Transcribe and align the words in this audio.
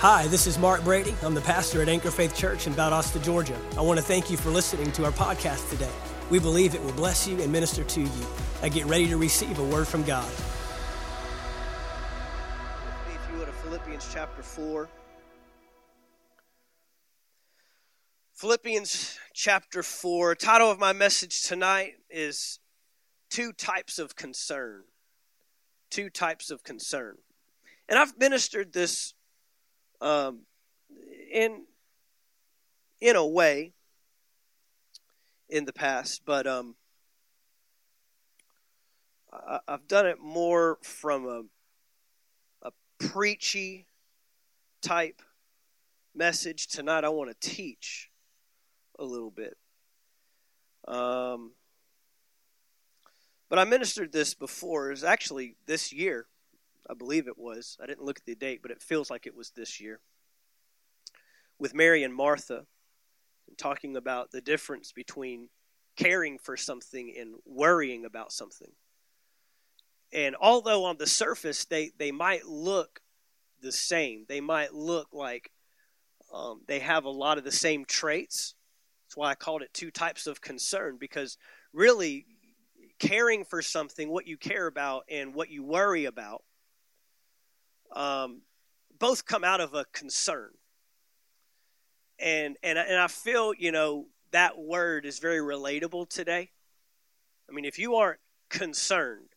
Hi, 0.00 0.28
this 0.28 0.46
is 0.46 0.60
Mark 0.60 0.84
Brady. 0.84 1.12
I'm 1.24 1.34
the 1.34 1.40
pastor 1.40 1.82
at 1.82 1.88
Anchor 1.88 2.12
Faith 2.12 2.32
Church 2.32 2.68
in 2.68 2.72
Valdosta, 2.72 3.20
Georgia. 3.20 3.58
I 3.76 3.80
want 3.80 3.98
to 3.98 4.04
thank 4.04 4.30
you 4.30 4.36
for 4.36 4.50
listening 4.50 4.92
to 4.92 5.04
our 5.04 5.10
podcast 5.10 5.68
today. 5.70 5.90
We 6.30 6.38
believe 6.38 6.76
it 6.76 6.84
will 6.84 6.92
bless 6.92 7.26
you 7.26 7.42
and 7.42 7.50
minister 7.50 7.82
to 7.82 8.02
you. 8.02 8.26
Now 8.62 8.68
get 8.68 8.86
ready 8.86 9.08
to 9.08 9.16
receive 9.16 9.58
a 9.58 9.64
word 9.64 9.88
from 9.88 10.04
God. 10.04 10.30
If 13.08 13.28
you 13.32 13.38
go 13.40 13.44
to 13.44 13.50
Philippians 13.50 14.08
chapter 14.14 14.40
4. 14.40 14.88
Philippians 18.34 19.18
chapter 19.34 19.82
4. 19.82 20.36
Title 20.36 20.70
of 20.70 20.78
my 20.78 20.92
message 20.92 21.42
tonight 21.42 21.94
is 22.08 22.60
Two 23.30 23.52
Types 23.52 23.98
of 23.98 24.14
Concern. 24.14 24.84
Two 25.90 26.08
Types 26.08 26.52
of 26.52 26.62
Concern. 26.62 27.16
And 27.88 27.98
I've 27.98 28.16
ministered 28.16 28.72
this 28.72 29.14
um, 30.00 30.40
in 31.32 31.64
in 33.00 33.16
a 33.16 33.26
way 33.26 33.72
in 35.48 35.64
the 35.64 35.72
past, 35.72 36.22
but 36.24 36.46
um, 36.46 36.74
I, 39.32 39.60
I've 39.68 39.88
done 39.88 40.06
it 40.06 40.18
more 40.20 40.78
from 40.82 41.26
a 41.26 41.42
a 42.66 42.72
preachy 42.98 43.86
type 44.82 45.22
message. 46.14 46.66
Tonight, 46.66 47.04
I 47.04 47.08
want 47.08 47.30
to 47.30 47.48
teach 47.48 48.10
a 48.98 49.04
little 49.04 49.30
bit. 49.30 49.56
Um, 50.86 51.52
but 53.48 53.58
I 53.58 53.64
ministered 53.64 54.12
this 54.12 54.34
before. 54.34 54.88
It 54.88 54.90
was 54.90 55.04
actually 55.04 55.56
this 55.66 55.92
year. 55.92 56.26
I 56.88 56.94
believe 56.94 57.28
it 57.28 57.38
was. 57.38 57.76
I 57.82 57.86
didn't 57.86 58.04
look 58.04 58.18
at 58.18 58.24
the 58.24 58.34
date, 58.34 58.60
but 58.62 58.70
it 58.70 58.82
feels 58.82 59.10
like 59.10 59.26
it 59.26 59.36
was 59.36 59.50
this 59.50 59.80
year. 59.80 60.00
With 61.58 61.74
Mary 61.74 62.02
and 62.02 62.14
Martha, 62.14 62.64
talking 63.56 63.96
about 63.96 64.30
the 64.30 64.40
difference 64.40 64.92
between 64.92 65.48
caring 65.96 66.38
for 66.38 66.56
something 66.56 67.12
and 67.18 67.34
worrying 67.44 68.04
about 68.04 68.32
something. 68.32 68.70
And 70.12 70.36
although 70.40 70.84
on 70.84 70.96
the 70.96 71.06
surface 71.06 71.64
they, 71.64 71.90
they 71.98 72.12
might 72.12 72.46
look 72.46 73.00
the 73.60 73.72
same, 73.72 74.24
they 74.28 74.40
might 74.40 74.72
look 74.72 75.08
like 75.12 75.50
um, 76.32 76.62
they 76.66 76.78
have 76.78 77.04
a 77.04 77.10
lot 77.10 77.38
of 77.38 77.44
the 77.44 77.52
same 77.52 77.84
traits. 77.84 78.54
That's 79.06 79.16
why 79.16 79.30
I 79.30 79.34
called 79.34 79.62
it 79.62 79.74
two 79.74 79.90
types 79.90 80.26
of 80.26 80.40
concern, 80.40 80.96
because 80.98 81.36
really 81.72 82.26
caring 82.98 83.44
for 83.44 83.62
something, 83.62 84.08
what 84.08 84.26
you 84.26 84.36
care 84.36 84.66
about, 84.66 85.04
and 85.10 85.34
what 85.34 85.50
you 85.50 85.62
worry 85.62 86.04
about, 86.04 86.42
um, 87.92 88.42
both 88.98 89.24
come 89.24 89.44
out 89.44 89.60
of 89.60 89.74
a 89.74 89.84
concern. 89.92 90.50
And, 92.18 92.56
and, 92.62 92.78
and 92.78 92.96
I 92.96 93.06
feel, 93.06 93.54
you 93.54 93.70
know, 93.72 94.06
that 94.32 94.58
word 94.58 95.06
is 95.06 95.18
very 95.18 95.38
relatable 95.38 96.08
today. 96.08 96.50
I 97.48 97.52
mean, 97.52 97.64
if 97.64 97.78
you 97.78 97.96
aren't 97.96 98.20
concerned 98.50 99.28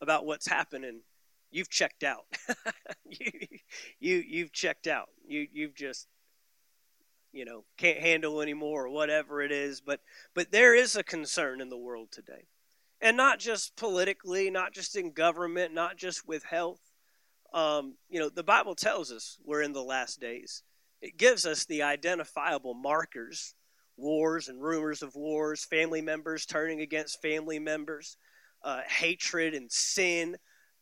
about 0.00 0.26
what's 0.26 0.46
happening, 0.46 1.00
you've 1.50 1.70
checked 1.70 2.02
out. 2.02 2.24
you, 3.04 3.30
you, 4.00 4.16
you've 4.16 4.52
checked 4.52 4.86
out. 4.86 5.08
You, 5.26 5.46
you've 5.52 5.74
just, 5.74 6.08
you 7.32 7.44
know, 7.44 7.64
can't 7.78 7.98
handle 7.98 8.42
anymore 8.42 8.86
or 8.86 8.90
whatever 8.90 9.40
it 9.40 9.52
is. 9.52 9.80
But, 9.80 10.00
but 10.34 10.50
there 10.50 10.74
is 10.74 10.96
a 10.96 11.04
concern 11.04 11.60
in 11.60 11.68
the 11.68 11.78
world 11.78 12.08
today. 12.10 12.46
And 13.00 13.16
not 13.16 13.38
just 13.38 13.76
politically, 13.76 14.50
not 14.50 14.72
just 14.72 14.96
in 14.96 15.12
government, 15.12 15.74
not 15.74 15.96
just 15.96 16.26
with 16.26 16.44
health, 16.44 16.80
um, 17.52 17.94
you 18.08 18.20
know, 18.20 18.28
the 18.28 18.42
Bible 18.42 18.74
tells 18.74 19.12
us 19.12 19.38
we're 19.44 19.62
in 19.62 19.72
the 19.72 19.82
last 19.82 20.20
days. 20.20 20.62
It 21.00 21.16
gives 21.16 21.46
us 21.46 21.64
the 21.64 21.82
identifiable 21.82 22.74
markers 22.74 23.54
wars 23.96 24.48
and 24.48 24.62
rumors 24.62 25.02
of 25.02 25.14
wars, 25.14 25.64
family 25.64 26.00
members 26.00 26.46
turning 26.46 26.80
against 26.80 27.20
family 27.20 27.58
members, 27.58 28.16
uh, 28.62 28.80
hatred 28.88 29.54
and 29.54 29.70
sin 29.70 30.36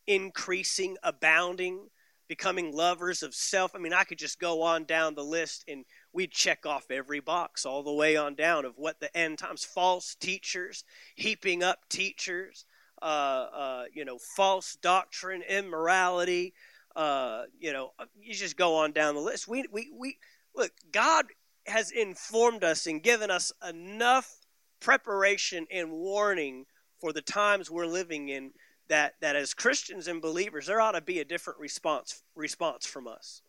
increasing, 0.07 0.97
abounding, 1.03 1.87
becoming 2.27 2.75
lovers 2.75 3.23
of 3.23 3.35
self. 3.35 3.75
I 3.75 3.79
mean, 3.79 3.93
I 3.93 4.03
could 4.03 4.17
just 4.17 4.39
go 4.39 4.61
on 4.61 4.85
down 4.85 5.15
the 5.15 5.23
list 5.23 5.65
and 5.67 5.85
we'd 6.13 6.31
check 6.31 6.65
off 6.65 6.89
every 6.89 7.19
box 7.19 7.65
all 7.65 7.83
the 7.83 7.93
way 7.93 8.15
on 8.15 8.35
down 8.35 8.65
of 8.65 8.73
what 8.77 8.99
the 8.99 9.15
end 9.15 9.37
times 9.37 9.63
false 9.63 10.15
teachers, 10.15 10.83
heaping 11.15 11.63
up 11.63 11.79
teachers, 11.89 12.65
uh, 13.01 13.05
uh, 13.05 13.83
you 13.93 14.05
know, 14.05 14.17
false 14.35 14.77
doctrine, 14.81 15.41
immorality. 15.41 16.53
Uh, 16.95 17.43
you 17.59 17.73
know, 17.73 17.91
uh, 17.99 18.05
you 18.19 18.33
just 18.33 18.57
go 18.57 18.75
on 18.77 18.91
down 18.91 19.15
the 19.15 19.21
list. 19.21 19.47
We, 19.47 19.65
we, 19.71 19.91
we 19.97 20.17
look. 20.55 20.71
God 20.91 21.25
has 21.67 21.91
informed 21.91 22.63
us 22.63 22.85
and 22.87 23.01
given 23.01 23.31
us 23.31 23.51
enough 23.67 24.39
preparation 24.79 25.67
and 25.71 25.91
warning 25.91 26.65
for 26.99 27.13
the 27.13 27.21
times 27.21 27.69
we're 27.69 27.85
living 27.85 28.29
in. 28.29 28.51
That 28.89 29.13
that 29.21 29.37
as 29.37 29.53
Christians 29.53 30.07
and 30.07 30.21
believers, 30.21 30.67
there 30.67 30.81
ought 30.81 30.91
to 30.93 31.01
be 31.01 31.19
a 31.19 31.25
different 31.25 31.59
response 31.59 32.23
response 32.35 32.85
from 32.85 33.07
us. 33.07 33.41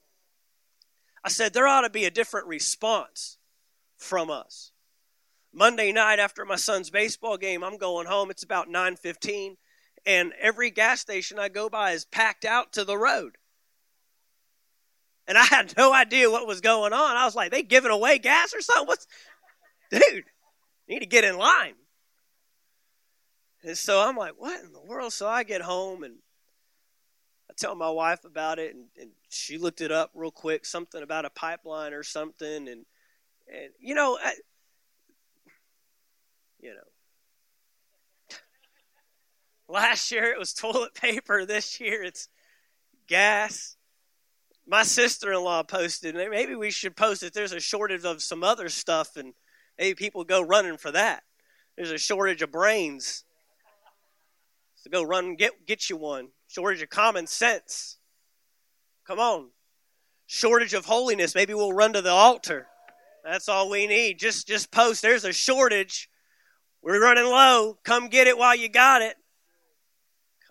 I 1.25 1.29
said 1.29 1.53
there 1.53 1.67
ought 1.67 1.81
to 1.81 1.91
be 1.91 2.05
a 2.05 2.11
different 2.11 2.47
response 2.47 3.39
from 3.97 4.31
us. 4.31 4.73
Monday 5.53 5.93
night 5.93 6.19
after 6.19 6.45
my 6.45 6.57
son's 6.57 6.91
baseball 6.91 7.37
game, 7.37 7.63
I'm 7.63 7.77
going 7.77 8.07
home. 8.07 8.31
It's 8.31 8.43
about 8.43 8.69
9:15 8.69 9.57
and 10.07 10.33
every 10.41 10.71
gas 10.71 11.01
station 11.01 11.39
I 11.39 11.49
go 11.49 11.69
by 11.69 11.93
is 11.93 12.05
packed 12.05 12.45
out 12.45 12.73
to 12.73 12.85
the 12.85 12.97
road. 12.97 13.37
And 15.27 15.39
I 15.39 15.45
had 15.45 15.75
no 15.77 15.93
idea 15.93 16.31
what 16.31 16.47
was 16.47 16.61
going 16.61 16.93
on. 16.93 17.17
I 17.17 17.25
was 17.25 17.37
like, 17.37 17.53
they 17.53 17.63
giving 17.63 17.93
away 17.93 18.19
gas 18.19 18.53
or 18.55 18.61
something? 18.61 18.87
What's 18.87 19.07
dude, 19.91 20.25
need 20.89 21.01
to 21.01 21.07
get 21.07 21.25
in 21.25 21.37
line. 21.37 21.75
And 23.63 23.79
so 23.79 24.01
I'm 24.01 24.17
like, 24.17 24.35
what 24.37 24.65
in 24.65 24.73
the 24.73 24.81
world? 24.81 25.13
So 25.13 25.29
I 25.29 25.45
get 25.45 25.61
home 25.61 26.03
and 26.03 26.15
I 27.49 27.55
tell 27.57 27.75
my 27.77 27.91
wife 27.91 28.25
about 28.25 28.59
it 28.59 28.75
and, 28.75 28.87
and 28.99 29.11
she 29.29 29.59
looked 29.59 29.81
it 29.81 29.93
up 29.93 30.11
real 30.15 30.33
quick, 30.33 30.67
something 30.67 31.03
about 31.03 31.25
a 31.25 31.31
pipeline 31.31 31.93
or 31.93 32.03
something 32.03 32.69
and 32.69 32.85
and 33.49 33.71
you 33.81 33.95
know, 33.95 34.19
I, 34.23 34.35
you 36.61 36.71
know. 36.71 36.92
Last 39.73 40.13
year 40.13 40.25
it 40.25 40.39
was 40.39 40.53
toilet 40.53 40.95
paper. 40.95 41.47
This 41.47 41.81
year 41.81 42.03
it's 42.03 42.29
gas. 43.09 43.77
My 44.67 44.83
sister 44.83 45.33
in 45.33 45.43
law 45.43 45.63
posted, 45.63 46.15
maybe 46.15 46.55
we 46.55 46.71
should 46.71 46.95
post 46.95 47.23
if 47.23 47.33
there's 47.33 47.53
a 47.53 47.61
shortage 47.61 48.05
of 48.05 48.23
some 48.23 48.45
other 48.45 48.69
stuff 48.69 49.17
and 49.17 49.33
maybe 49.79 49.95
people 49.95 50.25
go 50.25 50.43
running 50.43 50.77
for 50.77 50.93
that. 50.93 51.23
There's 51.75 51.91
a 51.91 51.97
shortage 51.97 52.43
of 52.43 52.53
brains. 52.53 53.25
So 54.77 54.91
go 54.91 55.03
run 55.03 55.25
and 55.25 55.39
get, 55.39 55.67
get 55.67 55.89
you 55.89 55.97
one. 55.97 56.29
Shortage 56.49 56.83
of 56.83 56.91
common 56.91 57.27
sense. 57.27 57.97
Come 59.07 59.21
on. 59.21 59.49
Shortage 60.27 60.75
of 60.75 60.85
holiness. 60.85 61.35
Maybe 61.35 61.55
we'll 61.55 61.73
run 61.73 61.95
to 61.95 62.03
the 62.03 62.11
altar. 62.11 62.67
That's 63.25 63.49
all 63.49 63.71
we 63.71 63.87
need. 63.87 64.19
Just 64.19 64.47
just 64.47 64.71
post. 64.71 65.01
There's 65.01 65.25
a 65.25 65.33
shortage. 65.33 66.11
We're 66.83 67.03
running 67.03 67.25
low. 67.25 67.79
Come 67.85 68.09
get 68.09 68.27
it 68.27 68.37
while 68.37 68.55
you 68.55 68.69
got 68.69 69.01
it. 69.01 69.17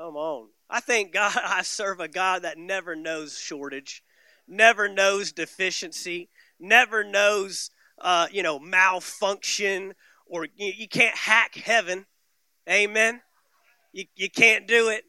Come 0.01 0.16
on. 0.16 0.47
I 0.67 0.79
thank 0.79 1.13
God 1.13 1.38
I 1.45 1.62
serve 1.62 2.00
a 2.00 2.07
God 2.07 2.41
that 2.41 2.57
never 2.57 2.95
knows 2.95 3.38
shortage, 3.38 4.03
never 4.47 4.89
knows 4.89 5.31
deficiency, 5.31 6.29
never 6.59 7.03
knows 7.03 7.69
uh, 8.00 8.28
you 8.31 8.41
know 8.41 8.57
malfunction 8.57 9.94
or 10.25 10.45
you, 10.56 10.73
you 10.75 10.88
can't 10.88 11.16
hack 11.16 11.53
heaven. 11.53 12.07
Amen. 12.67 13.22
You 13.94 14.06
you 14.16 14.29
can't 14.29 14.68
do 14.68 14.89
it. 14.89 15.03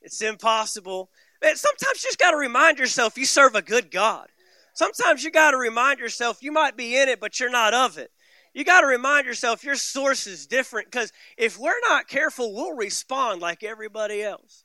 It's 0.00 0.22
impossible. 0.22 1.10
But 1.40 1.58
sometimes 1.58 2.04
you 2.04 2.08
just 2.08 2.18
got 2.18 2.30
to 2.30 2.36
remind 2.36 2.78
yourself 2.78 3.18
you 3.18 3.26
serve 3.26 3.56
a 3.56 3.62
good 3.62 3.90
God. 3.90 4.28
Sometimes 4.74 5.24
you 5.24 5.32
got 5.32 5.50
to 5.50 5.56
remind 5.56 5.98
yourself 5.98 6.40
you 6.40 6.52
might 6.52 6.76
be 6.76 6.96
in 6.96 7.08
it, 7.08 7.18
but 7.18 7.40
you're 7.40 7.50
not 7.50 7.74
of 7.74 7.98
it 7.98 8.12
you 8.56 8.64
got 8.64 8.80
to 8.80 8.86
remind 8.86 9.26
yourself 9.26 9.62
your 9.62 9.74
source 9.74 10.26
is 10.26 10.46
different 10.46 10.90
because 10.90 11.12
if 11.36 11.58
we're 11.58 11.78
not 11.90 12.08
careful, 12.08 12.54
we'll 12.54 12.74
respond 12.74 13.42
like 13.42 13.62
everybody 13.62 14.22
else. 14.22 14.64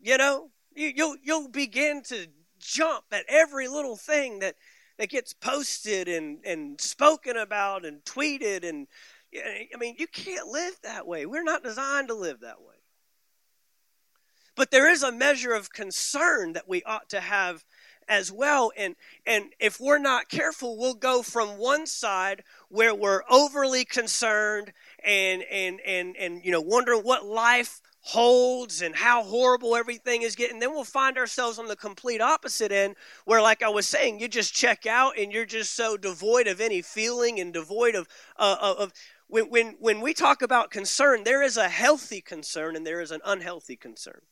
You 0.00 0.18
know, 0.18 0.50
you, 0.74 0.92
you'll 0.92 1.16
you'll 1.22 1.48
begin 1.48 2.02
to 2.08 2.26
jump 2.58 3.04
at 3.12 3.26
every 3.28 3.68
little 3.68 3.94
thing 3.94 4.40
that 4.40 4.56
that 4.98 5.08
gets 5.08 5.32
posted 5.32 6.08
and 6.08 6.44
and 6.44 6.80
spoken 6.80 7.36
about 7.36 7.84
and 7.84 8.02
tweeted 8.02 8.68
and 8.68 8.88
I 9.32 9.78
mean, 9.78 9.94
you 9.96 10.08
can't 10.08 10.48
live 10.48 10.74
that 10.82 11.06
way. 11.06 11.26
We're 11.26 11.44
not 11.44 11.62
designed 11.62 12.08
to 12.08 12.14
live 12.14 12.40
that 12.40 12.60
way. 12.60 12.74
But 14.56 14.72
there 14.72 14.90
is 14.90 15.04
a 15.04 15.12
measure 15.12 15.52
of 15.52 15.72
concern 15.72 16.54
that 16.54 16.68
we 16.68 16.82
ought 16.82 17.08
to 17.10 17.20
have 17.20 17.64
as 18.10 18.30
well. 18.30 18.72
And, 18.76 18.96
and 19.24 19.44
if 19.60 19.80
we're 19.80 19.98
not 19.98 20.28
careful, 20.28 20.76
we'll 20.76 20.94
go 20.94 21.22
from 21.22 21.50
one 21.58 21.86
side 21.86 22.42
where 22.68 22.94
we're 22.94 23.22
overly 23.30 23.84
concerned 23.84 24.72
and, 25.02 25.42
and, 25.50 25.80
and, 25.86 26.16
and, 26.16 26.44
you 26.44 26.50
know, 26.50 26.60
wondering 26.60 27.02
what 27.02 27.24
life 27.24 27.80
holds 28.02 28.82
and 28.82 28.96
how 28.96 29.22
horrible 29.22 29.76
everything 29.76 30.22
is 30.22 30.34
getting. 30.34 30.58
Then 30.58 30.72
we'll 30.72 30.84
find 30.84 31.16
ourselves 31.16 31.58
on 31.58 31.68
the 31.68 31.76
complete 31.76 32.20
opposite 32.20 32.72
end 32.72 32.96
where, 33.26 33.40
like 33.40 33.62
I 33.62 33.68
was 33.68 33.86
saying, 33.86 34.18
you 34.18 34.26
just 34.26 34.52
check 34.52 34.86
out 34.86 35.16
and 35.16 35.32
you're 35.32 35.46
just 35.46 35.76
so 35.76 35.96
devoid 35.96 36.48
of 36.48 36.60
any 36.60 36.82
feeling 36.82 37.38
and 37.38 37.52
devoid 37.52 37.94
of, 37.94 38.08
uh, 38.36 38.74
of 38.78 38.92
when, 39.28 39.50
when, 39.50 39.76
when 39.78 40.00
we 40.00 40.14
talk 40.14 40.42
about 40.42 40.72
concern, 40.72 41.22
there 41.22 41.42
is 41.42 41.56
a 41.56 41.68
healthy 41.68 42.20
concern 42.20 42.74
and 42.74 42.84
there 42.84 43.00
is 43.00 43.12
an 43.12 43.20
unhealthy 43.24 43.76
concern. 43.76 44.22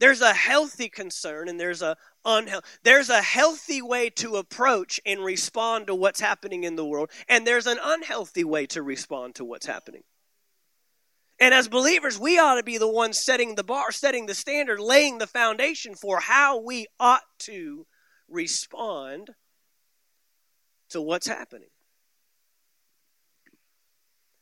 There's 0.00 0.20
a 0.20 0.32
healthy 0.32 0.88
concern 0.88 1.48
and 1.48 1.58
there's 1.58 1.82
a 1.82 1.96
unhealthy. 2.24 2.66
There's 2.84 3.10
a 3.10 3.22
healthy 3.22 3.82
way 3.82 4.10
to 4.10 4.36
approach 4.36 5.00
and 5.04 5.24
respond 5.24 5.88
to 5.88 5.94
what's 5.94 6.20
happening 6.20 6.64
in 6.64 6.76
the 6.76 6.86
world, 6.86 7.10
and 7.28 7.46
there's 7.46 7.66
an 7.66 7.78
unhealthy 7.82 8.44
way 8.44 8.66
to 8.66 8.82
respond 8.82 9.34
to 9.36 9.44
what's 9.44 9.66
happening. 9.66 10.02
And 11.40 11.54
as 11.54 11.68
believers, 11.68 12.18
we 12.18 12.38
ought 12.38 12.56
to 12.56 12.64
be 12.64 12.78
the 12.78 12.90
ones 12.90 13.18
setting 13.18 13.54
the 13.54 13.64
bar, 13.64 13.92
setting 13.92 14.26
the 14.26 14.34
standard, 14.34 14.80
laying 14.80 15.18
the 15.18 15.26
foundation 15.26 15.94
for 15.94 16.18
how 16.20 16.60
we 16.60 16.86
ought 16.98 17.22
to 17.40 17.86
respond 18.28 19.30
to 20.90 21.00
what's 21.00 21.28
happening. 21.28 21.68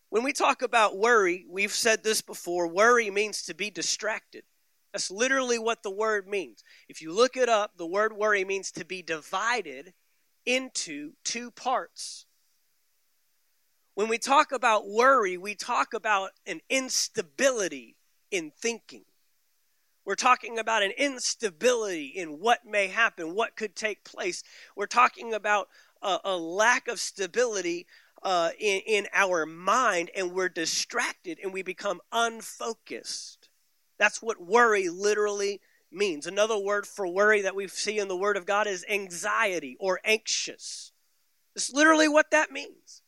When 0.09 0.23
we 0.23 0.33
talk 0.33 0.63
about 0.63 0.97
worry, 0.97 1.45
we've 1.49 1.73
said 1.73 2.03
this 2.03 2.23
before 2.23 2.69
worry 2.69 3.11
means 3.11 3.43
to 3.43 3.55
be 3.55 3.71
distracted. 3.71 4.45
That's 4.93 5.11
literally 5.11 5.59
what 5.59 5.83
the 5.83 5.91
word 5.91 6.27
means. 6.27 6.65
If 6.89 7.03
you 7.03 7.13
look 7.13 7.37
it 7.37 7.49
up, 7.49 7.77
the 7.77 7.87
word 7.87 8.15
worry 8.15 8.45
means 8.45 8.71
to 8.73 8.85
be 8.85 9.03
divided 9.03 9.93
into 10.45 11.13
two 11.25 11.51
parts. 11.51 12.27
When 13.95 14.09
we 14.09 14.19
talk 14.19 14.53
about 14.53 14.89
worry, 14.89 15.37
we 15.37 15.55
talk 15.55 15.95
about 15.95 16.31
an 16.47 16.61
instability 16.69 17.97
in 18.31 18.51
thinking. 18.51 19.05
We're 20.05 20.15
talking 20.15 20.59
about 20.59 20.83
an 20.83 20.93
instability 20.97 22.07
in 22.07 22.39
what 22.39 22.65
may 22.65 22.87
happen, 22.87 23.35
what 23.35 23.57
could 23.57 23.75
take 23.75 24.05
place. 24.05 24.45
We're 24.77 24.87
talking 24.87 25.35
about 25.35 25.69
a, 26.01 26.19
a 26.25 26.37
lack 26.37 26.87
of 26.89 27.01
stability 27.01 27.87
uh, 28.23 28.51
in, 28.59 28.83
in 28.87 29.07
our 29.13 29.47
mind, 29.47 30.11
and 30.17 30.33
we're 30.33 30.49
distracted 30.49 31.39
and 31.43 31.53
we 31.53 31.63
become 31.63 32.01
unfocused. 32.13 33.46
That's 33.99 34.23
what 34.23 34.41
worry 34.41 34.89
literally 34.89 35.61
means. 35.91 36.27
Another 36.27 36.59
word 36.59 36.87
for 36.87 37.07
worry 37.07 37.43
that 37.43 37.55
we 37.55 37.69
see 37.69 37.99
in 37.99 38.09
the 38.09 38.17
Word 38.17 38.37
of 38.37 38.47
God 38.47 38.67
is 38.67 38.85
anxiety 38.89 39.77
or 39.81 40.01
anxious. 40.05 40.93
It's 41.55 41.73
literally 41.73 42.09
what 42.09 42.31
that 42.31 42.51
means. 42.51 43.03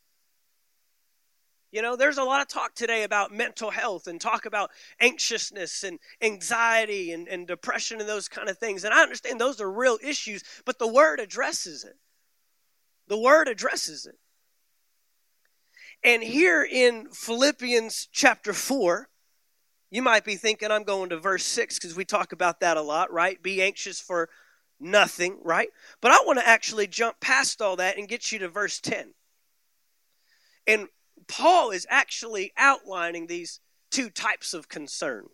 You 1.71 1.83
know, 1.83 1.95
there's 1.95 2.17
a 2.17 2.23
lot 2.23 2.41
of 2.41 2.47
talk 2.47 2.73
today 2.73 3.03
about 3.03 3.31
mental 3.31 3.69
health 3.69 4.07
and 4.07 4.19
talk 4.19 4.47
about 4.47 4.71
anxiousness 4.99 5.83
and 5.83 5.99
anxiety 6.19 7.11
and, 7.11 7.27
and 7.27 7.45
depression 7.45 7.99
and 7.99 8.09
those 8.09 8.27
kind 8.27 8.49
of 8.49 8.57
things. 8.57 8.83
And 8.83 8.93
I 8.93 9.03
understand 9.03 9.39
those 9.39 9.61
are 9.61 9.71
real 9.71 9.99
issues, 10.03 10.43
but 10.65 10.79
the 10.79 10.87
Word 10.87 11.19
addresses 11.19 11.83
it. 11.83 11.97
The 13.07 13.19
Word 13.19 13.47
addresses 13.47 14.07
it. 14.07 14.17
And 16.03 16.23
here 16.23 16.63
in 16.63 17.09
Philippians 17.11 18.07
chapter 18.11 18.53
4, 18.53 19.09
you 19.91 20.01
might 20.01 20.23
be 20.23 20.35
thinking 20.35 20.71
I'm 20.71 20.83
going 20.83 21.09
to 21.09 21.17
verse 21.17 21.45
6 21.45 21.79
because 21.79 21.95
we 21.95 22.05
talk 22.05 22.31
about 22.31 22.59
that 22.59 22.77
a 22.77 22.81
lot, 22.81 23.11
right? 23.11 23.41
Be 23.41 23.61
anxious 23.61 23.99
for 23.99 24.29
nothing, 24.79 25.39
right? 25.43 25.69
But 26.01 26.11
I 26.11 26.19
want 26.25 26.39
to 26.39 26.47
actually 26.47 26.87
jump 26.87 27.19
past 27.19 27.61
all 27.61 27.75
that 27.77 27.97
and 27.97 28.07
get 28.07 28.31
you 28.31 28.39
to 28.39 28.49
verse 28.49 28.79
10. 28.79 29.13
And 30.67 30.87
Paul 31.27 31.71
is 31.71 31.87
actually 31.89 32.53
outlining 32.57 33.27
these 33.27 33.59
two 33.89 34.09
types 34.09 34.53
of 34.53 34.69
concern. 34.69 35.25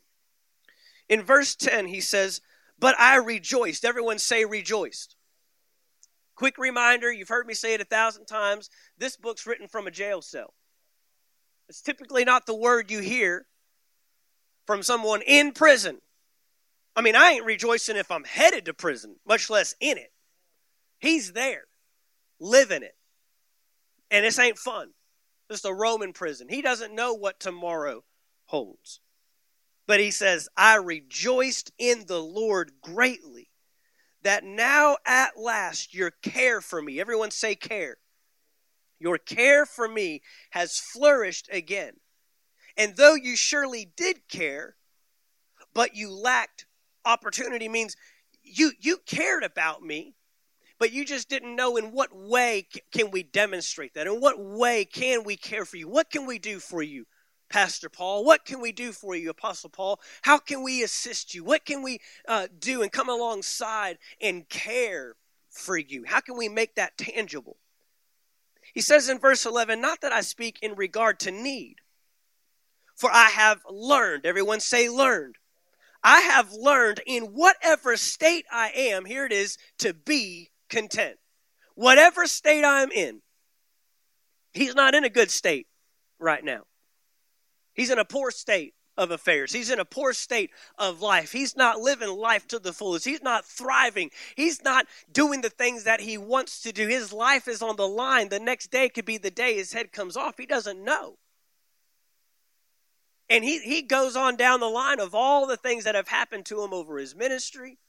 In 1.10 1.22
verse 1.22 1.56
10, 1.56 1.88
he 1.88 2.00
says, 2.00 2.40
But 2.80 3.00
I 3.00 3.18
rejoiced. 3.18 3.84
Everyone 3.84 4.20
say 4.20 4.46
rejoiced. 4.46 5.18
Quick 6.36 6.58
reminder 6.58 7.12
you've 7.12 7.30
heard 7.30 7.48
me 7.48 7.54
say 7.54 7.74
it 7.74 7.82
a 7.82 7.86
thousand 7.86 8.26
times. 8.26 8.70
This 8.98 9.18
book's 9.18 9.46
written 9.46 9.68
from 9.68 9.88
a 9.88 9.92
jail 9.92 10.22
cell. 10.22 10.54
It's 11.68 11.82
typically 11.82 12.26
not 12.26 12.46
the 12.46 12.56
word 12.56 12.90
you 12.92 13.00
hear 13.00 13.48
from 14.66 14.84
someone 14.84 15.22
in 15.22 15.52
prison. 15.52 16.00
I 16.96 17.02
mean, 17.02 17.16
I 17.16 17.32
ain't 17.32 17.46
rejoicing 17.46 17.98
if 17.98 18.12
I'm 18.12 18.24
headed 18.24 18.66
to 18.66 18.74
prison, 18.74 19.18
much 19.28 19.50
less 19.50 19.76
in 19.80 19.98
it. 19.98 20.12
He's 21.00 21.34
there, 21.34 21.64
living 22.40 22.84
it. 22.84 22.96
And 24.10 24.26
this 24.26 24.40
ain't 24.40 24.58
fun. 24.58 24.92
This 25.50 25.60
is 25.60 25.66
a 25.66 25.74
Roman 25.74 26.14
prison. 26.14 26.48
He 26.50 26.62
doesn't 26.62 26.96
know 26.96 27.14
what 27.14 27.40
tomorrow 27.40 28.04
holds. 28.46 29.02
But 29.88 30.00
he 30.00 30.10
says, 30.10 30.50
I 30.58 30.76
rejoiced 30.76 31.72
in 31.78 32.06
the 32.08 32.22
Lord 32.22 32.72
greatly 32.82 33.50
that 34.24 34.44
now 34.44 34.98
at 35.06 35.38
last 35.38 35.94
your 35.94 36.12
care 36.24 36.62
for 36.62 36.82
me, 36.82 37.00
everyone 37.00 37.30
say 37.30 37.54
care, 37.54 37.98
your 39.00 39.20
care 39.20 39.66
for 39.66 39.88
me 39.88 40.22
has 40.52 40.80
flourished 40.80 41.48
again. 41.52 41.94
And 42.78 42.96
though 42.96 43.16
you 43.16 43.36
surely 43.36 43.92
did 43.96 44.28
care, 44.28 44.76
but 45.74 45.96
you 45.96 46.12
lacked 46.12 46.66
opportunity 47.06 47.70
means 47.70 47.96
you 48.44 48.72
you 48.80 48.98
cared 49.06 49.44
about 49.44 49.82
me, 49.82 50.16
but 50.80 50.92
you 50.92 51.06
just 51.06 51.30
didn't 51.30 51.56
know 51.56 51.78
in 51.78 51.92
what 51.92 52.16
way 52.16 52.68
can 52.92 53.12
we 53.12 53.24
demonstrate 53.24 53.94
that? 53.94 54.08
In 54.08 54.20
what 54.20 54.40
way 54.40 54.86
can 54.86 55.24
we 55.24 55.38
care 55.38 55.66
for 55.66 55.78
you? 55.78 55.88
What 55.88 56.10
can 56.10 56.26
we 56.26 56.40
do 56.40 56.60
for 56.60 56.82
you? 56.82 57.06
Pastor 57.50 57.90
Paul? 57.90 58.26
What 58.26 58.44
can 58.44 58.60
we 58.60 58.72
do 58.72 58.92
for 58.92 59.16
you, 59.16 59.30
Apostle 59.30 59.70
Paul? 59.70 60.00
How 60.24 60.38
can 60.38 60.64
we 60.64 60.84
assist 60.84 61.34
you? 61.34 61.44
What 61.44 61.64
can 61.66 61.84
we 61.84 62.00
uh, 62.28 62.48
do 62.58 62.82
and 62.82 62.92
come 62.92 63.10
alongside 63.10 63.98
and 64.20 64.50
care 64.50 65.16
for 65.50 65.78
you? 65.78 66.04
How 66.06 66.22
can 66.22 66.38
we 66.38 66.50
make 66.50 66.76
that 66.76 66.98
tangible? 66.98 67.58
He 68.74 68.82
says 68.82 69.10
in 69.10 69.20
verse 69.20 69.46
11, 69.46 69.80
Not 69.80 70.02
that 70.02 70.12
I 70.12 70.22
speak 70.22 70.60
in 70.62 70.76
regard 70.76 71.20
to 71.22 71.32
need, 71.32 71.78
for 72.96 73.10
I 73.12 73.30
have 73.30 73.62
learned, 73.70 74.26
everyone 74.26 74.60
say 74.60 74.90
learned. 74.90 75.36
I 76.04 76.22
have 76.22 76.52
learned 76.54 77.02
in 77.06 77.24
whatever 77.24 77.98
state 77.98 78.46
I 78.52 78.72
am, 78.76 79.06
here 79.06 79.26
it 79.26 79.32
is, 79.32 79.58
to 79.80 79.94
be 79.94 80.52
content. 80.70 81.18
Whatever 81.74 82.28
state 82.28 82.64
I'm 82.64 82.92
in, 82.92 83.22
he's 84.54 84.76
not 84.76 84.96
in 84.96 85.04
a 85.04 85.10
good 85.10 85.32
state 85.32 85.68
right 86.20 86.44
now. 86.44 86.62
He's 87.74 87.90
in 87.90 88.00
a 88.00 88.06
poor 88.06 88.32
state 88.32 88.74
of 88.98 89.12
affairs. 89.12 89.52
He's 89.52 89.70
in 89.70 89.80
a 89.80 89.86
poor 89.86 90.14
state 90.14 90.52
of 90.78 91.02
life. 91.02 91.32
He's 91.32 91.58
not 91.58 91.80
living 91.80 92.10
life 92.10 92.48
to 92.48 92.60
the 92.60 92.72
fullest. 92.72 93.06
He's 93.06 93.22
not 93.22 93.46
thriving. 93.46 94.12
He's 94.36 94.64
not 94.64 94.86
doing 95.12 95.42
the 95.42 95.50
things 95.50 95.84
that 95.84 96.00
he 96.00 96.18
wants 96.18 96.62
to 96.62 96.72
do. 96.72 96.88
His 96.88 97.12
life 97.12 97.48
is 97.48 97.62
on 97.62 97.76
the 97.76 97.88
line. 97.88 98.30
The 98.30 98.40
next 98.40 98.72
day 98.72 98.88
could 98.88 99.06
be 99.06 99.18
the 99.18 99.32
day 99.32 99.56
his 99.56 99.74
head 99.74 99.92
comes 99.92 100.16
off. 100.16 100.36
He 100.38 100.46
doesn't 100.46 100.82
know. 100.82 101.18
And 103.30 103.44
he, 103.44 103.60
he 103.60 103.82
goes 103.82 104.16
on 104.16 104.36
down 104.36 104.60
the 104.60 104.68
line 104.68 105.00
of 105.00 105.16
all 105.16 105.48
the 105.48 105.58
things 105.58 105.84
that 105.84 105.96
have 105.96 106.08
happened 106.08 106.46
to 106.48 106.62
him 106.62 106.74
over 106.74 106.98
his 106.98 107.16
ministry, 107.16 107.80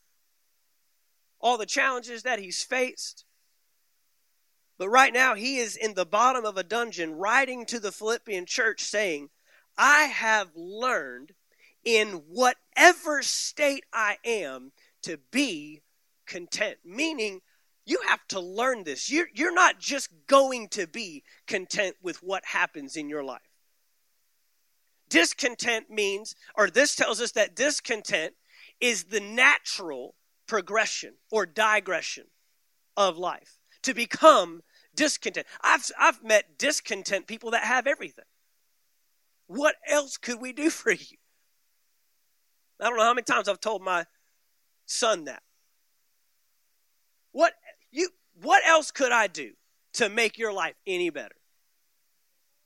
all 1.41 1.59
the 1.59 1.67
challenges 1.67 2.23
that 2.23 2.39
he's 2.39 2.63
faced. 2.63 3.25
But 4.79 4.89
right 4.89 5.13
now, 5.13 5.35
he 5.35 5.59
is 5.59 5.77
in 5.77 5.95
the 5.95 6.07
bottom 6.07 6.45
of 6.45 6.57
a 6.57 6.63
dungeon 6.63 7.15
writing 7.15 7.65
to 7.67 7.81
the 7.81 7.93
Philippian 7.93 8.47
church 8.47 8.83
saying, 8.83 9.31
I 9.79 10.05
have 10.05 10.49
learned 10.55 11.33
in 11.85 12.23
whatever 12.29 13.23
state 13.23 13.85
I 13.93 14.17
am 14.25 14.73
to 15.03 15.19
be 15.31 15.83
content. 16.27 16.79
Meaning, 16.85 17.41
you 17.87 18.01
have 18.09 18.27
to 18.29 18.41
learn 18.41 18.85
this. 18.85 19.11
You're, 19.11 19.29
you're 19.33 19.55
not 19.55 19.79
just 19.79 20.11
going 20.27 20.69
to 20.71 20.87
be 20.87 21.23
content 21.47 21.97
with 22.03 22.23
what 22.23 22.45
happens 22.45 22.97
in 22.97 23.09
your 23.09 23.23
life. 23.23 23.46
Discontent 25.09 25.91
means, 25.91 26.35
or 26.55 26.69
this 26.69 26.97
tells 26.97 27.21
us 27.21 27.33
that 27.33 27.55
discontent 27.55 28.35
is 28.81 29.05
the 29.05 29.21
natural 29.21 30.15
progression 30.47 31.15
or 31.31 31.47
digression 31.47 32.25
of 32.97 33.19
life. 33.19 33.59
To 33.83 33.95
become 33.95 34.63
discontent. 34.97 35.47
I've, 35.63 35.89
I've 35.99 36.25
met 36.25 36.59
discontent 36.59 37.27
people 37.27 37.53
that 37.53 37.63
have 37.63 37.87
everything. 37.87 38.25
What 39.47 39.77
else 39.89 40.17
could 40.17 40.41
we 40.41 40.53
do 40.53 40.71
for 40.71 40.91
you? 40.91 41.17
I 42.81 42.89
don't 42.89 42.97
know 42.97 43.05
how 43.05 43.15
many 43.15 43.23
times 43.23 43.49
I've 43.49 43.61
told 43.61 43.83
my 43.83 44.05
son 44.87 45.25
that. 45.25 45.43
What 47.33 47.53
you 47.91 48.09
what 48.43 48.67
else 48.67 48.91
could 48.91 49.13
I 49.13 49.27
do 49.29 49.53
to 49.95 50.09
make 50.09 50.39
your 50.39 50.53
life 50.53 50.75
any 50.87 51.11
better? 51.11 51.37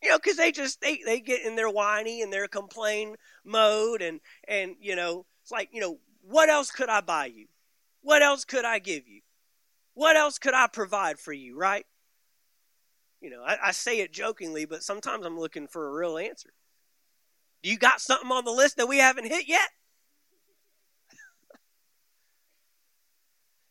You 0.03 0.09
know 0.09 0.19
because 0.19 0.37
they 0.37 0.53
just 0.53 0.81
they, 0.81 1.01
they 1.05 1.21
get 1.21 1.45
in 1.45 1.57
their 1.57 1.69
whiny 1.69 2.23
and 2.23 2.33
their 2.33 2.49
complain 2.49 3.17
mode 3.45 4.03
and 4.03 4.21
and 4.49 4.77
you 4.81 4.97
know 4.97 5.27
it's 5.43 5.51
like 5.51 5.69
you 5.73 5.81
know 5.81 5.99
what 6.23 6.49
else 6.49 6.71
could 6.71 6.89
i 6.89 7.01
buy 7.01 7.27
you? 7.27 7.47
What 8.03 8.23
else 8.23 8.45
could 8.45 8.65
i 8.65 8.79
give 8.79 9.09
you? 9.09 9.23
What 9.95 10.17
else 10.17 10.39
could 10.39 10.55
i 10.55 10.67
provide 10.67 11.19
for 11.19 11.33
you 11.33 11.57
right? 11.59 11.87
You 13.21 13.31
know 13.31 13.43
I, 13.43 13.69
I 13.69 13.71
say 13.73 14.01
it 14.01 14.13
jokingly 14.13 14.65
but 14.65 14.83
sometimes 14.83 15.27
i'm 15.27 15.39
looking 15.39 15.67
for 15.67 15.89
a 15.89 15.93
real 15.93 16.19
answer. 16.19 16.51
Do 17.63 17.71
you 17.71 17.79
got 17.79 18.01
something 18.01 18.31
on 18.31 18.45
the 18.45 18.53
list 18.53 18.79
that 18.79 18.89
we 18.89 18.99
haven't 18.99 19.27
hit 19.27 19.47
yet? 19.47 19.69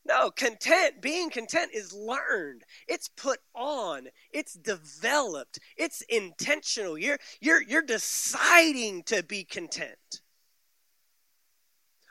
No, 0.10 0.32
content, 0.32 1.04
being 1.04 1.30
content 1.30 1.70
is 1.72 1.94
learned. 1.94 2.64
It's 2.88 3.08
put 3.10 3.42
on. 3.54 4.08
It's 4.32 4.56
developed. 4.56 5.60
It's 5.78 6.02
intentional. 6.10 6.98
You're 6.98 7.20
you're 7.40 7.62
you're 7.62 7.84
deciding 7.84 9.04
to 9.04 9.22
be 9.22 9.44
content. 9.44 10.22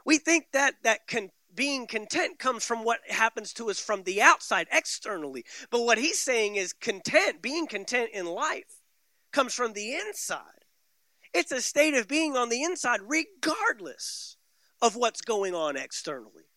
We 0.05 0.19
think 0.19 0.53
that 0.53 0.75
that 0.85 1.09
con- 1.09 1.33
being 1.53 1.89
content 1.89 2.39
comes 2.39 2.65
from 2.65 2.85
what 2.85 3.01
happens 3.09 3.53
to 3.55 3.69
us 3.69 3.81
from 3.81 4.05
the 4.05 4.23
outside 4.23 4.69
externally. 4.71 5.45
But 5.69 5.83
what 5.83 5.99
he's 5.99 6.21
saying 6.21 6.55
is 6.55 6.73
content, 6.73 7.43
being 7.43 7.67
content 7.67 8.11
in 8.15 8.27
life 8.27 8.81
comes 9.33 9.55
from 9.55 9.73
the 9.73 9.95
inside. 9.95 10.65
It's 11.35 11.51
a 11.51 11.61
state 11.61 11.95
of 11.95 12.07
being 12.07 12.37
on 12.37 12.49
the 12.49 12.63
inside 12.63 13.01
regardless 13.09 14.37
of 14.81 14.95
what's 14.95 15.21
going 15.21 15.53
on 15.53 15.77
externally. 15.77 16.48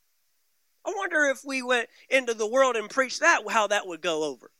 I 0.85 0.93
wonder 0.95 1.25
if 1.25 1.41
we 1.45 1.61
went 1.61 1.89
into 2.09 2.33
the 2.33 2.47
world 2.47 2.75
and 2.75 2.89
preached 2.89 3.19
that, 3.19 3.41
how 3.49 3.67
that 3.67 3.87
would 3.87 4.01
go 4.01 4.23
over. 4.23 4.51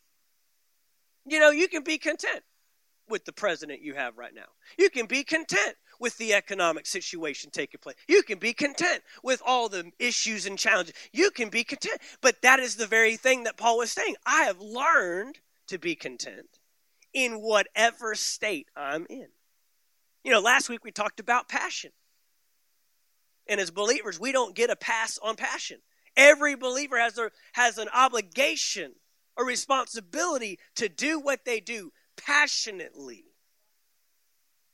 You 1.25 1.39
know, 1.39 1.51
you 1.51 1.67
can 1.67 1.83
be 1.83 1.97
content 1.97 2.43
with 3.09 3.25
the 3.25 3.33
president 3.33 3.81
you 3.81 3.93
have 3.93 4.17
right 4.17 4.33
now. 4.33 4.47
You 4.77 4.89
can 4.89 5.05
be 5.05 5.23
content 5.23 5.75
with 5.99 6.17
the 6.17 6.33
economic 6.33 6.87
situation 6.87 7.51
taking 7.51 7.79
place. 7.79 7.95
You 8.07 8.23
can 8.23 8.39
be 8.39 8.53
content 8.53 9.03
with 9.23 9.41
all 9.45 9.69
the 9.69 9.91
issues 9.99 10.45
and 10.45 10.57
challenges. 10.57 10.95
You 11.11 11.29
can 11.29 11.49
be 11.49 11.63
content. 11.63 12.01
But 12.21 12.41
that 12.41 12.59
is 12.59 12.75
the 12.75 12.87
very 12.87 13.17
thing 13.17 13.43
that 13.43 13.57
Paul 13.57 13.77
was 13.77 13.91
saying. 13.91 14.15
I 14.25 14.43
have 14.43 14.59
learned 14.59 15.39
to 15.67 15.77
be 15.77 15.95
content 15.95 16.59
in 17.13 17.41
whatever 17.41 18.15
state 18.15 18.67
I'm 18.75 19.05
in. 19.09 19.27
You 20.23 20.31
know, 20.31 20.39
last 20.39 20.69
week 20.69 20.83
we 20.83 20.91
talked 20.91 21.19
about 21.19 21.49
passion. 21.49 21.91
And 23.47 23.59
as 23.59 23.69
believers, 23.69 24.19
we 24.19 24.31
don't 24.31 24.55
get 24.55 24.69
a 24.69 24.75
pass 24.75 25.19
on 25.21 25.35
passion. 25.35 25.79
Every 26.15 26.55
believer 26.55 26.99
has, 26.99 27.17
a, 27.17 27.31
has 27.53 27.77
an 27.77 27.87
obligation, 27.93 28.93
a 29.37 29.43
responsibility 29.43 30.59
to 30.75 30.89
do 30.89 31.19
what 31.19 31.45
they 31.45 31.59
do 31.59 31.91
passionately. 32.17 33.25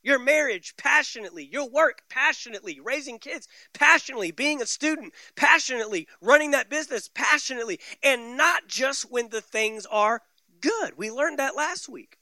Your 0.04 0.20
marriage 0.20 0.76
passionately, 0.78 1.44
your 1.46 1.70
work 1.70 2.04
passionately, 2.10 2.80
raising 2.80 3.20
kids 3.20 3.48
passionately, 3.74 4.32
being 4.32 4.62
a 4.62 4.66
student 4.66 5.14
passionately, 5.36 6.08
running 6.22 6.52
that 6.52 6.70
business 6.70 7.10
passionately, 7.14 7.80
and 8.02 8.38
not 8.38 8.68
just 8.68 9.12
when 9.12 9.30
the 9.30 9.42
things 9.42 9.86
are 9.88 10.22
good. 10.62 10.98
We 10.98 11.12
learned 11.12 11.40
that 11.40 11.56
last 11.56 11.90
week. 11.90 12.18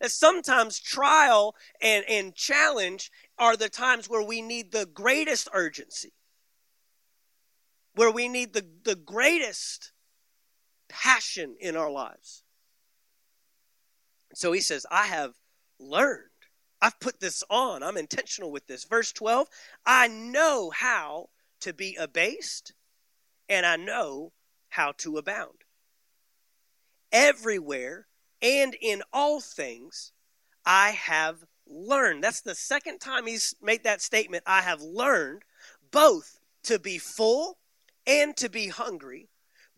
That 0.00 0.10
sometimes 0.10 0.80
trial 0.80 1.54
and, 1.80 2.04
and 2.08 2.34
challenge 2.34 3.10
are 3.38 3.56
the 3.56 3.68
times 3.68 4.08
where 4.08 4.22
we 4.22 4.42
need 4.42 4.72
the 4.72 4.84
greatest 4.84 5.48
urgency 5.52 6.12
where 7.96 8.10
we 8.10 8.28
need 8.28 8.52
the, 8.52 8.64
the 8.84 8.94
greatest 8.94 9.92
passion 10.88 11.56
in 11.58 11.76
our 11.76 11.90
lives. 11.90 12.44
So 14.34 14.52
he 14.52 14.60
says, 14.60 14.86
I 14.90 15.06
have 15.06 15.32
learned. 15.80 16.22
I've 16.80 17.00
put 17.00 17.20
this 17.20 17.42
on. 17.48 17.82
I'm 17.82 17.96
intentional 17.96 18.52
with 18.52 18.66
this. 18.66 18.84
Verse 18.84 19.12
12, 19.12 19.48
I 19.84 20.08
know 20.08 20.70
how 20.70 21.30
to 21.60 21.72
be 21.72 21.96
abased, 21.96 22.74
and 23.48 23.64
I 23.64 23.76
know 23.76 24.32
how 24.68 24.92
to 24.98 25.16
abound. 25.16 25.64
Everywhere 27.10 28.06
and 28.42 28.76
in 28.80 29.02
all 29.10 29.40
things, 29.40 30.12
I 30.66 30.90
have 30.90 31.38
learned. 31.66 32.22
That's 32.22 32.42
the 32.42 32.54
second 32.54 32.98
time 32.98 33.26
he's 33.26 33.54
made 33.62 33.84
that 33.84 34.02
statement. 34.02 34.44
I 34.46 34.60
have 34.60 34.82
learned 34.82 35.42
both 35.90 36.40
to 36.64 36.78
be 36.78 36.98
full 36.98 37.56
and 38.06 38.36
to 38.36 38.48
be 38.48 38.68
hungry, 38.68 39.28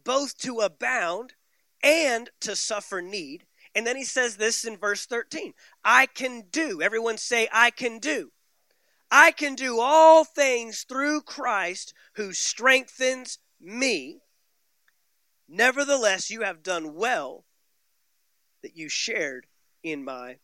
both 0.04 0.36
to 0.38 0.60
abound 0.60 1.34
and 1.82 2.30
to 2.40 2.56
suffer 2.56 3.00
need. 3.00 3.46
And 3.74 3.86
then 3.86 3.96
he 3.96 4.04
says 4.04 4.36
this 4.36 4.64
in 4.64 4.76
verse 4.76 5.06
13 5.06 5.54
I 5.84 6.06
can 6.06 6.44
do, 6.50 6.82
everyone 6.82 7.18
say, 7.18 7.48
I 7.52 7.70
can 7.70 7.98
do. 7.98 8.32
I 9.10 9.30
can 9.30 9.54
do 9.54 9.80
all 9.80 10.24
things 10.24 10.84
through 10.86 11.22
Christ 11.22 11.94
who 12.14 12.32
strengthens 12.32 13.38
me. 13.60 14.20
Nevertheless, 15.48 16.30
you 16.30 16.42
have 16.42 16.62
done 16.62 16.94
well 16.94 17.44
that 18.62 18.76
you 18.76 18.88
shared 18.88 19.46
in 19.82 20.04
my 20.04 20.36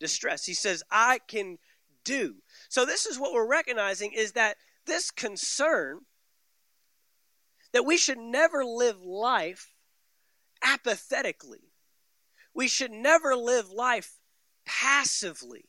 distress. 0.00 0.46
He 0.46 0.54
says, 0.54 0.82
I 0.90 1.20
can 1.28 1.58
do. 2.04 2.36
So, 2.70 2.86
this 2.86 3.04
is 3.04 3.18
what 3.18 3.34
we're 3.34 3.46
recognizing 3.46 4.12
is 4.12 4.32
that 4.32 4.56
this 4.86 5.10
concern 5.10 6.00
that 7.78 7.84
we 7.84 7.96
should 7.96 8.18
never 8.18 8.64
live 8.64 9.04
life 9.04 9.72
apathetically. 10.64 11.70
We 12.52 12.66
should 12.66 12.90
never 12.90 13.36
live 13.36 13.70
life 13.70 14.18
passively. 14.66 15.66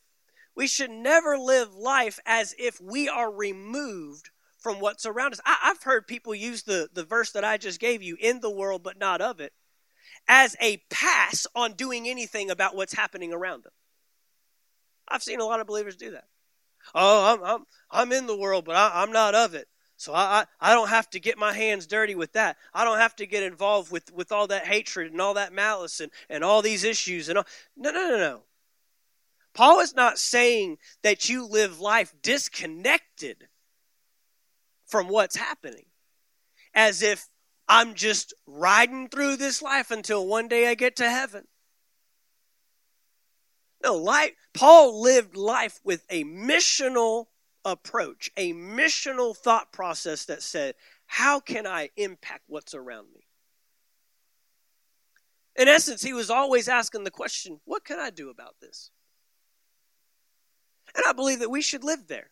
We 0.55 0.65
should 0.65 0.89
never 0.89 1.37
live 1.37 1.75
life 1.75 2.17
as 2.25 2.55
if 2.57 2.81
we 2.81 3.07
are 3.07 3.31
removed 3.31 4.31
from 4.57 4.79
what's 4.79 5.05
around 5.05 5.33
us. 5.33 5.39
I, 5.45 5.55
have 5.61 5.83
heard 5.83 6.07
people 6.07 6.33
use 6.33 6.63
the, 6.63 6.89
the 6.91 7.03
verse 7.03 7.31
that 7.33 7.43
I 7.43 7.57
just 7.57 7.79
gave 7.79 8.01
you, 8.01 8.17
in 8.19 8.39
the 8.39 8.49
world 8.49 8.81
but 8.81 8.97
not 8.97 9.21
of 9.21 9.39
it, 9.39 9.53
as 10.27 10.55
a 10.59 10.81
pass 10.89 11.45
on 11.53 11.73
doing 11.73 12.09
anything 12.09 12.49
about 12.49 12.75
what's 12.75 12.95
happening 12.95 13.31
around 13.33 13.65
them. 13.65 13.73
I've 15.07 15.21
seen 15.21 15.41
a 15.41 15.45
lot 15.45 15.59
of 15.59 15.67
believers 15.67 15.95
do 15.95 16.09
that. 16.09 16.25
Oh, 16.95 17.35
I'm, 17.35 17.43
I'm, 17.43 17.65
I'm 17.91 18.11
in 18.11 18.25
the 18.25 18.35
world, 18.35 18.65
but 18.65 18.75
I, 18.75 19.03
I'm 19.03 19.11
not 19.11 19.35
of 19.35 19.53
it. 19.53 19.67
So 19.99 20.13
I, 20.13 20.45
I, 20.61 20.71
I 20.71 20.73
don't 20.73 20.87
have 20.87 21.09
to 21.09 21.19
get 21.19 21.37
my 21.37 21.51
hands 21.51 21.85
dirty 21.85 22.15
with 22.15 22.31
that. 22.31 22.55
I 22.73 22.85
don't 22.85 22.99
have 22.99 23.17
to 23.17 23.27
get 23.27 23.43
involved 23.43 23.91
with, 23.91 24.13
with 24.13 24.31
all 24.31 24.47
that 24.47 24.65
hatred 24.65 25.11
and 25.11 25.19
all 25.19 25.33
that 25.33 25.51
malice 25.51 25.99
and, 25.99 26.09
and 26.29 26.41
all 26.41 26.61
these 26.61 26.85
issues 26.85 27.27
and 27.27 27.37
all. 27.37 27.45
No, 27.75 27.91
no, 27.91 28.07
no, 28.07 28.17
no. 28.17 28.43
Paul 29.53 29.81
is 29.81 29.93
not 29.93 30.17
saying 30.17 30.77
that 31.03 31.27
you 31.27 31.45
live 31.45 31.81
life 31.81 32.13
disconnected 32.21 33.49
from 34.85 35.09
what's 35.09 35.35
happening. 35.35 35.87
As 36.73 37.01
if 37.01 37.27
I'm 37.67 37.93
just 37.93 38.33
riding 38.47 39.09
through 39.09 39.35
this 39.35 39.61
life 39.61 39.91
until 39.91 40.25
one 40.25 40.47
day 40.47 40.69
I 40.69 40.75
get 40.75 40.95
to 40.97 41.09
heaven. 41.09 41.45
No, 43.83 43.97
life, 43.97 44.31
Paul 44.53 45.01
lived 45.01 45.35
life 45.35 45.81
with 45.83 46.05
a 46.09 46.23
missional 46.23 47.25
approach, 47.65 48.29
a 48.37 48.53
missional 48.53 49.35
thought 49.35 49.71
process 49.71 50.25
that 50.25 50.41
said, 50.41 50.75
How 51.07 51.39
can 51.39 51.67
I 51.67 51.89
impact 51.97 52.43
what's 52.47 52.73
around 52.73 53.07
me? 53.13 53.27
In 55.55 55.67
essence, 55.67 56.01
he 56.01 56.13
was 56.13 56.29
always 56.29 56.67
asking 56.67 57.03
the 57.03 57.11
question, 57.11 57.59
What 57.65 57.83
can 57.83 57.99
I 57.99 58.09
do 58.09 58.29
about 58.29 58.55
this? 58.61 58.91
And 60.95 61.03
I 61.07 61.13
believe 61.13 61.39
that 61.39 61.51
we 61.51 61.61
should 61.61 61.83
live 61.83 62.07
there. 62.07 62.31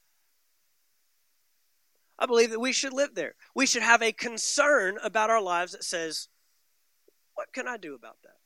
I 2.20 2.26
believe 2.26 2.50
that 2.50 2.60
we 2.60 2.74
should 2.74 2.94
live 2.94 3.14
there. 3.14 3.36
We 3.54 3.68
should 3.68 3.84
have 3.84 4.02
a 4.02 4.12
concern 4.12 4.98
about 5.04 5.30
our 5.30 5.42
lives 5.42 5.74
that 5.74 5.84
says, 5.84 6.30
What 7.36 7.54
can 7.54 7.68
I 7.68 7.78
do 7.78 7.94
about 7.94 8.18
that? 8.24 8.38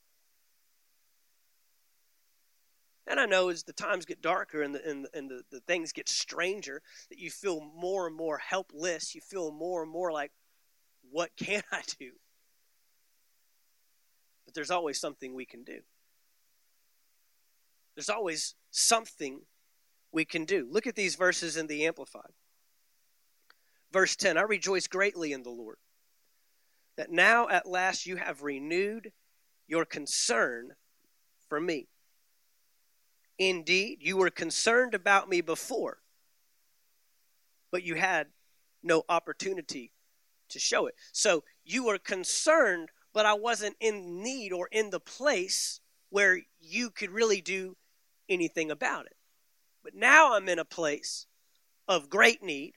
And 3.08 3.20
I 3.20 3.26
know 3.26 3.50
as 3.50 3.64
the 3.64 3.74
times 3.74 4.06
get 4.06 4.22
darker 4.22 4.62
and 4.62 4.76
the, 4.76 4.88
and, 4.88 5.08
and 5.14 5.30
the, 5.30 5.42
the 5.52 5.60
things 5.62 5.92
get 5.92 6.08
stranger, 6.08 6.82
that 7.10 7.18
you 7.18 7.30
feel 7.30 7.62
more 7.76 8.08
and 8.08 8.16
more 8.16 8.38
helpless. 8.38 9.16
You 9.16 9.22
feel 9.22 9.52
more 9.52 9.82
and 9.82 9.92
more 9.92 10.12
like, 10.12 10.32
what 11.10 11.32
can 11.36 11.64
I 11.72 11.82
do? 12.00 12.12
But 14.46 14.54
there's 14.54 14.72
always 14.72 15.00
something 15.00 15.34
we 15.34 15.46
can 15.46 15.64
do. 15.64 15.80
There's 17.96 18.10
always 18.10 18.56
something 18.70 19.42
we 20.12 20.26
can 20.26 20.46
do. 20.46 20.68
Look 20.70 20.88
at 20.88 20.96
these 20.96 21.16
verses 21.16 21.58
in 21.58 21.68
the 21.68 21.86
Amplified. 21.86 22.32
Verse 23.92 24.16
10 24.16 24.38
I 24.38 24.44
rejoice 24.44 24.88
greatly 24.88 25.34
in 25.34 25.44
the 25.44 25.50
Lord 25.50 25.78
that 26.98 27.12
now 27.12 27.50
at 27.50 27.68
last 27.68 28.06
you 28.06 28.18
have 28.18 28.44
renewed 28.44 29.12
your 29.68 29.86
concern 29.86 30.72
for 31.48 31.60
me. 31.60 31.88
Indeed, 33.42 34.04
you 34.04 34.18
were 34.18 34.30
concerned 34.30 34.94
about 34.94 35.28
me 35.28 35.42
before, 35.42 35.98
but 37.72 37.82
you 37.82 37.96
had 37.96 38.28
no 38.84 39.04
opportunity 39.10 39.94
to 40.50 40.60
show 40.60 40.86
it. 40.86 40.94
So 41.12 41.44
you 41.64 41.86
were 41.86 41.98
concerned, 41.98 42.90
but 43.14 43.26
I 43.26 43.34
wasn't 43.34 43.78
in 43.80 44.22
need 44.22 44.54
or 44.54 44.68
in 44.72 44.92
the 44.92 45.00
place 45.00 45.80
where 46.12 46.40
you 46.60 46.92
could 46.92 47.10
really 47.10 47.42
do 47.42 47.76
anything 48.30 48.70
about 48.70 49.08
it. 49.08 49.16
But 49.84 49.96
now 49.96 50.36
I'm 50.36 50.48
in 50.48 50.60
a 50.60 50.64
place 50.64 51.26
of 51.88 52.12
great 52.12 52.44
need, 52.44 52.74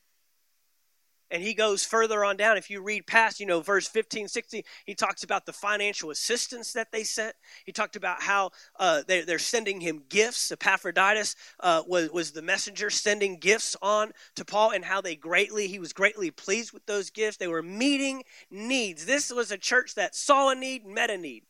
And 1.31 1.43
he 1.43 1.55
goes 1.55 1.85
further 1.85 2.25
on 2.25 2.37
down. 2.37 2.57
If 2.57 2.71
you 2.71 2.83
read 2.83 3.07
past, 3.07 3.41
you 3.41 3.47
know, 3.47 3.61
verse 3.61 3.89
15, 3.89 4.29
16, 4.29 4.63
he 4.85 4.95
talks 4.95 5.25
about 5.25 5.47
the 5.47 5.53
financial 5.53 6.11
assistance 6.11 6.73
that 6.75 6.93
they 6.93 7.03
sent. 7.03 7.35
He 7.65 7.73
talked 7.73 7.97
about 7.97 8.23
how 8.23 8.51
uh, 8.79 9.03
they, 9.07 9.21
are 9.23 9.39
sending 9.39 9.81
him 9.81 10.03
gifts. 10.09 10.53
Epaphroditus 10.53 11.35
uh, 11.61 11.83
was, 11.87 12.11
was 12.11 12.33
the 12.33 12.43
messenger 12.43 12.91
sending 12.91 13.39
gifts 13.39 13.75
on 13.81 14.13
to 14.37 14.45
Paul, 14.45 14.71
and 14.71 14.85
how 14.85 15.01
they 15.01 15.17
greatly, 15.17 15.67
he 15.67 15.79
was 15.79 15.93
greatly 15.93 16.31
pleased 16.31 16.73
with 16.73 16.87
those 16.87 17.11
gifts. 17.11 17.39
They 17.39 17.49
were 17.49 17.63
meeting 17.63 18.23
needs. 18.51 19.07
This 19.07 19.33
was 19.33 19.51
a 19.51 19.59
church 19.59 19.95
that 19.95 20.15
saw 20.15 20.51
a 20.51 20.55
need, 20.55 20.87
met 20.87 21.11
a 21.11 21.17
need. 21.17 21.45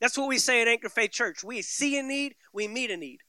That's 0.00 0.18
what 0.18 0.28
we 0.28 0.38
say 0.38 0.60
at 0.60 0.68
Anchor 0.68 0.88
Faith 0.88 1.12
Church. 1.12 1.44
We 1.44 1.62
see 1.62 1.96
a 1.98 2.02
need, 2.02 2.34
we 2.52 2.66
meet 2.66 2.90
a 2.90 2.96
need. 2.96 3.20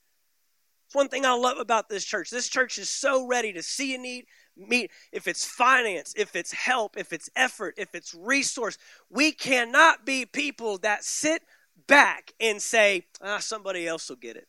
It's 0.87 0.95
one 0.95 1.07
thing 1.09 1.25
I 1.25 1.33
love 1.33 1.57
about 1.57 1.89
this 1.89 2.05
church. 2.05 2.29
This 2.29 2.47
church 2.47 2.77
is 2.77 2.87
so 2.87 3.25
ready 3.25 3.51
to 3.53 3.63
see 3.63 3.95
a 3.95 3.97
need, 3.97 4.25
meet 4.55 4.91
if 5.11 5.27
it's 5.27 5.45
finance, 5.45 6.13
if 6.17 6.35
it's 6.35 6.51
help, 6.51 6.97
if 6.97 7.13
it's 7.13 7.29
effort, 7.35 7.75
if 7.77 7.93
it's 7.95 8.13
resource. 8.13 8.77
We 9.09 9.31
cannot 9.31 10.05
be 10.05 10.25
people 10.25 10.77
that 10.79 11.03
sit 11.03 11.43
back 11.87 12.33
and 12.39 12.61
say, 12.61 13.05
ah, 13.21 13.39
somebody 13.39 13.87
else 13.87 14.09
will 14.09 14.17
get 14.17 14.37
it. 14.37 14.47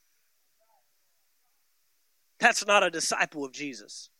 That's 2.38 2.66
not 2.66 2.82
a 2.82 2.90
disciple 2.90 3.44
of 3.44 3.52
Jesus. 3.52 4.10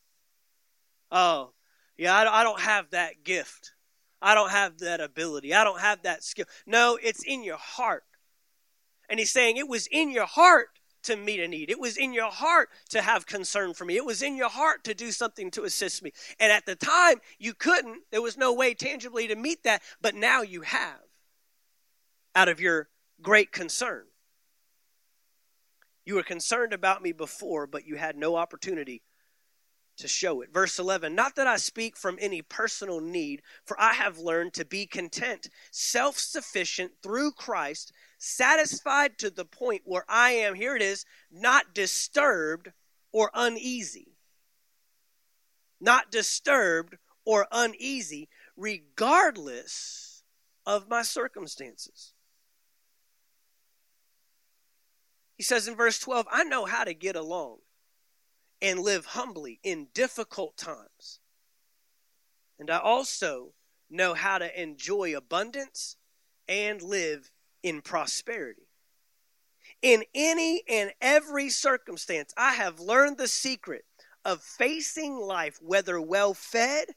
Oh, 1.11 1.53
yeah, 1.97 2.15
I 2.15 2.43
don't 2.43 2.61
have 2.61 2.91
that 2.91 3.23
gift. 3.23 3.73
I 4.21 4.35
don't 4.35 4.51
have 4.51 4.79
that 4.79 5.01
ability. 5.01 5.53
I 5.53 5.65
don't 5.65 5.81
have 5.81 6.03
that 6.03 6.25
skill. 6.25 6.47
No, 6.67 6.99
it's 7.01 7.23
in 7.23 7.45
your 7.45 7.59
heart. 7.59 8.05
And 9.09 9.19
he's 9.19 9.33
saying 9.33 9.59
it 9.59 9.69
was 9.69 9.87
in 9.89 10.11
your 10.11 10.27
heart 10.27 10.69
to 11.05 11.17
meet 11.17 11.41
a 11.41 11.49
need. 11.49 11.71
It 11.71 11.81
was 11.81 11.97
in 11.97 12.13
your 12.13 12.31
heart 12.31 12.71
to 12.91 13.03
have 13.03 13.27
concern 13.27 13.75
for 13.75 13.85
me. 13.85 13.97
It 13.97 14.05
was 14.05 14.23
in 14.23 14.37
your 14.37 14.49
heart 14.49 14.85
to 14.85 14.95
do 14.95 15.11
something 15.11 15.51
to 15.53 15.65
assist 15.65 16.03
me. 16.03 16.13
And 16.39 16.51
at 16.53 16.67
the 16.67 16.77
time, 16.77 17.21
you 17.39 17.55
couldn't. 17.55 18.03
There 18.11 18.23
was 18.23 18.37
no 18.37 18.53
way 18.53 18.75
tangibly 18.75 19.29
to 19.29 19.37
meet 19.37 19.63
that, 19.65 19.83
but 20.01 20.15
now 20.15 20.43
you 20.43 20.63
have 20.63 21.01
out 22.35 22.49
of 22.49 22.61
your 22.61 22.89
great 23.23 23.53
concern. 23.53 24.05
You 26.05 26.17
were 26.17 26.23
concerned 26.23 26.73
about 26.73 27.03
me 27.03 27.13
before, 27.13 27.67
but 27.67 27.87
you 27.87 27.97
had 27.97 28.17
no 28.17 28.37
opportunity 28.37 29.03
to 29.97 30.09
show 30.09 30.41
it. 30.41 30.53
Verse 30.53 30.79
11 30.79 31.15
Not 31.15 31.37
that 31.37 31.47
I 31.47 31.57
speak 31.57 31.97
from 31.97 32.19
any 32.21 32.43
personal 32.43 33.01
need, 33.01 33.43
for 33.65 33.81
I 33.81 33.95
have 33.95 34.19
learned 34.19 34.55
to 34.55 34.65
be 34.65 34.87
content, 34.87 35.49
self 35.71 36.19
sufficient 36.19 36.93
through 37.03 37.33
Christ, 37.33 37.93
satisfied 38.25 39.19
to 39.19 39.31
the 39.31 39.45
point 39.45 39.83
where 39.85 40.05
I 40.09 40.31
am, 40.31 40.55
here 40.55 40.75
it 40.75 40.83
is, 40.83 41.05
not 41.31 41.75
disturbed 41.75 42.73
or 43.13 43.31
uneasy. 43.35 44.17
Not 45.81 46.11
disturbed 46.11 46.97
or 47.25 47.47
uneasy, 47.53 48.29
regardless 48.57 50.23
of 50.65 50.89
my 50.89 51.03
circumstances. 51.03 52.13
He 55.37 55.43
says 55.43 55.69
in 55.69 55.75
verse 55.75 55.99
12, 55.99 56.27
I 56.31 56.45
know 56.45 56.65
how 56.65 56.85
to 56.85 56.95
get 56.95 57.17
along 57.17 57.59
and 58.63 58.81
live 58.81 59.05
humbly 59.05 59.61
in 59.63 59.89
difficult 59.93 60.57
times. 60.57 61.21
And 62.59 62.71
I 62.71 62.79
also 62.79 63.53
know 63.91 64.15
how 64.15 64.39
to 64.39 64.63
enjoy 64.63 65.15
abundance 65.15 65.97
and 66.49 66.81
live 66.81 67.31
in 67.65 67.83
prosperity. 67.83 68.69
In 69.83 70.05
any 70.15 70.63
and 70.69 70.93
every 71.01 71.51
circumstance, 71.51 72.33
I 72.37 72.53
have 72.53 72.79
learned 72.79 73.19
the 73.19 73.27
secret 73.27 73.85
of 74.25 74.43
facing 74.43 75.17
life, 75.17 75.59
whether 75.61 76.01
well 76.01 76.35
fed 76.35 76.91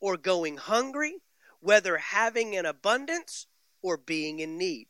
or 0.00 0.16
going 0.16 0.56
hungry, 0.56 1.18
whether 1.60 1.98
having 1.98 2.56
an 2.56 2.66
abundance 2.66 3.46
or 3.82 3.96
being 3.96 4.40
in 4.40 4.58
need. 4.58 4.88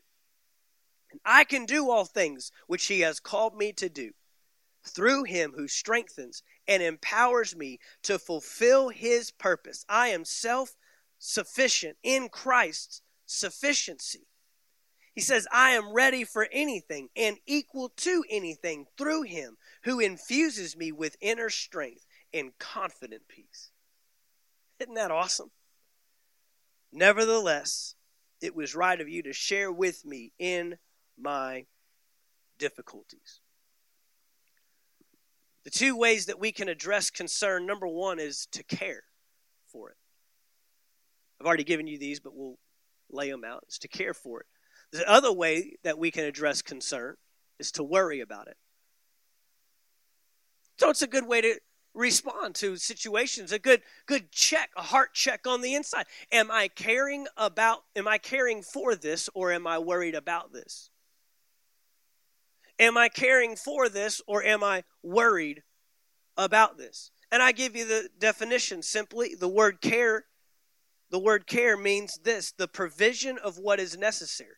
And 1.10 1.20
I 1.24 1.44
can 1.44 1.66
do 1.66 1.90
all 1.90 2.04
things 2.04 2.50
which 2.66 2.86
He 2.86 3.00
has 3.00 3.20
called 3.20 3.56
me 3.56 3.72
to 3.74 3.88
do 3.88 4.12
through 4.88 5.24
him 5.24 5.52
who 5.56 5.68
strengthens 5.68 6.42
and 6.66 6.82
empowers 6.82 7.54
me 7.54 7.78
to 8.02 8.18
fulfill 8.18 8.88
his 8.88 9.30
purpose. 9.30 9.84
I 9.88 10.08
am 10.08 10.24
self 10.24 10.76
sufficient 11.18 11.96
in 12.02 12.28
Christ's 12.28 13.02
sufficiency. 13.26 14.26
He 15.18 15.22
says, 15.22 15.48
I 15.50 15.70
am 15.70 15.92
ready 15.92 16.22
for 16.22 16.46
anything 16.52 17.08
and 17.16 17.38
equal 17.44 17.88
to 17.96 18.22
anything 18.30 18.86
through 18.96 19.22
him 19.22 19.56
who 19.82 19.98
infuses 19.98 20.76
me 20.76 20.92
with 20.92 21.16
inner 21.20 21.50
strength 21.50 22.06
and 22.32 22.56
confident 22.60 23.22
peace. 23.26 23.72
Isn't 24.78 24.94
that 24.94 25.10
awesome? 25.10 25.50
Nevertheless, 26.92 27.96
it 28.40 28.54
was 28.54 28.76
right 28.76 29.00
of 29.00 29.08
you 29.08 29.24
to 29.24 29.32
share 29.32 29.72
with 29.72 30.04
me 30.04 30.30
in 30.38 30.78
my 31.20 31.64
difficulties. 32.56 33.40
The 35.64 35.70
two 35.70 35.96
ways 35.96 36.26
that 36.26 36.38
we 36.38 36.52
can 36.52 36.68
address 36.68 37.10
concern 37.10 37.66
number 37.66 37.88
one 37.88 38.20
is 38.20 38.46
to 38.52 38.62
care 38.62 39.02
for 39.66 39.90
it. 39.90 39.96
I've 41.40 41.46
already 41.48 41.64
given 41.64 41.88
you 41.88 41.98
these, 41.98 42.20
but 42.20 42.36
we'll 42.36 42.60
lay 43.10 43.32
them 43.32 43.42
out. 43.42 43.64
It's 43.66 43.80
to 43.80 43.88
care 43.88 44.14
for 44.14 44.42
it. 44.42 44.46
The 44.92 45.08
other 45.08 45.32
way 45.32 45.76
that 45.84 45.98
we 45.98 46.10
can 46.10 46.24
address 46.24 46.62
concern 46.62 47.16
is 47.58 47.72
to 47.72 47.82
worry 47.82 48.20
about 48.20 48.48
it. 48.48 48.56
So 50.78 50.90
it's 50.90 51.02
a 51.02 51.06
good 51.06 51.26
way 51.26 51.40
to 51.40 51.58
respond 51.94 52.54
to 52.54 52.76
situations 52.76 53.50
a 53.50 53.58
good 53.58 53.82
good 54.06 54.30
check 54.30 54.70
a 54.76 54.82
heart 54.82 55.14
check 55.14 55.48
on 55.48 55.62
the 55.62 55.74
inside 55.74 56.04
am 56.30 56.48
i 56.48 56.68
caring 56.68 57.26
about 57.36 57.80
am 57.96 58.06
i 58.06 58.18
caring 58.18 58.62
for 58.62 58.94
this 58.94 59.28
or 59.34 59.50
am 59.50 59.66
i 59.66 59.78
worried 59.78 60.14
about 60.14 60.52
this 60.52 60.90
Am 62.78 62.96
I 62.96 63.08
caring 63.08 63.56
for 63.56 63.88
this 63.88 64.22
or 64.26 64.42
am 64.44 64.62
I 64.62 64.84
worried 65.02 65.62
about 66.36 66.78
this? 66.78 67.10
And 67.30 67.42
I 67.42 67.52
give 67.52 67.74
you 67.74 67.84
the 67.84 68.08
definition 68.18 68.82
simply 68.82 69.34
the 69.34 69.48
word 69.48 69.80
care 69.80 70.24
the 71.10 71.18
word 71.18 71.46
care 71.46 71.76
means 71.76 72.18
this 72.22 72.52
the 72.52 72.68
provision 72.68 73.38
of 73.38 73.58
what 73.58 73.80
is 73.80 73.96
necessary. 73.96 74.56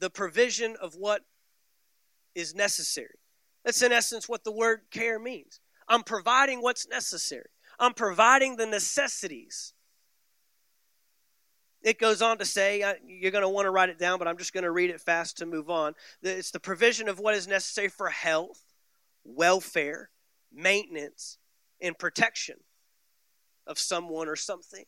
The 0.00 0.10
provision 0.10 0.76
of 0.80 0.94
what 0.94 1.22
is 2.34 2.54
necessary. 2.54 3.18
That's 3.64 3.82
in 3.82 3.92
essence 3.92 4.28
what 4.28 4.44
the 4.44 4.52
word 4.52 4.82
care 4.90 5.18
means. 5.18 5.60
I'm 5.88 6.02
providing 6.02 6.62
what's 6.62 6.86
necessary. 6.86 7.48
I'm 7.78 7.94
providing 7.94 8.56
the 8.56 8.66
necessities 8.66 9.74
it 11.82 11.98
goes 11.98 12.22
on 12.22 12.38
to 12.38 12.44
say, 12.44 12.82
uh, 12.82 12.94
you're 13.06 13.30
going 13.30 13.42
to 13.42 13.48
want 13.48 13.66
to 13.66 13.70
write 13.70 13.88
it 13.88 13.98
down, 13.98 14.18
but 14.18 14.26
I'm 14.26 14.36
just 14.36 14.52
going 14.52 14.64
to 14.64 14.70
read 14.70 14.90
it 14.90 15.00
fast 15.00 15.38
to 15.38 15.46
move 15.46 15.70
on. 15.70 15.94
It's 16.22 16.50
the 16.50 16.60
provision 16.60 17.08
of 17.08 17.20
what 17.20 17.34
is 17.34 17.46
necessary 17.46 17.88
for 17.88 18.08
health, 18.08 18.60
welfare, 19.24 20.10
maintenance, 20.52 21.38
and 21.80 21.96
protection 21.96 22.56
of 23.66 23.78
someone 23.78 24.28
or 24.28 24.36
something. 24.36 24.84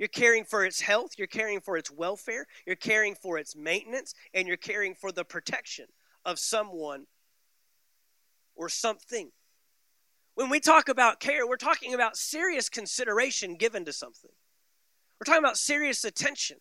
You're 0.00 0.08
caring 0.08 0.44
for 0.44 0.64
its 0.64 0.80
health, 0.80 1.10
you're 1.18 1.26
caring 1.26 1.60
for 1.60 1.76
its 1.76 1.90
welfare, 1.90 2.46
you're 2.66 2.74
caring 2.74 3.14
for 3.14 3.36
its 3.36 3.54
maintenance, 3.54 4.14
and 4.32 4.48
you're 4.48 4.56
caring 4.56 4.94
for 4.94 5.12
the 5.12 5.26
protection 5.26 5.84
of 6.24 6.38
someone 6.38 7.04
or 8.54 8.70
something. 8.70 9.30
When 10.36 10.48
we 10.48 10.58
talk 10.58 10.88
about 10.88 11.20
care, 11.20 11.46
we're 11.46 11.58
talking 11.58 11.92
about 11.92 12.16
serious 12.16 12.70
consideration 12.70 13.56
given 13.56 13.84
to 13.84 13.92
something. 13.92 14.30
We're 15.20 15.26
talking 15.26 15.44
about 15.44 15.58
serious 15.58 16.02
attention. 16.02 16.56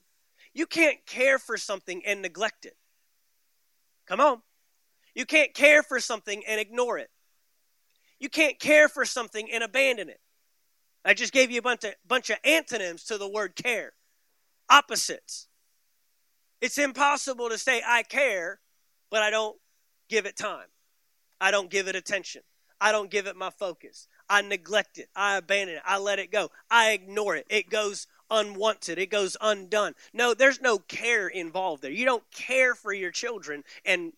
You 0.53 0.65
can't 0.65 0.97
care 1.05 1.39
for 1.39 1.55
something 1.55 2.01
and 2.05 2.21
neglect 2.21 2.65
it. 2.65 2.75
Come 4.05 4.19
on. 4.19 4.41
You 5.15 5.25
can't 5.25 5.53
care 5.53 5.81
for 5.81 6.01
something 6.01 6.43
and 6.45 6.59
ignore 6.59 6.97
it. 6.97 7.09
You 8.19 8.27
can't 8.27 8.59
care 8.59 8.89
for 8.89 9.05
something 9.05 9.49
and 9.49 9.63
abandon 9.63 10.09
it. 10.09 10.19
I 11.05 11.13
just 11.13 11.33
gave 11.33 11.51
you 11.51 11.59
a 11.59 11.63
bunch 11.63 11.83
of, 11.83 11.93
bunch 12.07 12.29
of 12.29 12.37
antonyms 12.43 13.03
to 13.05 13.17
the 13.17 13.29
word 13.29 13.55
care, 13.55 13.93
opposites. 14.69 15.47
It's 16.61 16.77
impossible 16.77 17.49
to 17.49 17.57
say, 17.57 17.81
I 17.85 18.03
care, 18.03 18.59
but 19.09 19.21
I 19.21 19.29
don't 19.29 19.57
give 20.09 20.25
it 20.25 20.35
time. 20.35 20.67
I 21.39 21.51
don't 21.51 21.69
give 21.69 21.87
it 21.87 21.95
attention. 21.95 22.41
I 22.81 22.91
don't 22.91 23.09
give 23.09 23.27
it 23.27 23.35
my 23.35 23.49
focus. 23.49 24.07
I 24.29 24.41
neglect 24.41 24.97
it. 24.97 25.07
I 25.15 25.37
abandon 25.37 25.77
it. 25.77 25.81
I 25.85 25.97
let 25.97 26.19
it 26.19 26.31
go. 26.31 26.49
I 26.69 26.91
ignore 26.91 27.35
it. 27.35 27.45
It 27.49 27.69
goes 27.69 28.07
unwanted, 28.31 28.99
it 28.99 29.09
goes 29.09 29.35
undone. 29.41 29.93
No, 30.13 30.33
there's 30.33 30.61
no 30.61 30.77
care 30.77 31.27
involved 31.27 31.81
there. 31.81 31.91
You 31.91 32.05
don't 32.05 32.29
care 32.31 32.75
for 32.75 32.93
your 32.93 33.11
children 33.11 33.63
and 33.85 34.13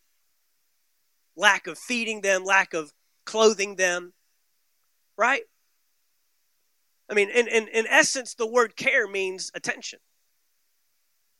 lack 1.36 1.68
of 1.68 1.78
feeding 1.78 2.22
them, 2.22 2.44
lack 2.44 2.74
of 2.74 2.94
clothing 3.26 3.76
them, 3.76 4.14
right? 5.18 5.44
I 7.12 7.14
mean, 7.14 7.30
in, 7.30 7.48
in, 7.50 7.68
in 7.68 7.86
essence, 7.88 8.34
the 8.36 8.48
word 8.48 8.78
care 8.78 9.06
means 9.06 9.52
attention. 9.54 10.00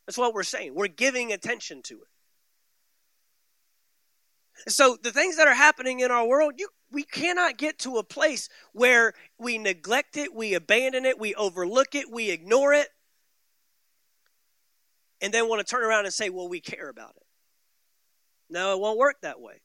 That's 0.06 0.18
what 0.18 0.34
we're 0.34 0.42
saying. 0.42 0.74
We're 0.74 0.88
giving 0.88 1.32
attention 1.32 1.80
to 1.84 1.94
it. 1.94 2.08
So 4.70 4.98
the 5.02 5.12
things 5.12 5.38
that 5.38 5.48
are 5.48 5.54
happening 5.54 6.00
in 6.00 6.10
our 6.10 6.26
world, 6.26 6.54
you 6.58 6.68
we 6.90 7.04
cannot 7.04 7.56
get 7.56 7.78
to 7.80 7.96
a 7.96 8.04
place 8.04 8.50
where 8.74 9.14
we 9.38 9.56
neglect 9.56 10.18
it, 10.18 10.34
we 10.34 10.52
abandon 10.52 11.06
it, 11.06 11.18
we 11.18 11.34
overlook 11.34 11.94
it, 11.94 12.12
we 12.12 12.28
ignore 12.30 12.74
it, 12.74 12.88
and 15.22 15.32
then 15.32 15.48
want 15.48 15.66
to 15.66 15.70
turn 15.70 15.82
around 15.82 16.04
and 16.04 16.12
say, 16.12 16.28
well, 16.28 16.48
we 16.48 16.60
care 16.60 16.90
about 16.90 17.14
it. 17.16 17.22
No, 18.50 18.74
it 18.74 18.80
won't 18.80 18.98
work 18.98 19.16
that 19.22 19.40
way. 19.40 19.62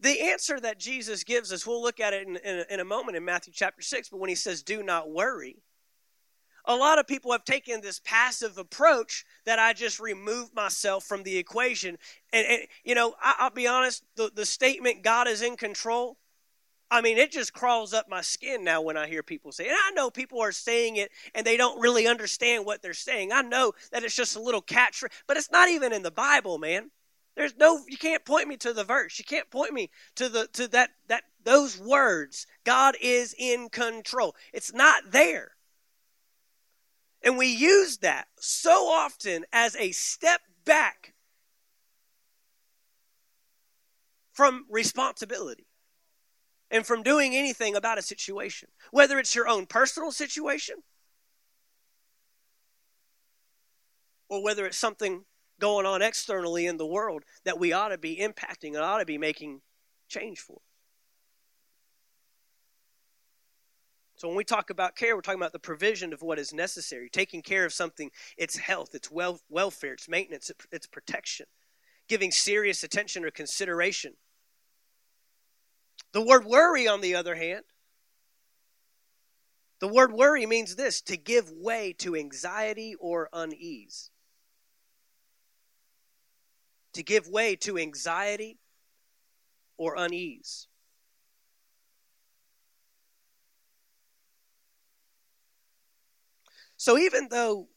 The 0.00 0.20
answer 0.30 0.58
that 0.60 0.78
Jesus 0.78 1.24
gives 1.24 1.52
us, 1.52 1.66
we'll 1.66 1.82
look 1.82 2.00
at 2.00 2.12
it 2.12 2.26
in, 2.26 2.36
in, 2.36 2.64
in, 2.70 2.80
a 2.80 2.84
moment 2.84 3.16
in 3.16 3.24
Matthew 3.24 3.52
chapter 3.54 3.82
6, 3.82 4.08
but 4.08 4.18
when 4.18 4.30
he 4.30 4.34
says, 4.34 4.62
do 4.62 4.82
not 4.82 5.10
worry, 5.10 5.62
a 6.64 6.74
lot 6.74 6.98
of 6.98 7.06
people 7.06 7.32
have 7.32 7.44
taken 7.44 7.80
this 7.80 8.00
passive 8.04 8.56
approach 8.58 9.24
that 9.44 9.58
I 9.58 9.72
just 9.72 10.00
remove 10.00 10.54
myself 10.54 11.04
from 11.04 11.22
the 11.22 11.36
equation. 11.36 11.98
And, 12.32 12.46
and 12.46 12.62
you 12.84 12.94
know, 12.94 13.14
I, 13.20 13.44
will 13.44 13.54
be 13.54 13.66
honest, 13.66 14.04
the, 14.16 14.30
the 14.34 14.46
statement, 14.46 15.02
God 15.02 15.28
is 15.28 15.42
in 15.42 15.56
control, 15.56 16.16
I 16.90 17.02
mean, 17.02 17.18
it 17.18 17.30
just 17.30 17.52
crawls 17.52 17.94
up 17.94 18.08
my 18.08 18.20
skin 18.20 18.64
now 18.64 18.82
when 18.82 18.96
I 18.96 19.06
hear 19.06 19.22
people 19.22 19.52
say 19.52 19.64
it. 19.64 19.68
And 19.68 19.78
I 19.80 19.92
know 19.92 20.10
people 20.10 20.40
are 20.40 20.50
saying 20.50 20.96
it 20.96 21.12
and 21.34 21.46
they 21.46 21.56
don't 21.56 21.80
really 21.80 22.08
understand 22.08 22.66
what 22.66 22.82
they're 22.82 22.94
saying. 22.94 23.30
I 23.32 23.42
know 23.42 23.72
that 23.92 24.02
it's 24.02 24.16
just 24.16 24.34
a 24.34 24.42
little 24.42 24.60
catch, 24.60 25.04
but 25.28 25.36
it's 25.36 25.52
not 25.52 25.68
even 25.68 25.92
in 25.92 26.02
the 26.02 26.10
Bible, 26.10 26.58
man. 26.58 26.90
There's 27.36 27.56
no 27.56 27.80
you 27.88 27.96
can't 27.96 28.24
point 28.24 28.48
me 28.48 28.56
to 28.58 28.72
the 28.72 28.84
verse. 28.84 29.18
You 29.18 29.24
can't 29.24 29.50
point 29.50 29.72
me 29.72 29.90
to 30.16 30.28
the 30.28 30.48
to 30.54 30.68
that 30.68 30.90
that 31.08 31.24
those 31.44 31.78
words. 31.78 32.46
God 32.64 32.96
is 33.00 33.34
in 33.38 33.68
control. 33.68 34.34
It's 34.52 34.72
not 34.72 35.10
there. 35.10 35.52
And 37.22 37.36
we 37.36 37.48
use 37.48 37.98
that 37.98 38.28
so 38.38 38.88
often 38.88 39.44
as 39.52 39.76
a 39.76 39.92
step 39.92 40.40
back 40.64 41.14
from 44.32 44.64
responsibility 44.70 45.66
and 46.70 46.86
from 46.86 47.02
doing 47.02 47.34
anything 47.34 47.76
about 47.76 47.98
a 47.98 48.02
situation, 48.02 48.68
whether 48.90 49.18
it's 49.18 49.34
your 49.34 49.48
own 49.48 49.66
personal 49.66 50.12
situation 50.12 50.76
or 54.28 54.42
whether 54.42 54.64
it's 54.64 54.78
something 54.78 55.24
going 55.60 55.86
on 55.86 56.02
externally 56.02 56.66
in 56.66 56.76
the 56.76 56.86
world 56.86 57.22
that 57.44 57.58
we 57.58 57.72
ought 57.72 57.88
to 57.88 57.98
be 57.98 58.16
impacting 58.16 58.74
and 58.74 58.78
ought 58.78 58.98
to 58.98 59.06
be 59.06 59.18
making 59.18 59.60
change 60.08 60.40
for. 60.40 60.58
So 64.16 64.28
when 64.28 64.36
we 64.36 64.44
talk 64.44 64.68
about 64.68 64.96
care, 64.96 65.14
we're 65.14 65.22
talking 65.22 65.40
about 65.40 65.52
the 65.52 65.58
provision 65.58 66.12
of 66.12 66.20
what 66.20 66.38
is 66.38 66.52
necessary, 66.52 67.08
taking 67.08 67.40
care 67.40 67.64
of 67.64 67.72
something, 67.72 68.10
its 68.36 68.58
health, 68.58 68.94
its 68.94 69.10
wel- 69.10 69.40
welfare, 69.48 69.94
its 69.94 70.08
maintenance, 70.08 70.50
its 70.72 70.86
protection, 70.86 71.46
giving 72.08 72.30
serious 72.30 72.82
attention 72.82 73.24
or 73.24 73.30
consideration 73.30 74.14
the 76.12 76.24
word 76.24 76.44
worry, 76.44 76.88
on 76.88 77.00
the 77.00 77.14
other 77.14 77.36
hand, 77.36 77.64
the 79.78 79.88
word 79.88 80.12
worry 80.12 80.44
means 80.44 80.76
this 80.76 81.00
to 81.02 81.16
give 81.16 81.50
way 81.50 81.94
to 81.98 82.16
anxiety 82.16 82.94
or 82.98 83.28
unease. 83.32 84.09
To 86.94 87.02
give 87.02 87.28
way 87.28 87.56
to 87.56 87.78
anxiety 87.78 88.58
or 89.76 89.94
unease. 89.96 90.66
So 96.76 96.98
even 96.98 97.28
though 97.30 97.68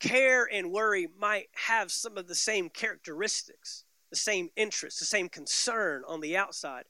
care 0.00 0.48
and 0.52 0.70
worry 0.70 1.08
might 1.18 1.48
have 1.54 1.90
some 1.90 2.18
of 2.18 2.28
the 2.28 2.34
same 2.34 2.68
characteristics, 2.68 3.84
the 4.10 4.16
same 4.16 4.50
interests, 4.56 5.00
the 5.00 5.06
same 5.06 5.28
concern 5.28 6.02
on 6.06 6.20
the 6.20 6.36
outside. 6.36 6.84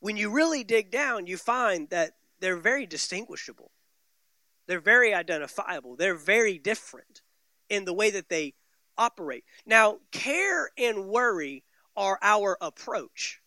When 0.00 0.16
you 0.16 0.30
really 0.30 0.62
dig 0.62 0.90
down, 0.90 1.26
you 1.26 1.36
find 1.36 1.88
that 1.90 2.12
they're 2.40 2.56
very 2.56 2.86
distinguishable. 2.86 3.72
They're 4.66 4.80
very 4.80 5.14
identifiable. 5.14 5.96
They're 5.96 6.14
very 6.14 6.58
different 6.58 7.22
in 7.68 7.84
the 7.84 7.92
way 7.92 8.10
that 8.10 8.28
they 8.28 8.54
operate. 8.98 9.44
Now, 9.64 9.98
care 10.12 10.70
and 10.78 11.06
worry 11.06 11.64
are 11.96 12.18
our 12.22 12.56
approach 12.60 13.40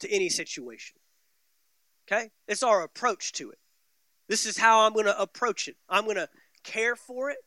to 0.00 0.10
any 0.10 0.28
situation. 0.28 0.96
Okay? 2.06 2.30
It's 2.46 2.62
our 2.62 2.82
approach 2.82 3.32
to 3.32 3.50
it. 3.50 3.58
This 4.28 4.46
is 4.46 4.56
how 4.56 4.80
I'm 4.80 4.92
going 4.92 5.06
to 5.06 5.20
approach 5.20 5.68
it. 5.68 5.76
I'm 5.88 6.04
going 6.04 6.16
to 6.16 6.28
care 6.62 6.96
for 6.96 7.30
it 7.30 7.38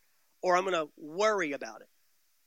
or 0.42 0.56
I'm 0.56 0.64
going 0.64 0.76
to 0.76 0.90
worry 0.98 1.52
about 1.52 1.82
it. 1.82 1.90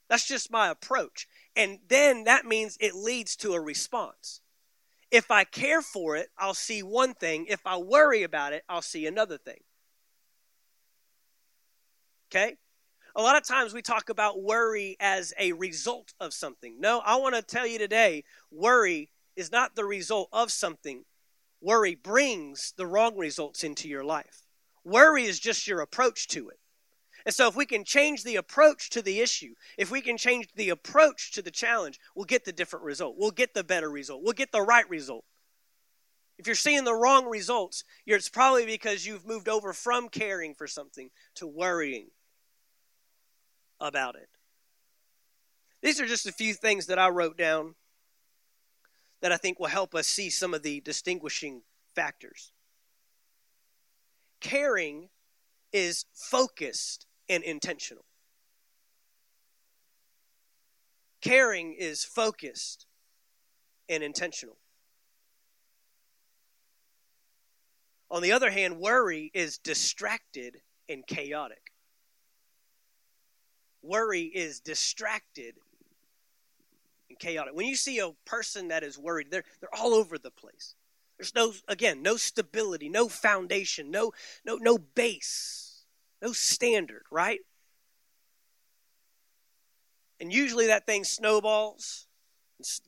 That's 0.09 0.27
just 0.27 0.51
my 0.51 0.69
approach. 0.69 1.29
And 1.57 1.79
then 1.89 2.25
that 2.25 2.45
means 2.45 2.77
it 2.81 2.95
leads 2.95 3.37
to 3.37 3.53
a 3.53 3.61
response. 3.61 4.41
If 5.11 5.31
I 5.31 5.45
care 5.45 5.83
for 5.83 6.17
it, 6.17 6.29
I'll 6.39 6.55
see 6.55 6.83
one 6.83 7.15
thing. 7.15 7.47
If 7.49 7.61
I 7.65 7.79
worry 7.79 8.23
about 8.23 8.53
it, 8.53 8.63
I'll 8.69 8.83
see 8.83 9.07
another 9.07 9.39
thing. 9.39 9.61
Okay? 12.31 12.57
A 13.17 13.23
lot 13.23 13.37
of 13.37 13.45
times 13.45 13.75
we 13.75 13.83
talk 13.83 14.09
about 14.09 14.43
worry 14.43 14.97
as 15.01 15.35
a 15.39 15.53
result 15.53 16.15
of 16.21 16.33
something. 16.33 16.79
No, 16.79 17.01
I 17.01 17.17
want 17.17 17.35
to 17.35 17.43
tell 17.43 17.67
you 17.67 17.79
today 17.79 18.25
worry 18.53 19.11
is 19.35 19.51
not 19.51 19.75
the 19.75 19.85
result 19.85 20.29
of 20.33 20.53
something. 20.53 21.05
Worry 21.61 21.95
brings 21.95 22.73
the 22.77 22.87
wrong 22.87 23.17
results 23.17 23.65
into 23.65 23.89
your 23.89 24.05
life. 24.05 24.47
Worry 24.85 25.25
is 25.25 25.41
just 25.41 25.67
your 25.67 25.81
approach 25.81 26.29
to 26.29 26.49
it. 26.51 26.59
And 27.27 27.35
so, 27.35 27.49
if 27.49 27.57
we 27.57 27.67
can 27.67 27.85
change 27.85 28.25
the 28.25 28.37
approach 28.37 28.89
to 28.91 29.03
the 29.03 29.21
issue, 29.21 29.55
if 29.77 29.91
we 29.91 30.01
can 30.01 30.17
change 30.17 30.49
the 30.55 30.71
approach 30.71 31.33
to 31.33 31.43
the 31.43 31.51
challenge, 31.51 31.99
we'll 32.15 32.25
get 32.25 32.45
the 32.45 32.53
different 32.53 32.85
result. 32.85 33.17
We'll 33.19 33.31
get 33.31 33.53
the 33.53 33.65
better 33.65 33.91
result. 33.91 34.23
We'll 34.23 34.33
get 34.33 34.53
the 34.53 34.63
right 34.63 34.89
result. 34.89 35.25
If 36.39 36.47
you're 36.47 36.57
seeing 36.57 36.85
the 36.85 36.95
wrong 36.95 37.27
results, 37.27 37.85
it's 38.07 38.31
probably 38.31 38.65
because 38.65 39.05
you've 39.05 39.27
moved 39.27 39.49
over 39.49 39.75
from 39.75 40.09
caring 40.09 40.55
for 40.55 40.67
something 40.67 41.11
to 41.35 41.47
worrying 41.47 42.09
about 43.81 44.17
it. 44.17 44.29
These 45.83 46.01
are 46.01 46.07
just 46.07 46.27
a 46.27 46.33
few 46.33 46.55
things 46.55 46.87
that 46.87 46.99
I 46.99 47.09
wrote 47.09 47.39
down 47.39 47.75
that 49.23 49.33
I 49.33 49.37
think 49.37 49.59
will 49.59 49.67
help 49.67 49.95
us 49.95 50.07
see 50.07 50.31
some 50.31 50.55
of 50.55 50.63
the 50.63 50.81
distinguishing 50.81 51.63
factors. 51.95 52.53
Caring 54.41 55.09
is 55.73 56.05
focused 56.15 57.07
and 57.29 57.43
intentional. 57.45 58.05
Caring 61.21 61.75
is 61.79 62.05
focused 62.05 62.87
and 63.89 64.03
intentional. 64.03 64.57
On 68.11 68.23
the 68.23 68.33
other 68.33 68.51
hand, 68.51 68.79
worry 68.79 69.31
is 69.35 69.59
distracted 69.59 70.63
and 70.89 71.07
chaotic. 71.07 71.70
Worry 73.83 74.23
is 74.23 74.61
distracted 74.61 75.55
and 77.09 77.19
chaotic. 77.19 77.55
When 77.55 77.67
you 77.67 77.77
see 77.77 77.99
a 77.99 78.11
person 78.25 78.69
that 78.69 78.83
is 78.83 78.99
worried, 78.99 79.29
they're, 79.31 79.45
they're 79.61 79.75
all 79.75 79.95
over 79.95 80.19
the 80.19 80.31
place. 80.31 80.75
There's 81.19 81.35
no, 81.35 81.53
again, 81.69 82.03
no 82.03 82.17
stability, 82.17 82.89
no 82.89 83.09
foundation, 83.09 83.91
no, 83.91 84.13
no, 84.45 84.57
no 84.57 84.79
base 84.79 85.71
no 86.21 86.33
standard, 86.33 87.05
right? 87.11 87.41
And 90.21 90.33
usually 90.33 90.67
that 90.67 90.87
thing 90.87 91.05
snowballs, 91.05 92.07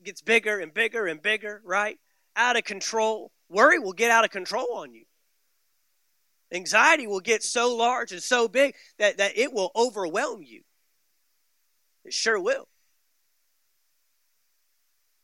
gets 0.03 0.21
bigger 0.21 0.59
and 0.59 0.73
bigger 0.73 1.07
and 1.07 1.21
bigger, 1.21 1.61
right? 1.65 1.99
Out 2.35 2.57
of 2.57 2.63
control. 2.63 3.31
Worry 3.49 3.79
will 3.79 3.93
get 3.93 4.11
out 4.11 4.23
of 4.23 4.29
control 4.29 4.75
on 4.75 4.93
you. 4.93 5.05
Anxiety 6.53 7.07
will 7.07 7.19
get 7.19 7.41
so 7.41 7.75
large 7.75 8.11
and 8.11 8.21
so 8.21 8.47
big 8.47 8.75
that, 8.99 9.17
that 9.17 9.35
it 9.35 9.51
will 9.51 9.71
overwhelm 9.75 10.43
you. 10.43 10.61
It 12.03 12.13
sure 12.13 12.39
will. 12.39 12.67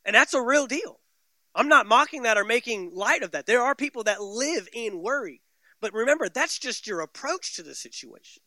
And 0.06 0.16
that's 0.16 0.34
a 0.34 0.42
real 0.42 0.66
deal. 0.68 1.00
I'm 1.54 1.68
not 1.68 1.88
mocking 1.88 2.24
that 2.24 2.38
or 2.38 2.46
making 2.46 2.92
light 2.94 3.22
of 3.22 3.32
that. 3.32 3.46
There 3.46 3.62
are 3.62 3.76
people 3.76 4.04
that 4.06 4.22
live 4.22 4.68
in 4.74 5.02
worry. 5.02 5.42
But 5.82 5.94
remember, 5.94 6.30
that's 6.30 6.60
just 6.60 6.88
your 6.88 7.02
approach 7.02 7.56
to 7.56 7.64
the 7.64 7.76
situation. 7.76 8.44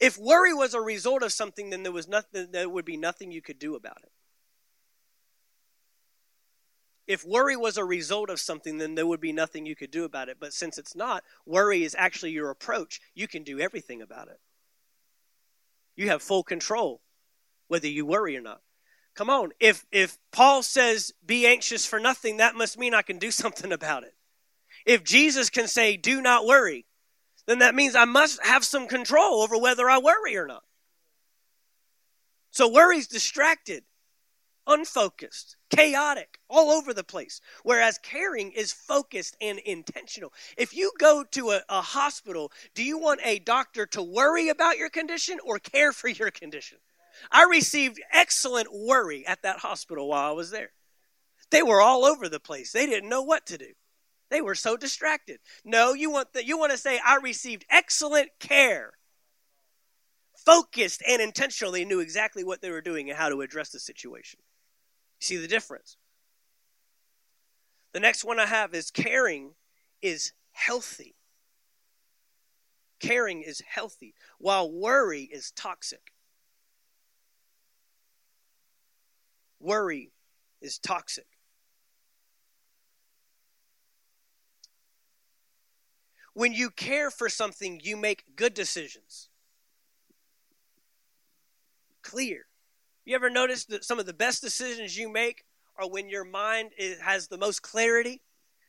If 0.00 0.16
worry 0.16 0.54
was 0.54 0.74
a 0.74 0.80
result 0.80 1.22
of 1.22 1.32
something, 1.32 1.70
then 1.70 1.82
there 1.82 1.92
was 1.92 2.08
nothing 2.08 2.48
there 2.52 2.68
would 2.68 2.84
be 2.84 2.96
nothing 2.96 3.32
you 3.32 3.42
could 3.42 3.58
do 3.58 3.74
about 3.74 3.98
it. 4.02 4.12
If 7.08 7.24
worry 7.24 7.56
was 7.56 7.78
a 7.78 7.84
result 7.84 8.28
of 8.28 8.38
something, 8.38 8.78
then 8.78 8.94
there 8.94 9.06
would 9.06 9.20
be 9.20 9.32
nothing 9.32 9.64
you 9.66 9.74
could 9.74 9.90
do 9.90 10.04
about 10.04 10.28
it. 10.28 10.36
But 10.38 10.52
since 10.52 10.76
it's 10.78 10.94
not, 10.94 11.24
worry 11.46 11.82
is 11.82 11.96
actually 11.98 12.32
your 12.32 12.50
approach. 12.50 13.00
You 13.14 13.26
can 13.26 13.42
do 13.42 13.58
everything 13.58 14.02
about 14.02 14.28
it. 14.28 14.38
You 15.96 16.08
have 16.08 16.22
full 16.22 16.44
control 16.44 17.00
whether 17.68 17.88
you 17.88 18.04
worry 18.04 18.36
or 18.36 18.40
not. 18.40 18.62
Come 19.14 19.30
on. 19.30 19.50
If 19.60 19.84
if 19.92 20.18
Paul 20.32 20.62
says 20.62 21.12
be 21.24 21.46
anxious 21.46 21.86
for 21.86 22.00
nothing, 22.00 22.38
that 22.38 22.54
must 22.54 22.78
mean 22.78 22.94
I 22.94 23.02
can 23.02 23.18
do 23.18 23.30
something 23.42 23.72
about 23.72 24.04
it. 24.04 24.14
If 24.84 25.04
Jesus 25.04 25.50
can 25.50 25.68
say 25.68 25.96
do 25.96 26.20
not 26.20 26.46
worry, 26.46 26.86
then 27.46 27.60
that 27.60 27.74
means 27.74 27.94
I 27.94 28.04
must 28.04 28.44
have 28.44 28.64
some 28.64 28.86
control 28.86 29.42
over 29.42 29.56
whether 29.56 29.88
I 29.88 29.98
worry 29.98 30.36
or 30.36 30.46
not. 30.46 30.62
So 32.50 32.68
worry's 32.68 33.06
distracted, 33.06 33.84
unfocused, 34.66 35.56
chaotic, 35.70 36.38
all 36.48 36.70
over 36.70 36.92
the 36.94 37.04
place. 37.04 37.40
Whereas 37.62 37.98
caring 37.98 38.52
is 38.52 38.72
focused 38.72 39.36
and 39.40 39.58
intentional. 39.60 40.32
If 40.56 40.74
you 40.74 40.92
go 40.98 41.24
to 41.32 41.50
a, 41.50 41.62
a 41.68 41.80
hospital, 41.80 42.52
do 42.74 42.82
you 42.82 42.98
want 42.98 43.20
a 43.24 43.38
doctor 43.38 43.86
to 43.86 44.02
worry 44.02 44.48
about 44.48 44.78
your 44.78 44.90
condition 44.90 45.38
or 45.44 45.58
care 45.58 45.92
for 45.92 46.08
your 46.08 46.30
condition? 46.30 46.78
I 47.30 47.44
received 47.44 48.00
excellent 48.12 48.68
worry 48.72 49.26
at 49.26 49.42
that 49.42 49.58
hospital 49.58 50.08
while 50.08 50.30
I 50.30 50.32
was 50.32 50.50
there. 50.50 50.70
They 51.50 51.62
were 51.62 51.80
all 51.80 52.04
over 52.04 52.28
the 52.28 52.40
place. 52.40 52.72
They 52.72 52.86
didn't 52.86 53.08
know 53.08 53.22
what 53.22 53.46
to 53.46 53.58
do. 53.58 53.72
They 54.30 54.40
were 54.40 54.54
so 54.54 54.76
distracted. 54.76 55.40
No, 55.64 55.94
you 55.94 56.10
want 56.10 56.32
the, 56.34 56.44
you 56.44 56.58
want 56.58 56.72
to 56.72 56.78
say 56.78 57.00
I 57.04 57.16
received 57.16 57.64
excellent 57.70 58.30
care. 58.38 58.92
Focused 60.44 61.02
and 61.08 61.20
intentional. 61.20 61.72
They 61.72 61.84
knew 61.84 62.00
exactly 62.00 62.44
what 62.44 62.60
they 62.60 62.70
were 62.70 62.80
doing 62.80 63.08
and 63.08 63.18
how 63.18 63.30
to 63.30 63.40
address 63.40 63.70
the 63.70 63.80
situation. 63.80 64.40
See 65.20 65.36
the 65.36 65.48
difference? 65.48 65.96
The 67.92 68.00
next 68.00 68.24
one 68.24 68.38
I 68.38 68.46
have 68.46 68.74
is 68.74 68.90
caring 68.90 69.54
is 70.02 70.32
healthy. 70.52 71.16
Caring 73.00 73.42
is 73.42 73.62
healthy, 73.66 74.14
while 74.38 74.70
worry 74.70 75.22
is 75.22 75.52
toxic. 75.52 76.12
Worry 79.60 80.12
is 80.60 80.78
toxic. 80.78 81.26
When 86.34 86.52
you 86.52 86.70
care 86.70 87.10
for 87.10 87.28
something, 87.28 87.80
you 87.82 87.96
make 87.96 88.36
good 88.36 88.54
decisions. 88.54 89.28
Clear. 92.02 92.47
You 93.08 93.14
ever 93.14 93.30
notice 93.30 93.64
that 93.64 93.86
some 93.86 93.98
of 93.98 94.04
the 94.04 94.12
best 94.12 94.42
decisions 94.42 94.94
you 94.94 95.10
make 95.10 95.46
are 95.78 95.88
when 95.88 96.10
your 96.10 96.26
mind 96.26 96.72
is, 96.76 97.00
has 97.00 97.26
the 97.26 97.38
most 97.38 97.62
clarity? 97.62 98.20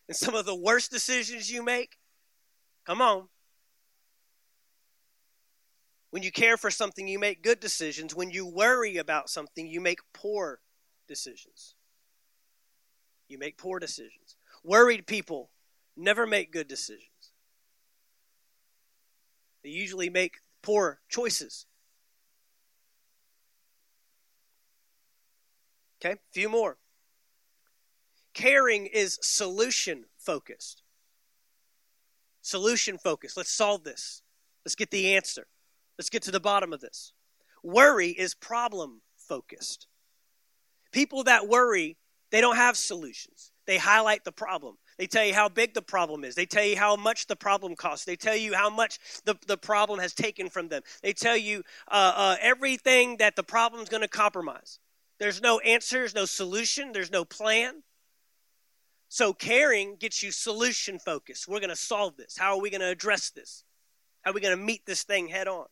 And 0.08 0.16
some 0.16 0.34
of 0.34 0.46
the 0.46 0.56
worst 0.56 0.92
decisions 0.92 1.52
you 1.52 1.62
make? 1.62 1.98
Come 2.86 3.02
on. 3.02 3.28
When 6.12 6.24
you 6.24 6.32
care 6.32 6.56
for 6.56 6.72
something, 6.72 7.06
you 7.06 7.20
make 7.20 7.44
good 7.44 7.60
decisions. 7.60 8.16
When 8.16 8.30
you 8.30 8.48
worry 8.48 8.96
about 8.96 9.30
something, 9.30 9.68
you 9.68 9.82
make 9.82 10.00
poor 10.14 10.62
decisions. 11.06 11.76
You 13.28 13.40
make 13.40 13.58
poor 13.58 13.78
decisions. 13.78 14.38
Worried 14.64 15.06
people 15.06 15.50
never 15.98 16.26
make 16.26 16.54
good 16.54 16.70
decisions. 16.70 17.34
They 19.66 19.72
usually 19.72 20.10
make 20.10 20.38
poor 20.62 21.02
choices. 21.10 21.66
Okay, 26.02 26.14
a 26.14 26.32
few 26.32 26.50
more. 26.50 26.78
Caring 28.34 28.86
is 28.86 29.20
solution 29.22 30.06
focused. 30.18 30.84
Solution 32.42 32.98
focused. 32.98 33.36
Let's 33.36 33.52
solve 33.52 33.84
this. 33.84 34.22
Let's 34.66 34.76
get 34.76 34.92
the 34.92 35.16
answer. 35.16 35.48
Let's 35.98 36.10
get 36.10 36.24
to 36.24 36.32
the 36.32 36.40
bottom 36.40 36.72
of 36.72 36.80
this. 36.80 37.14
Worry 37.64 38.10
is 38.10 38.34
problem 38.34 39.02
focused. 39.18 39.88
People 40.92 41.26
that 41.26 41.48
worry, 41.48 41.98
they 42.32 42.40
don't 42.40 42.56
have 42.56 42.78
solutions. 42.78 43.52
They 43.68 43.78
highlight 43.78 44.24
the 44.24 44.32
problem. 44.32 44.78
They 44.98 45.06
tell 45.06 45.26
you 45.26 45.34
how 45.34 45.50
big 45.50 45.74
the 45.74 45.82
problem 45.82 46.24
is. 46.24 46.36
They 46.36 46.46
tell 46.46 46.64
you 46.64 46.78
how 46.78 46.96
much 46.96 47.28
the 47.28 47.36
problem 47.36 47.76
costs. 47.76 48.06
They 48.06 48.16
tell 48.16 48.36
you 48.36 48.54
how 48.54 48.70
much 48.70 49.00
the, 49.26 49.36
the 49.48 49.58
problem 49.58 50.00
has 50.00 50.14
taken 50.14 50.50
from 50.50 50.70
them. 50.70 50.82
They 51.04 51.14
tell 51.14 51.38
you 51.38 51.64
uh, 51.90 52.14
uh, 52.16 52.36
everything 52.42 53.18
that 53.18 53.36
the 53.36 53.44
problem 53.44 53.84
is 53.84 53.90
going 53.90 54.02
to 54.02 54.08
compromise. 54.08 54.80
There's 55.20 55.42
no 55.42 55.60
answers, 55.60 56.16
no 56.16 56.26
solution, 56.26 56.92
there's 56.92 57.12
no 57.12 57.26
plan. 57.26 57.84
So 59.10 59.34
caring 59.34 59.96
gets 59.98 60.24
you 60.24 60.32
solution 60.32 61.00
focused. 61.00 61.48
We're 61.48 61.60
going 61.60 61.70
to 61.70 61.76
solve 61.76 62.16
this. 62.16 62.38
How 62.38 62.56
are 62.56 62.62
we 62.62 62.70
going 62.70 62.82
to 62.82 62.88
address 62.88 63.32
this? 63.32 63.64
How 64.22 64.32
are 64.32 64.34
we 64.34 64.42
going 64.42 64.58
to 64.58 64.64
meet 64.64 64.86
this 64.86 65.04
thing 65.04 65.28
head 65.28 65.48
on? 65.48 65.66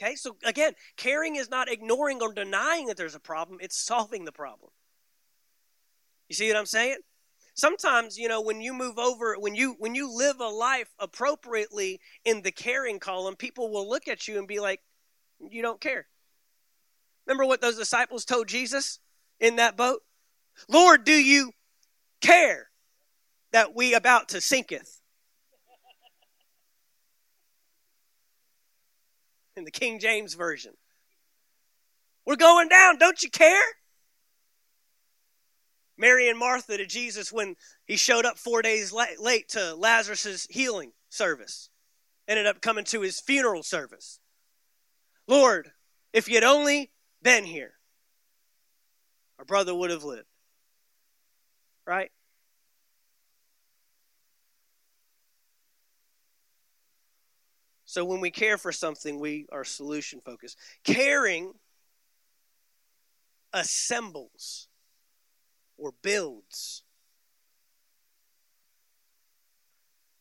Okay, 0.00 0.14
so 0.16 0.36
again, 0.44 0.72
caring 0.96 1.36
is 1.36 1.48
not 1.48 1.70
ignoring 1.70 2.20
or 2.20 2.32
denying 2.32 2.86
that 2.86 2.96
there's 2.96 3.14
a 3.14 3.20
problem, 3.20 3.58
it's 3.60 3.76
solving 3.76 4.24
the 4.24 4.32
problem. 4.32 4.70
You 6.28 6.34
see 6.34 6.48
what 6.48 6.56
I'm 6.56 6.66
saying? 6.66 6.98
sometimes 7.54 8.18
you 8.18 8.28
know 8.28 8.40
when 8.40 8.60
you 8.60 8.74
move 8.74 8.98
over 8.98 9.36
when 9.38 9.54
you 9.54 9.76
when 9.78 9.94
you 9.94 10.14
live 10.14 10.40
a 10.40 10.48
life 10.48 10.92
appropriately 10.98 12.00
in 12.24 12.42
the 12.42 12.52
caring 12.52 12.98
column 12.98 13.36
people 13.36 13.70
will 13.70 13.88
look 13.88 14.08
at 14.08 14.28
you 14.28 14.38
and 14.38 14.48
be 14.48 14.60
like 14.60 14.80
you 15.38 15.62
don't 15.62 15.80
care 15.80 16.06
remember 17.26 17.46
what 17.46 17.60
those 17.60 17.76
disciples 17.76 18.24
told 18.24 18.48
jesus 18.48 18.98
in 19.40 19.56
that 19.56 19.76
boat? 19.76 20.00
Lord 20.68 21.04
do 21.04 21.12
you 21.12 21.52
care 22.20 22.68
that 23.52 23.74
we 23.74 23.94
about 23.94 24.30
to 24.30 24.40
sinketh? 24.40 25.00
In 29.56 29.64
the 29.64 29.70
king 29.70 29.98
james 29.98 30.34
version. 30.34 30.74
We're 32.26 32.36
going 32.36 32.68
down. 32.68 32.98
Don't 32.98 33.22
you 33.22 33.30
care? 33.30 33.62
Mary 35.96 36.28
and 36.28 36.38
Martha 36.38 36.76
to 36.76 36.86
Jesus 36.86 37.32
when 37.32 37.54
he 37.86 37.96
showed 37.96 38.24
up 38.24 38.38
four 38.38 38.62
days 38.62 38.92
late 38.92 39.48
to 39.50 39.74
Lazarus' 39.74 40.46
healing 40.50 40.92
service. 41.08 41.70
Ended 42.26 42.46
up 42.46 42.60
coming 42.60 42.84
to 42.86 43.02
his 43.02 43.20
funeral 43.20 43.62
service. 43.62 44.18
Lord, 45.28 45.70
if 46.12 46.28
you 46.28 46.34
had 46.34 46.44
only 46.44 46.90
been 47.24 47.44
here, 47.44 47.72
our 49.40 49.44
brother 49.44 49.74
would 49.74 49.90
have 49.90 50.04
lived. 50.04 50.28
Right? 51.84 52.12
So 57.84 58.04
when 58.04 58.20
we 58.20 58.30
care 58.30 58.58
for 58.58 58.72
something, 58.72 59.18
we 59.18 59.46
are 59.52 59.64
solution 59.64 60.20
focused. 60.24 60.58
Caring 60.84 61.52
assembles 63.52 64.68
or 65.76 65.92
builds. 66.02 66.82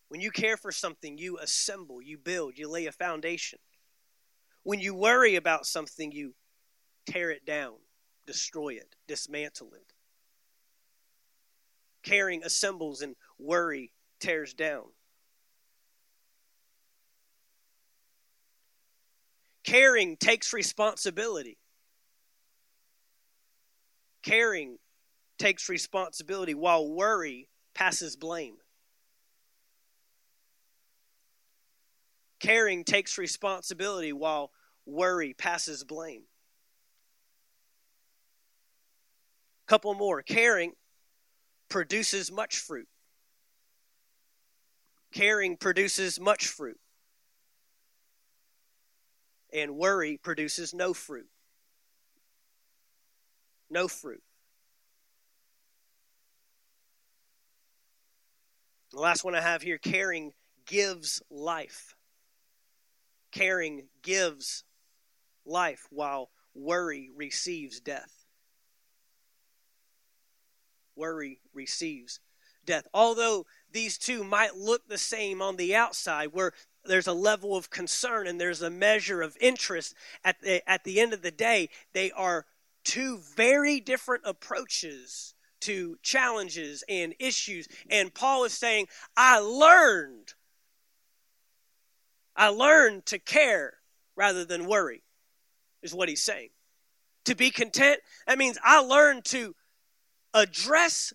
When 0.09 0.21
you 0.21 0.29
care 0.29 0.57
for 0.57 0.71
something, 0.71 1.17
you 1.17 1.39
assemble, 1.39 1.99
you 1.99 2.19
build, 2.19 2.59
you 2.59 2.69
lay 2.69 2.85
a 2.85 2.91
foundation. 2.91 3.57
When 4.61 4.79
you 4.79 4.93
worry 4.93 5.35
about 5.35 5.65
something, 5.65 6.11
you 6.11 6.35
tear 7.05 7.31
it 7.31 7.45
down, 7.45 7.75
destroy 8.25 8.69
it, 8.73 8.95
dismantle 9.07 9.71
it. 9.73 9.93
Caring 12.03 12.43
assembles 12.43 13.01
and 13.01 13.15
worry 13.39 13.91
tears 14.19 14.53
down. 14.53 14.83
Caring 19.63 20.17
takes 20.17 20.51
responsibility. 20.51 21.57
Caring 24.21 24.77
takes 25.39 25.69
responsibility 25.69 26.53
while 26.53 26.87
worry 26.87 27.49
passes 27.73 28.15
blame. 28.15 28.55
Caring 32.39 32.83
takes 32.83 33.17
responsibility 33.17 34.11
while 34.11 34.51
worry 34.85 35.33
passes 35.33 35.85
blame. 35.85 36.23
Couple 39.67 39.93
more. 39.93 40.21
Caring 40.21 40.73
produces 41.69 42.31
much 42.31 42.57
fruit. 42.57 42.87
Caring 45.13 45.57
produces 45.57 46.19
much 46.19 46.47
fruit. 46.47 46.79
And 49.53 49.75
worry 49.75 50.17
produces 50.21 50.73
no 50.73 50.93
fruit. 50.93 51.27
No 53.69 53.87
fruit. 53.87 54.23
The 58.91 58.99
last 58.99 59.23
one 59.23 59.33
I 59.33 59.41
have 59.41 59.63
here 59.63 59.79
caring 59.79 60.33
gives 60.67 61.21
life. 61.31 61.95
Caring 63.31 63.87
gives 64.03 64.63
life 65.45 65.87
while 65.89 66.29
worry 66.53 67.09
receives 67.15 67.79
death. 67.79 68.22
Worry 70.95 71.39
receives 71.53 72.19
death. 72.65 72.87
Although 72.93 73.45
these 73.71 73.97
two 73.97 74.23
might 74.23 74.55
look 74.55 74.87
the 74.87 74.97
same 74.97 75.41
on 75.41 75.57
the 75.57 75.75
outside, 75.75 76.33
where 76.33 76.53
there's 76.85 77.07
a 77.07 77.13
level 77.13 77.55
of 77.55 77.69
concern 77.69 78.27
and 78.27 78.39
there's 78.39 78.61
a 78.61 78.69
measure 78.69 79.21
of 79.21 79.37
interest, 79.39 79.95
at 80.23 80.41
the, 80.41 80.67
at 80.69 80.83
the 80.83 80.99
end 80.99 81.13
of 81.13 81.21
the 81.21 81.31
day, 81.31 81.69
they 81.93 82.11
are 82.11 82.45
two 82.83 83.19
very 83.35 83.79
different 83.79 84.23
approaches 84.25 85.33
to 85.61 85.97
challenges 86.01 86.83
and 86.89 87.15
issues. 87.19 87.67
And 87.89 88.13
Paul 88.13 88.43
is 88.43 88.53
saying, 88.53 88.87
I 89.15 89.39
learned 89.39 90.33
I 92.35 92.47
learned 92.47 93.05
to 93.07 93.19
care 93.19 93.75
rather 94.15 94.45
than 94.45 94.65
worry, 94.65 95.03
is 95.81 95.93
what 95.93 96.09
he's 96.09 96.23
saying. 96.23 96.49
To 97.25 97.35
be 97.35 97.51
content, 97.51 97.99
that 98.27 98.37
means 98.37 98.57
I 98.63 98.79
learned 98.79 99.25
to 99.25 99.55
address 100.33 101.13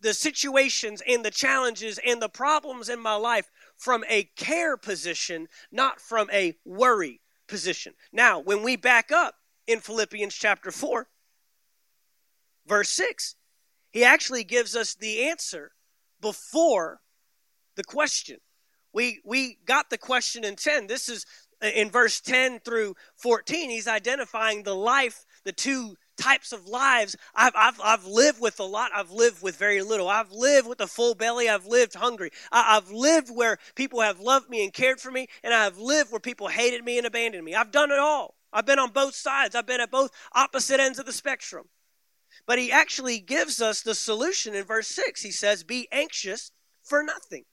the 0.00 0.14
situations 0.14 1.02
and 1.06 1.24
the 1.24 1.30
challenges 1.30 1.98
and 2.06 2.22
the 2.22 2.28
problems 2.28 2.88
in 2.88 2.98
my 2.98 3.14
life 3.14 3.50
from 3.76 4.04
a 4.08 4.24
care 4.36 4.76
position, 4.76 5.48
not 5.70 6.00
from 6.00 6.28
a 6.32 6.56
worry 6.64 7.20
position. 7.48 7.94
Now, 8.12 8.38
when 8.38 8.62
we 8.62 8.76
back 8.76 9.12
up 9.12 9.34
in 9.66 9.80
Philippians 9.80 10.34
chapter 10.34 10.70
4, 10.70 11.06
verse 12.66 12.88
6, 12.90 13.34
he 13.92 14.04
actually 14.04 14.44
gives 14.44 14.74
us 14.76 14.94
the 14.94 15.24
answer 15.24 15.72
before 16.20 17.00
the 17.76 17.84
question. 17.84 18.38
We 18.92 19.20
we 19.24 19.58
got 19.66 19.90
the 19.90 19.98
question 19.98 20.44
in 20.44 20.56
10. 20.56 20.86
This 20.86 21.08
is 21.08 21.24
uh, 21.62 21.68
in 21.68 21.90
verse 21.90 22.20
10 22.20 22.60
through 22.60 22.94
14. 23.16 23.70
He's 23.70 23.86
identifying 23.86 24.62
the 24.62 24.74
life, 24.74 25.24
the 25.44 25.52
two 25.52 25.96
types 26.20 26.52
of 26.52 26.66
lives. 26.66 27.16
I've, 27.34 27.54
I've, 27.56 27.80
I've 27.82 28.04
lived 28.04 28.40
with 28.40 28.60
a 28.60 28.64
lot. 28.64 28.90
I've 28.94 29.10
lived 29.10 29.42
with 29.42 29.56
very 29.56 29.82
little. 29.82 30.08
I've 30.08 30.32
lived 30.32 30.68
with 30.68 30.80
a 30.80 30.86
full 30.86 31.14
belly. 31.14 31.48
I've 31.48 31.66
lived 31.66 31.94
hungry. 31.94 32.30
I, 32.52 32.76
I've 32.76 32.90
lived 32.90 33.30
where 33.30 33.58
people 33.74 34.00
have 34.00 34.20
loved 34.20 34.48
me 34.48 34.62
and 34.64 34.72
cared 34.72 35.00
for 35.00 35.10
me, 35.10 35.28
and 35.42 35.54
I've 35.54 35.78
lived 35.78 36.10
where 36.10 36.20
people 36.20 36.48
hated 36.48 36.84
me 36.84 36.98
and 36.98 37.06
abandoned 37.06 37.44
me. 37.44 37.54
I've 37.54 37.72
done 37.72 37.90
it 37.90 37.98
all. 37.98 38.34
I've 38.52 38.66
been 38.66 38.78
on 38.78 38.90
both 38.90 39.14
sides. 39.14 39.54
I've 39.54 39.66
been 39.66 39.80
at 39.80 39.90
both 39.90 40.10
opposite 40.34 40.80
ends 40.80 40.98
of 40.98 41.06
the 41.06 41.12
spectrum. 41.12 41.68
But 42.46 42.58
he 42.58 42.72
actually 42.72 43.18
gives 43.18 43.60
us 43.60 43.82
the 43.82 43.94
solution 43.94 44.54
in 44.54 44.64
verse 44.64 44.88
6. 44.88 45.22
He 45.22 45.30
says, 45.30 45.64
Be 45.64 45.88
anxious 45.92 46.52
for 46.82 47.02
nothing, 47.02 47.44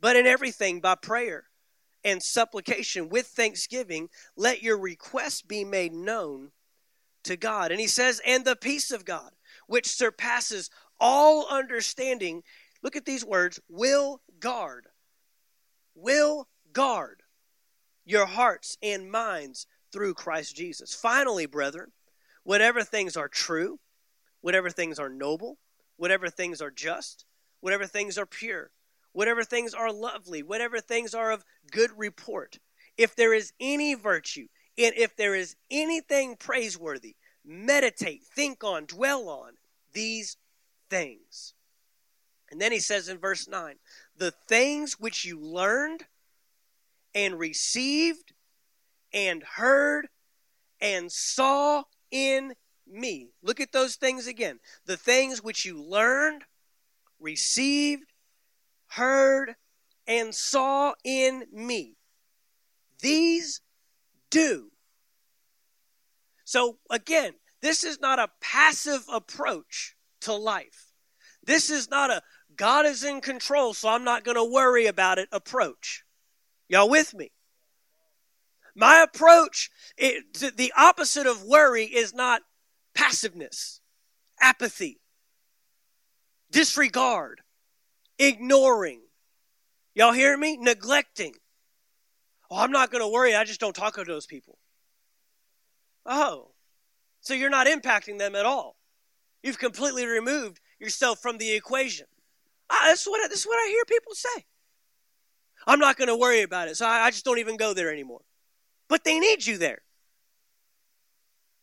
but 0.00 0.16
in 0.16 0.26
everything 0.26 0.80
by 0.80 0.94
prayer 0.94 1.44
and 2.04 2.22
supplication 2.22 3.08
with 3.08 3.26
thanksgiving, 3.26 4.08
let 4.36 4.62
your 4.62 4.78
requests 4.78 5.42
be 5.42 5.64
made 5.64 5.92
known 5.92 6.52
to 7.26 7.36
God. 7.36 7.70
And 7.70 7.80
he 7.80 7.86
says, 7.86 8.20
And 8.26 8.44
the 8.44 8.56
peace 8.56 8.90
of 8.90 9.04
God, 9.04 9.30
which 9.66 9.86
surpasses 9.86 10.70
all 10.98 11.46
understanding, 11.48 12.42
look 12.82 12.96
at 12.96 13.04
these 13.04 13.24
words, 13.24 13.60
will 13.68 14.20
guard, 14.40 14.86
will 15.94 16.48
guard 16.72 17.22
your 18.04 18.26
hearts 18.26 18.76
and 18.82 19.10
minds 19.10 19.66
through 19.92 20.14
Christ 20.14 20.56
Jesus. 20.56 20.94
Finally, 20.94 21.46
brethren, 21.46 21.92
whatever 22.44 22.82
things 22.82 23.16
are 23.16 23.28
true, 23.28 23.78
whatever 24.40 24.70
things 24.70 24.98
are 24.98 25.08
noble, 25.08 25.58
whatever 25.96 26.28
things 26.28 26.62
are 26.62 26.70
just, 26.70 27.24
whatever 27.60 27.86
things 27.86 28.16
are 28.16 28.26
pure, 28.26 28.70
whatever 29.12 29.42
things 29.42 29.74
are 29.74 29.92
lovely, 29.92 30.42
whatever 30.42 30.78
things 30.78 31.14
are 31.14 31.32
of 31.32 31.44
good 31.70 31.90
report, 31.96 32.58
if 32.96 33.16
there 33.16 33.34
is 33.34 33.52
any 33.58 33.94
virtue, 33.94 34.46
and 34.78 34.94
if 34.96 35.16
there 35.16 35.34
is 35.34 35.56
anything 35.70 36.36
praiseworthy, 36.36 37.16
meditate, 37.44 38.24
think 38.24 38.62
on, 38.64 38.84
dwell 38.86 39.28
on 39.28 39.52
these 39.92 40.36
things. 40.90 41.54
And 42.50 42.60
then 42.60 42.72
he 42.72 42.78
says 42.78 43.08
in 43.08 43.18
verse 43.18 43.48
9, 43.48 43.76
the 44.16 44.32
things 44.48 45.00
which 45.00 45.24
you 45.24 45.40
learned 45.40 46.04
and 47.14 47.38
received 47.38 48.32
and 49.12 49.42
heard 49.42 50.08
and 50.80 51.10
saw 51.10 51.84
in 52.10 52.54
me. 52.86 53.30
Look 53.42 53.60
at 53.60 53.72
those 53.72 53.96
things 53.96 54.26
again. 54.26 54.60
The 54.84 54.96
things 54.96 55.42
which 55.42 55.64
you 55.64 55.82
learned, 55.82 56.44
received, 57.18 58.12
heard, 58.88 59.54
and 60.06 60.34
saw 60.34 60.94
in 61.02 61.46
me. 61.52 61.96
These 63.00 63.60
do. 64.36 64.70
So 66.44 66.78
again, 66.90 67.32
this 67.62 67.84
is 67.84 68.00
not 68.00 68.18
a 68.18 68.28
passive 68.40 69.04
approach 69.12 69.96
to 70.22 70.34
life. 70.34 70.92
This 71.44 71.70
is 71.70 71.88
not 71.90 72.10
a 72.10 72.22
God 72.54 72.86
is 72.86 73.04
in 73.04 73.20
control, 73.20 73.74
so 73.74 73.88
I'm 73.88 74.04
not 74.04 74.24
going 74.24 74.36
to 74.36 74.44
worry 74.44 74.86
about 74.86 75.18
it 75.18 75.28
approach. 75.32 76.04
Y'all 76.68 76.88
with 76.88 77.14
me? 77.14 77.32
My 78.74 79.02
approach, 79.02 79.70
it, 79.96 80.56
the 80.56 80.72
opposite 80.76 81.26
of 81.26 81.42
worry 81.42 81.84
is 81.84 82.12
not 82.12 82.42
passiveness, 82.94 83.80
apathy, 84.40 85.00
disregard, 86.50 87.40
ignoring. 88.18 89.00
Y'all 89.94 90.12
hear 90.12 90.36
me? 90.36 90.56
Neglecting. 90.58 91.34
Oh, 92.50 92.58
I'm 92.58 92.70
not 92.70 92.90
going 92.90 93.02
to 93.02 93.08
worry. 93.08 93.34
I 93.34 93.44
just 93.44 93.60
don't 93.60 93.74
talk 93.74 93.94
to 93.96 94.04
those 94.04 94.26
people. 94.26 94.58
Oh, 96.04 96.52
so 97.20 97.34
you're 97.34 97.50
not 97.50 97.66
impacting 97.66 98.18
them 98.18 98.34
at 98.34 98.46
all. 98.46 98.76
You've 99.42 99.58
completely 99.58 100.06
removed 100.06 100.60
yourself 100.78 101.20
from 101.20 101.38
the 101.38 101.52
equation. 101.52 102.06
Ah, 102.70 102.84
that's, 102.86 103.06
what, 103.06 103.20
that's 103.28 103.46
what 103.46 103.56
I 103.56 103.68
hear 103.68 103.84
people 103.86 104.14
say. 104.14 104.44
I'm 105.66 105.80
not 105.80 105.96
going 105.96 106.08
to 106.08 106.16
worry 106.16 106.42
about 106.42 106.68
it, 106.68 106.76
so 106.76 106.86
I, 106.86 107.06
I 107.06 107.10
just 107.10 107.24
don't 107.24 107.38
even 107.38 107.56
go 107.56 107.74
there 107.74 107.92
anymore. 107.92 108.20
But 108.88 109.04
they 109.04 109.18
need 109.18 109.44
you 109.44 109.58
there. 109.58 109.82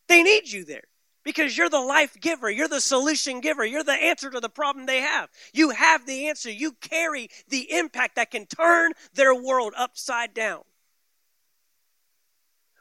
They 0.10 0.24
need 0.24 0.52
you 0.52 0.66
there 0.66 0.84
because 1.24 1.58
you're 1.58 1.70
the 1.70 1.80
life 1.80 2.20
giver. 2.20 2.52
You're 2.52 2.68
the 2.68 2.82
solution 2.82 3.40
giver. 3.40 3.66
You're 3.66 3.84
the 3.84 3.94
answer 3.94 4.30
to 4.30 4.40
the 4.40 4.50
problem 4.50 4.86
they 4.86 5.00
have. 5.00 5.30
You 5.54 5.70
have 5.70 6.06
the 6.06 6.28
answer. 6.28 6.52
You 6.52 6.74
carry 6.82 7.30
the 7.48 7.72
impact 7.72 8.18
that 8.18 8.32
can 8.32 8.46
turn 8.46 8.92
their 9.14 9.34
world 9.34 9.74
upside 9.78 10.34
down. 10.34 10.64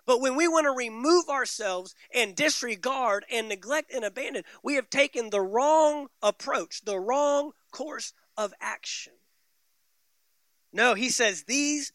But 0.04 0.20
when 0.20 0.34
we 0.36 0.48
want 0.48 0.64
to 0.64 0.72
remove 0.72 1.28
ourselves 1.28 1.94
and 2.12 2.34
disregard 2.34 3.24
and 3.30 3.48
neglect 3.48 3.92
and 3.92 4.04
abandon, 4.04 4.44
we 4.62 4.74
have 4.74 4.90
taken 4.90 5.30
the 5.30 5.40
wrong 5.40 6.08
approach, 6.22 6.82
the 6.84 6.98
wrong 6.98 7.52
course 7.70 8.12
of 8.36 8.52
action. 8.60 9.12
No, 10.72 10.94
he 10.94 11.10
says, 11.10 11.44
these 11.44 11.92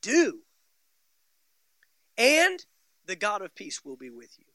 do. 0.00 0.40
And 2.16 2.64
the 3.06 3.16
God 3.16 3.42
of 3.42 3.54
peace 3.54 3.84
will 3.84 3.96
be 3.96 4.10
with 4.10 4.38
you 4.38 4.49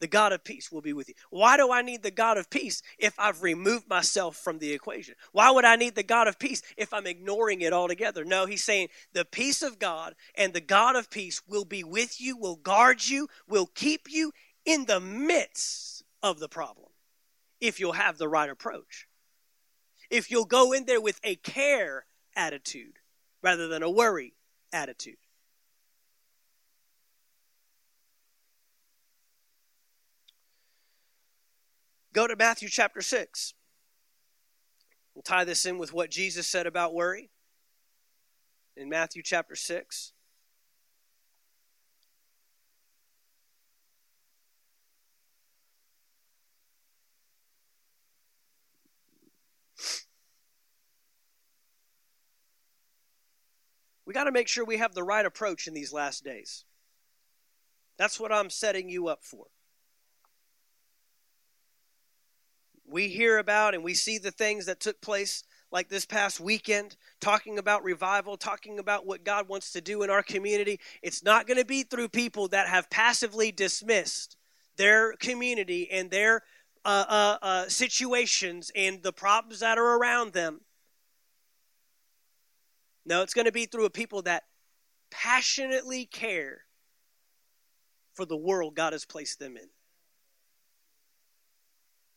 the 0.00 0.08
God 0.08 0.32
of 0.32 0.42
peace 0.42 0.72
will 0.72 0.80
be 0.80 0.92
with 0.92 1.08
you. 1.08 1.14
Why 1.30 1.56
do 1.56 1.70
I 1.70 1.82
need 1.82 2.02
the 2.02 2.10
God 2.10 2.38
of 2.38 2.50
peace 2.50 2.82
if 2.98 3.14
I've 3.18 3.42
removed 3.42 3.88
myself 3.88 4.36
from 4.36 4.58
the 4.58 4.72
equation? 4.72 5.14
Why 5.32 5.50
would 5.50 5.64
I 5.64 5.76
need 5.76 5.94
the 5.94 6.02
God 6.02 6.26
of 6.26 6.38
peace 6.38 6.62
if 6.76 6.92
I'm 6.92 7.06
ignoring 7.06 7.60
it 7.60 7.72
altogether? 7.72 8.24
No, 8.24 8.46
he's 8.46 8.64
saying 8.64 8.88
the 9.12 9.24
peace 9.24 9.62
of 9.62 9.78
God 9.78 10.14
and 10.34 10.52
the 10.52 10.60
God 10.60 10.96
of 10.96 11.10
peace 11.10 11.42
will 11.46 11.64
be 11.64 11.84
with 11.84 12.20
you, 12.20 12.36
will 12.36 12.56
guard 12.56 13.06
you, 13.06 13.28
will 13.46 13.66
keep 13.66 14.10
you 14.10 14.32
in 14.64 14.86
the 14.86 15.00
midst 15.00 16.02
of 16.22 16.40
the 16.40 16.48
problem 16.48 16.88
if 17.60 17.78
you'll 17.78 17.92
have 17.92 18.18
the 18.18 18.28
right 18.28 18.50
approach. 18.50 19.06
If 20.08 20.30
you'll 20.30 20.46
go 20.46 20.72
in 20.72 20.86
there 20.86 21.00
with 21.00 21.20
a 21.22 21.36
care 21.36 22.06
attitude 22.34 22.98
rather 23.42 23.68
than 23.68 23.82
a 23.82 23.90
worry 23.90 24.34
attitude. 24.72 25.16
Go 32.12 32.26
to 32.26 32.34
Matthew 32.34 32.68
chapter 32.68 33.02
6. 33.02 33.54
We'll 35.14 35.22
tie 35.22 35.44
this 35.44 35.64
in 35.64 35.78
with 35.78 35.92
what 35.92 36.10
Jesus 36.10 36.46
said 36.46 36.66
about 36.66 36.92
worry 36.92 37.30
in 38.76 38.88
Matthew 38.88 39.22
chapter 39.22 39.54
6. 39.54 40.12
We 54.04 54.14
got 54.14 54.24
to 54.24 54.32
make 54.32 54.48
sure 54.48 54.64
we 54.64 54.78
have 54.78 54.94
the 54.94 55.04
right 55.04 55.24
approach 55.24 55.68
in 55.68 55.74
these 55.74 55.92
last 55.92 56.24
days. 56.24 56.64
That's 57.96 58.18
what 58.18 58.32
I'm 58.32 58.50
setting 58.50 58.88
you 58.88 59.06
up 59.06 59.22
for. 59.22 59.46
We 62.90 63.08
hear 63.08 63.38
about 63.38 63.74
and 63.74 63.84
we 63.84 63.94
see 63.94 64.18
the 64.18 64.30
things 64.30 64.66
that 64.66 64.80
took 64.80 65.00
place 65.00 65.44
like 65.72 65.88
this 65.88 66.04
past 66.04 66.40
weekend, 66.40 66.96
talking 67.20 67.58
about 67.58 67.84
revival, 67.84 68.36
talking 68.36 68.78
about 68.78 69.06
what 69.06 69.24
God 69.24 69.48
wants 69.48 69.72
to 69.72 69.80
do 69.80 70.02
in 70.02 70.10
our 70.10 70.22
community. 70.22 70.80
It's 71.02 71.22
not 71.22 71.46
going 71.46 71.58
to 71.58 71.64
be 71.64 71.84
through 71.84 72.08
people 72.08 72.48
that 72.48 72.66
have 72.66 72.90
passively 72.90 73.52
dismissed 73.52 74.36
their 74.76 75.12
community 75.14 75.88
and 75.90 76.10
their 76.10 76.42
uh, 76.84 77.04
uh, 77.08 77.38
uh, 77.42 77.68
situations 77.68 78.72
and 78.74 79.02
the 79.02 79.12
problems 79.12 79.60
that 79.60 79.78
are 79.78 79.98
around 79.98 80.32
them. 80.32 80.60
No, 83.06 83.22
it's 83.22 83.34
going 83.34 83.46
to 83.46 83.52
be 83.52 83.66
through 83.66 83.84
a 83.84 83.90
people 83.90 84.22
that 84.22 84.44
passionately 85.10 86.06
care 86.06 86.62
for 88.14 88.24
the 88.24 88.36
world 88.36 88.74
God 88.74 88.92
has 88.92 89.04
placed 89.04 89.38
them 89.38 89.56
in. 89.56 89.68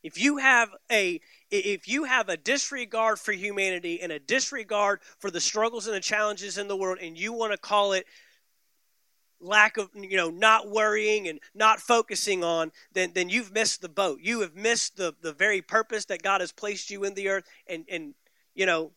If 0.03 0.19
you 0.19 0.37
have 0.37 0.69
a 0.91 1.19
if 1.49 1.87
you 1.87 2.03
have 2.03 2.29
a 2.29 2.37
disregard 2.37 3.19
for 3.19 3.31
humanity 3.31 4.01
and 4.01 4.11
a 4.11 4.19
disregard 4.19 4.99
for 5.19 5.31
the 5.31 5.39
struggles 5.39 5.87
and 5.87 5.95
the 5.95 6.01
challenges 6.01 6.57
in 6.57 6.67
the 6.67 6.75
world 6.75 6.97
and 7.01 7.17
you 7.17 7.31
want 7.31 7.53
to 7.53 7.57
call 7.57 7.93
it 7.93 8.05
lack 9.39 9.77
of 9.77 9.89
you 9.93 10.17
know 10.17 10.29
not 10.29 10.69
worrying 10.69 11.27
and 11.27 11.39
not 11.53 11.79
focusing 11.79 12.43
on 12.43 12.71
then 12.93 13.11
then 13.13 13.29
you've 13.29 13.53
missed 13.53 13.81
the 13.81 13.89
boat. 13.89 14.19
You 14.21 14.41
have 14.41 14.55
missed 14.55 14.97
the 14.97 15.13
the 15.21 15.33
very 15.33 15.61
purpose 15.61 16.05
that 16.05 16.21
god 16.21 16.41
has 16.41 16.51
placed 16.51 16.89
you 16.89 17.03
in 17.03 17.13
the 17.13 17.29
earth 17.29 17.45
and 17.67 17.85
and 17.89 18.13
you 18.55 18.65
know 18.65 18.91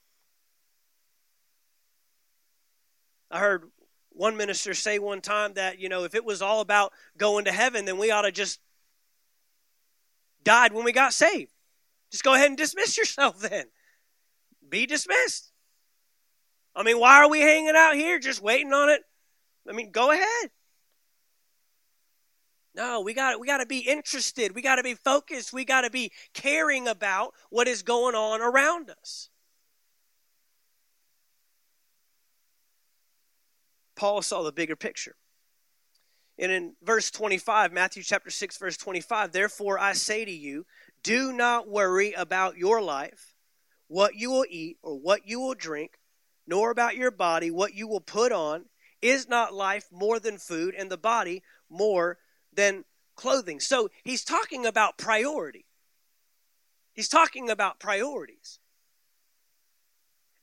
i 3.31 3.39
heard 3.39 3.71
one 4.11 4.37
minister 4.37 4.73
say 4.73 4.99
one 4.99 5.21
time 5.21 5.55
that 5.55 5.79
you 5.79 5.89
know 5.89 6.05
if 6.05 6.15
it 6.15 6.25
was 6.25 6.41
all 6.43 6.61
about 6.61 6.93
going 7.17 7.45
to 7.45 7.53
heaven 7.53 7.85
then 7.85 7.99
we 7.99 8.11
ought 8.11 8.23
to 8.23 8.33
just 8.33 8.61
died 10.47 10.73
when 10.73 10.85
we 10.85 10.93
got 10.93 11.13
saved 11.13 11.53
just 12.11 12.25
go 12.25 12.35
ahead 12.35 12.49
and 12.49 12.57
dismiss 12.57 12.97
yourself 12.99 13.39
then 13.41 13.67
be 14.69 14.87
dismissed 14.87 15.53
i 16.75 16.83
mean 16.83 16.99
why 16.99 17.17
are 17.23 17.29
we 17.29 17.41
hanging 17.41 17.77
out 17.77 17.95
here 17.95 18.19
just 18.19 18.41
waiting 18.41 18.73
on 18.73 18.89
it 18.89 19.03
I 19.69 19.73
mean, 19.73 19.91
go 19.91 20.11
ahead. 20.11 20.51
No, 22.75 23.01
we 23.01 23.15
got 23.15 23.41
we 23.41 23.47
got 23.47 23.59
to 23.59 23.67
be 23.67 23.79
interested. 23.79 24.55
We 24.55 24.63
got 24.63 24.77
to 24.77 24.83
be 24.83 24.95
focused. 24.95 25.53
We 25.53 25.65
got 25.65 25.83
to 25.83 25.91
be 25.91 26.13
caring 26.35 26.87
about 26.87 27.33
what 27.49 27.69
is 27.69 27.83
going 27.83 28.15
on 28.15 28.41
around 28.43 28.91
us. 28.91 29.31
Paul 33.97 34.21
saw 34.21 34.43
the 34.43 34.53
bigger 34.53 34.77
picture. 34.77 35.17
And 36.39 36.53
in 36.53 36.74
verse 36.82 37.11
25, 37.11 37.72
Matthew 37.72 38.03
chapter 38.03 38.30
6 38.30 38.59
verse 38.59 38.76
25, 38.76 39.32
therefore 39.32 39.78
I 39.78 39.93
say 39.95 40.24
to 40.24 40.30
you, 40.30 40.66
do 41.03 41.32
not 41.32 41.68
worry 41.68 42.12
about 42.12 42.59
your 42.59 42.82
life, 42.82 43.34
what 43.89 44.14
you 44.14 44.30
will 44.30 44.47
eat 44.49 44.78
or 44.82 44.99
what 44.99 45.26
you 45.26 45.41
will 45.41 45.55
drink, 45.55 45.99
nor 46.47 46.70
about 46.70 46.97
your 46.97 47.11
body, 47.11 47.51
what 47.51 47.74
you 47.74 47.89
will 47.89 48.01
put 48.01 48.32
on. 48.32 48.66
Is 49.03 49.28
not 49.28 49.55
life 49.55 49.87
more 49.93 50.18
than 50.18 50.39
food 50.39 50.74
and 50.74 50.91
the 50.91 50.97
body 50.97 51.43
more 51.68 52.18
than 52.53 52.84
clothing? 53.14 53.61
So 53.61 53.91
he's 54.03 54.24
talking 54.24 54.64
about 54.64 54.97
priority. 54.97 55.66
He's 56.95 57.09
talking 57.09 57.51
about 57.51 57.78
priorities. 57.78 58.59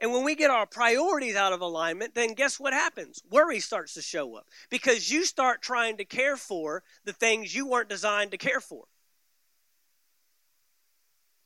And 0.04 0.12
when 0.12 0.26
we 0.26 0.36
get 0.36 0.51
our 0.51 0.66
priorities 0.66 1.38
out 1.38 1.54
of 1.54 1.62
alignment, 1.62 2.14
then 2.14 2.34
guess 2.34 2.60
what 2.60 2.74
happens? 2.74 3.24
Worry 3.32 3.62
starts 3.62 3.93
to 3.93 4.01
show 4.01 4.36
up 4.36 4.45
because 4.70 5.10
you 5.10 5.24
start 5.24 5.62
trying 5.62 5.95
to 5.95 6.04
care 6.04 6.36
for 6.36 6.84
the 7.06 7.14
things 7.14 7.56
you 7.56 7.66
weren't 7.66 7.88
designed 7.88 8.32
to 8.32 8.38
care 8.38 8.60
for. 8.60 8.84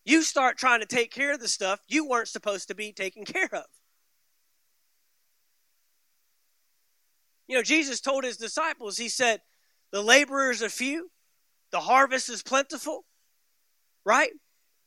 You 0.05 0.23
start 0.23 0.57
trying 0.57 0.79
to 0.79 0.87
take 0.87 1.11
care 1.11 1.33
of 1.33 1.39
the 1.39 1.47
stuff 1.47 1.81
you 1.87 2.09
weren't 2.09 2.29
supposed 2.29 2.69
to 2.69 2.73
be 2.73 2.91
taking 2.91 3.25
care 3.25 3.53
of. 3.53 3.65
You 7.47 7.57
know, 7.57 7.63
Jesus 7.63 8.01
told 8.01 8.23
his 8.23 8.37
disciples, 8.37 8.97
he 8.97 9.07
said, 9.07 9.41
the 9.91 10.01
laborers 10.01 10.63
are 10.63 10.69
few, 10.69 11.11
the 11.71 11.81
harvest 11.81 12.27
is 12.27 12.41
plentiful, 12.41 13.05
right? 14.03 14.31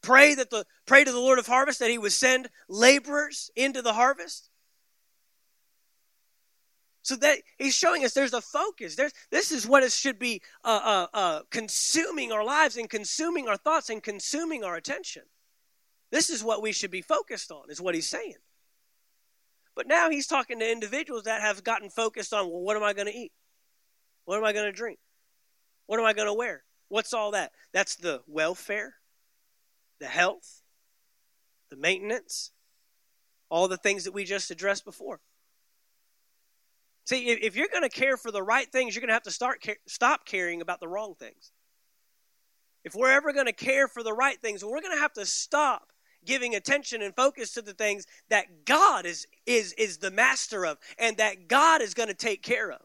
Pray 0.02 0.34
that 0.34 0.50
the 0.50 0.64
pray 0.86 1.04
to 1.04 1.12
the 1.12 1.18
Lord 1.18 1.38
of 1.38 1.46
harvest 1.46 1.78
that 1.80 1.90
he 1.90 1.98
would 1.98 2.12
send 2.12 2.48
laborers 2.68 3.50
into 3.54 3.82
the 3.82 3.92
harvest. 3.92 4.48
So 7.02 7.16
that 7.16 7.38
he's 7.58 7.74
showing 7.74 8.04
us 8.04 8.12
there's 8.12 8.34
a 8.34 8.40
focus. 8.40 8.94
There's 8.94 9.12
this 9.30 9.52
is 9.52 9.66
what 9.66 9.82
it 9.82 9.92
should 9.92 10.18
be 10.18 10.42
uh, 10.64 10.80
uh, 10.82 11.06
uh, 11.16 11.40
consuming 11.50 12.32
our 12.32 12.44
lives 12.44 12.76
and 12.76 12.88
consuming 12.88 13.48
our 13.48 13.56
thoughts 13.56 13.90
and 13.90 14.02
consuming 14.02 14.64
our 14.64 14.76
attention. 14.76 15.22
This 16.10 16.30
is 16.30 16.42
what 16.42 16.62
we 16.62 16.72
should 16.72 16.90
be 16.90 17.02
focused 17.02 17.50
on, 17.50 17.70
is 17.70 17.80
what 17.80 17.94
he's 17.94 18.08
saying. 18.08 18.36
But 19.76 19.86
now 19.86 20.10
he's 20.10 20.26
talking 20.26 20.58
to 20.58 20.70
individuals 20.70 21.24
that 21.24 21.40
have 21.40 21.62
gotten 21.64 21.88
focused 21.88 22.34
on, 22.34 22.50
well, 22.50 22.60
what 22.60 22.76
am 22.76 22.82
I 22.82 22.92
going 22.92 23.06
to 23.06 23.16
eat? 23.16 23.32
What 24.24 24.36
am 24.36 24.44
I 24.44 24.52
going 24.52 24.66
to 24.66 24.72
drink? 24.72 24.98
What 25.86 26.00
am 26.00 26.06
I 26.06 26.12
going 26.12 26.26
to 26.26 26.34
wear? 26.34 26.64
What's 26.88 27.14
all 27.14 27.30
that? 27.30 27.52
That's 27.72 27.96
the 27.96 28.20
welfare, 28.26 28.94
the 30.00 30.06
health, 30.06 30.62
the 31.70 31.76
maintenance, 31.76 32.50
all 33.48 33.68
the 33.68 33.76
things 33.76 34.04
that 34.04 34.12
we 34.12 34.24
just 34.24 34.50
addressed 34.50 34.84
before. 34.84 35.20
See, 37.04 37.28
if 37.28 37.56
you're 37.56 37.68
going 37.72 37.82
to 37.82 37.88
care 37.88 38.16
for 38.16 38.30
the 38.30 38.42
right 38.42 38.70
things, 38.70 38.94
you're 38.94 39.00
going 39.00 39.08
to 39.08 39.14
have 39.14 39.22
to 39.24 39.30
start 39.30 39.66
stop 39.86 40.24
caring 40.24 40.60
about 40.60 40.80
the 40.80 40.88
wrong 40.88 41.14
things. 41.18 41.52
If 42.84 42.94
we're 42.94 43.10
ever 43.10 43.32
going 43.32 43.46
to 43.46 43.52
care 43.52 43.88
for 43.88 44.02
the 44.02 44.12
right 44.12 44.40
things, 44.40 44.64
we're 44.64 44.80
going 44.80 44.94
to 44.94 45.02
have 45.02 45.12
to 45.14 45.26
stop 45.26 45.92
giving 46.24 46.54
attention 46.54 47.02
and 47.02 47.14
focus 47.14 47.52
to 47.52 47.62
the 47.62 47.72
things 47.72 48.06
that 48.28 48.64
God 48.64 49.06
is 49.06 49.26
is 49.46 49.72
is 49.74 49.98
the 49.98 50.10
master 50.10 50.64
of 50.64 50.78
and 50.98 51.16
that 51.16 51.48
God 51.48 51.82
is 51.82 51.94
going 51.94 52.08
to 52.08 52.14
take 52.14 52.42
care 52.42 52.70
of. 52.70 52.82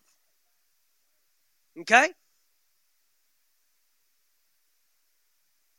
Okay? 1.82 2.10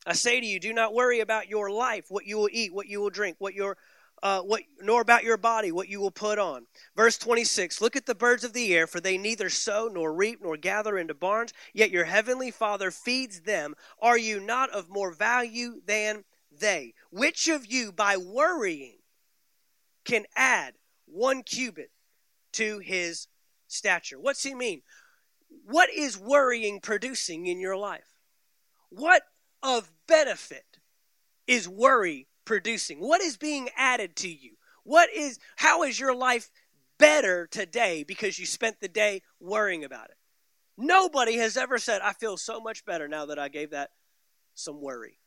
I 0.07 0.13
say 0.13 0.39
to 0.39 0.45
you, 0.45 0.59
do 0.59 0.71
not 0.71 0.93
worry 0.93 1.19
about 1.19 1.49
your 1.49 1.69
life, 1.69 2.05
what 2.09 2.25
you 2.25 2.37
will 2.37 2.49
eat, 2.51 2.73
what 2.73 2.87
you 2.87 3.01
will 3.01 3.09
drink, 3.09 3.35
what 3.39 3.53
your 3.53 3.77
uh, 4.23 4.41
what 4.41 4.63
nor 4.81 5.01
about 5.01 5.23
your 5.23 5.37
body 5.37 5.71
what 5.71 5.89
you 5.89 5.99
will 5.99 6.11
put 6.11 6.39
on. 6.39 6.65
Verse 6.95 7.17
26 7.17 7.81
Look 7.81 7.95
at 7.95 8.05
the 8.05 8.15
birds 8.15 8.43
of 8.43 8.53
the 8.53 8.73
air, 8.73 8.87
for 8.87 8.99
they 8.99 9.17
neither 9.17 9.49
sow 9.49 9.89
nor 9.91 10.13
reap 10.13 10.39
nor 10.41 10.57
gather 10.57 10.97
into 10.97 11.13
barns, 11.13 11.53
yet 11.73 11.91
your 11.91 12.05
heavenly 12.05 12.49
Father 12.49 12.89
feeds 12.89 13.41
them. 13.41 13.75
Are 14.01 14.17
you 14.17 14.39
not 14.39 14.69
of 14.71 14.89
more 14.89 15.11
value 15.11 15.81
than 15.85 16.23
they? 16.51 16.93
Which 17.11 17.47
of 17.47 17.65
you, 17.65 17.91
by 17.91 18.17
worrying, 18.17 18.97
can 20.05 20.25
add 20.35 20.73
one 21.05 21.43
cubit 21.43 21.91
to 22.53 22.79
his 22.79 23.27
stature? 23.67 24.19
What's 24.19 24.43
he 24.43 24.55
mean? 24.55 24.81
What 25.65 25.89
is 25.93 26.17
worrying 26.17 26.79
producing 26.79 27.45
in 27.45 27.59
your 27.59 27.77
life? 27.77 28.15
What 28.89 29.23
of 29.67 29.91
benefit 30.07 30.79
is 31.45 31.67
worry 31.67 32.27
producing? 32.45 32.99
What 32.99 33.21
is 33.21 33.35
being 33.35 33.67
added 33.75 34.15
to 34.17 34.29
you? 34.29 34.53
What 34.83 35.09
is 35.13 35.37
how 35.57 35.83
is 35.83 35.99
your 35.99 36.15
life 36.15 36.49
better 36.97 37.47
today 37.47 38.03
because 38.03 38.39
you 38.39 38.45
spent 38.45 38.79
the 38.79 38.87
day 38.87 39.21
worrying 39.41 39.83
about 39.83 40.05
it? 40.05 40.15
Nobody 40.77 41.35
has 41.37 41.57
ever 41.57 41.77
said, 41.79 42.01
I 42.01 42.13
feel 42.13 42.37
so 42.37 42.61
much 42.61 42.85
better 42.85 43.07
now 43.07 43.25
that 43.25 43.39
I 43.39 43.49
gave 43.49 43.71
that 43.71 43.89
some 44.53 44.81
worry. 44.81 45.19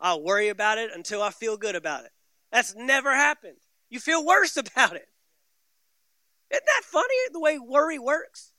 I'll 0.00 0.22
worry 0.22 0.48
about 0.48 0.78
it 0.78 0.90
until 0.92 1.22
I 1.22 1.30
feel 1.30 1.56
good 1.56 1.76
about 1.76 2.04
it. 2.04 2.10
That's 2.50 2.74
never 2.74 3.14
happened. 3.14 3.58
You 3.88 4.00
feel 4.00 4.24
worse 4.24 4.56
about 4.56 4.96
it. 4.96 5.08
Isn't 6.50 6.64
that 6.64 6.84
funny 6.84 7.14
the 7.30 7.40
way 7.40 7.58
worry 7.58 7.98
works? 7.98 8.52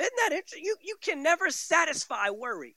Isn't 0.00 0.12
that 0.16 0.32
interesting? 0.32 0.64
You, 0.64 0.76
you 0.82 0.96
can 1.00 1.22
never 1.22 1.50
satisfy 1.50 2.30
worry. 2.30 2.76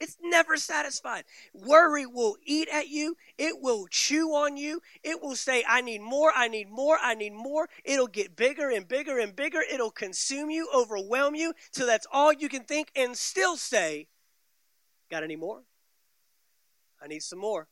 It's 0.00 0.16
never 0.22 0.56
satisfied. 0.56 1.24
Worry 1.52 2.06
will 2.06 2.36
eat 2.44 2.68
at 2.72 2.88
you. 2.88 3.16
It 3.36 3.60
will 3.60 3.86
chew 3.90 4.28
on 4.28 4.56
you. 4.56 4.80
It 5.02 5.20
will 5.20 5.34
say, 5.34 5.64
I 5.66 5.80
need 5.80 6.02
more, 6.02 6.30
I 6.36 6.46
need 6.46 6.68
more, 6.68 6.98
I 7.02 7.14
need 7.14 7.32
more. 7.32 7.68
It'll 7.84 8.06
get 8.06 8.36
bigger 8.36 8.70
and 8.70 8.86
bigger 8.86 9.18
and 9.18 9.34
bigger. 9.34 9.60
It'll 9.60 9.90
consume 9.90 10.50
you, 10.50 10.68
overwhelm 10.72 11.34
you, 11.34 11.52
till 11.72 11.86
that's 11.86 12.06
all 12.12 12.32
you 12.32 12.48
can 12.48 12.62
think, 12.62 12.90
and 12.94 13.16
still 13.16 13.56
say, 13.56 14.06
Got 15.10 15.24
any 15.24 15.36
more? 15.36 15.62
I 17.02 17.08
need 17.08 17.22
some 17.22 17.38
more. 17.38 17.66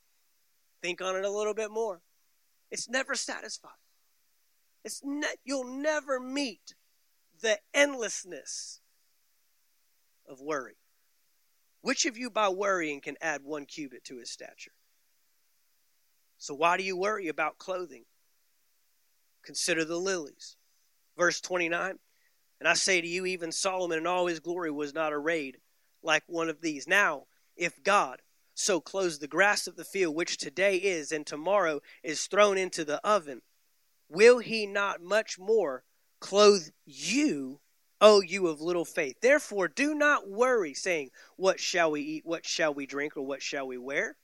Think 0.83 1.03
on 1.03 1.17
it 1.17 1.25
a 1.25 1.31
little 1.31 1.55
bit 1.55 1.71
more. 1.71 2.01
It's 2.71 2.89
never 2.89 3.15
satisfied. 3.15 3.73
It's 4.85 5.03
ne- 5.05 5.37
you'll 5.45 5.65
never 5.65 6.19
meet 6.19 6.75
the 7.41 7.59
endlessness 7.75 8.81
of 10.29 10.41
worry. 10.41 10.77
Which 11.81 12.05
of 12.05 12.19
you, 12.19 12.31
by 12.31 12.49
worrying, 12.49 13.01
can 13.01 13.17
add 13.21 13.43
one 13.45 13.65
cubit 13.65 14.05
to 14.05 14.19
his 14.19 14.31
stature? 14.31 14.73
So, 16.39 16.55
why 16.55 16.77
do 16.77 16.83
you 16.83 16.97
worry 16.97 17.29
about 17.29 17.59
clothing? 17.59 18.05
Consider 19.45 19.85
the 19.85 19.97
lilies. 19.97 20.57
Verse 21.17 21.41
29 21.41 21.99
And 22.61 22.69
I 22.69 22.75
say 22.75 23.01
to 23.01 23.07
you, 23.07 23.25
even 23.25 23.53
Solomon 23.53 23.99
in 23.99 24.07
all 24.07 24.27
his 24.27 24.41
glory 24.41 24.71
was 24.71 24.93
not 24.93 25.13
arrayed 25.13 25.59
like 26.03 26.25
one 26.27 26.49
of 26.49 26.61
these. 26.61 26.87
Now, 26.87 27.27
if 27.57 27.83
God, 27.83 28.21
so 28.55 28.81
clothes 28.81 29.19
the 29.19 29.29
grass 29.29 29.67
of 29.67 29.77
the 29.77 29.85
field, 29.85 30.15
which 30.15 30.37
today 30.37 30.77
is 30.77 31.13
and 31.13 31.27
tomorrow 31.27 31.81
is 32.03 32.27
thrown 32.27 32.59
into 32.59 32.85
the 32.85 33.01
oven, 33.07 33.43
will 34.09 34.39
he 34.39 34.67
not 34.67 35.01
much 35.01 35.39
more 35.39 35.85
clothe 36.21 36.69
you, 36.85 37.61
O 38.01 38.21
you 38.21 38.49
of 38.49 38.61
little 38.61 38.85
faith? 38.85 39.17
Therefore, 39.21 39.69
do 39.69 39.95
not 39.95 40.29
worry, 40.29 40.75
saying, 40.75 41.11
What 41.37 41.61
shall 41.61 41.91
we 41.91 42.01
eat? 42.03 42.27
What 42.27 42.47
shall 42.47 42.75
we 42.75 42.87
drink? 42.87 43.17
Or 43.17 43.23
what 43.23 43.43
shall 43.43 43.67
we 43.67 43.79
wear? 43.79 44.17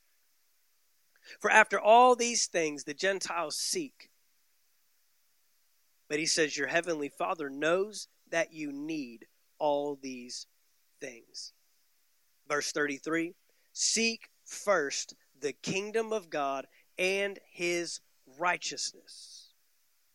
For 1.40 1.50
after 1.50 1.80
all 1.80 2.16
these 2.16 2.46
things 2.46 2.84
the 2.84 2.94
Gentiles 2.94 3.56
seek. 3.56 4.10
But 6.08 6.18
he 6.18 6.26
says, 6.26 6.56
Your 6.56 6.68
heavenly 6.68 7.08
Father 7.08 7.48
knows 7.48 8.08
that 8.30 8.52
you 8.52 8.72
need 8.72 9.26
all 9.58 9.98
these 10.00 10.46
things. 11.00 11.52
Verse 12.48 12.72
33 12.72 13.34
Seek 13.72 14.28
first 14.44 15.14
the 15.40 15.52
kingdom 15.52 16.12
of 16.12 16.30
God 16.30 16.66
and 16.98 17.38
his 17.50 18.00
righteousness. 18.38 19.54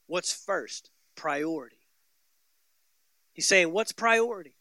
What's 0.06 0.34
first? 0.34 0.92
Priority. 1.18 1.76
He's 3.34 3.46
saying, 3.46 3.74
What's 3.74 3.92
priority? 3.92 4.56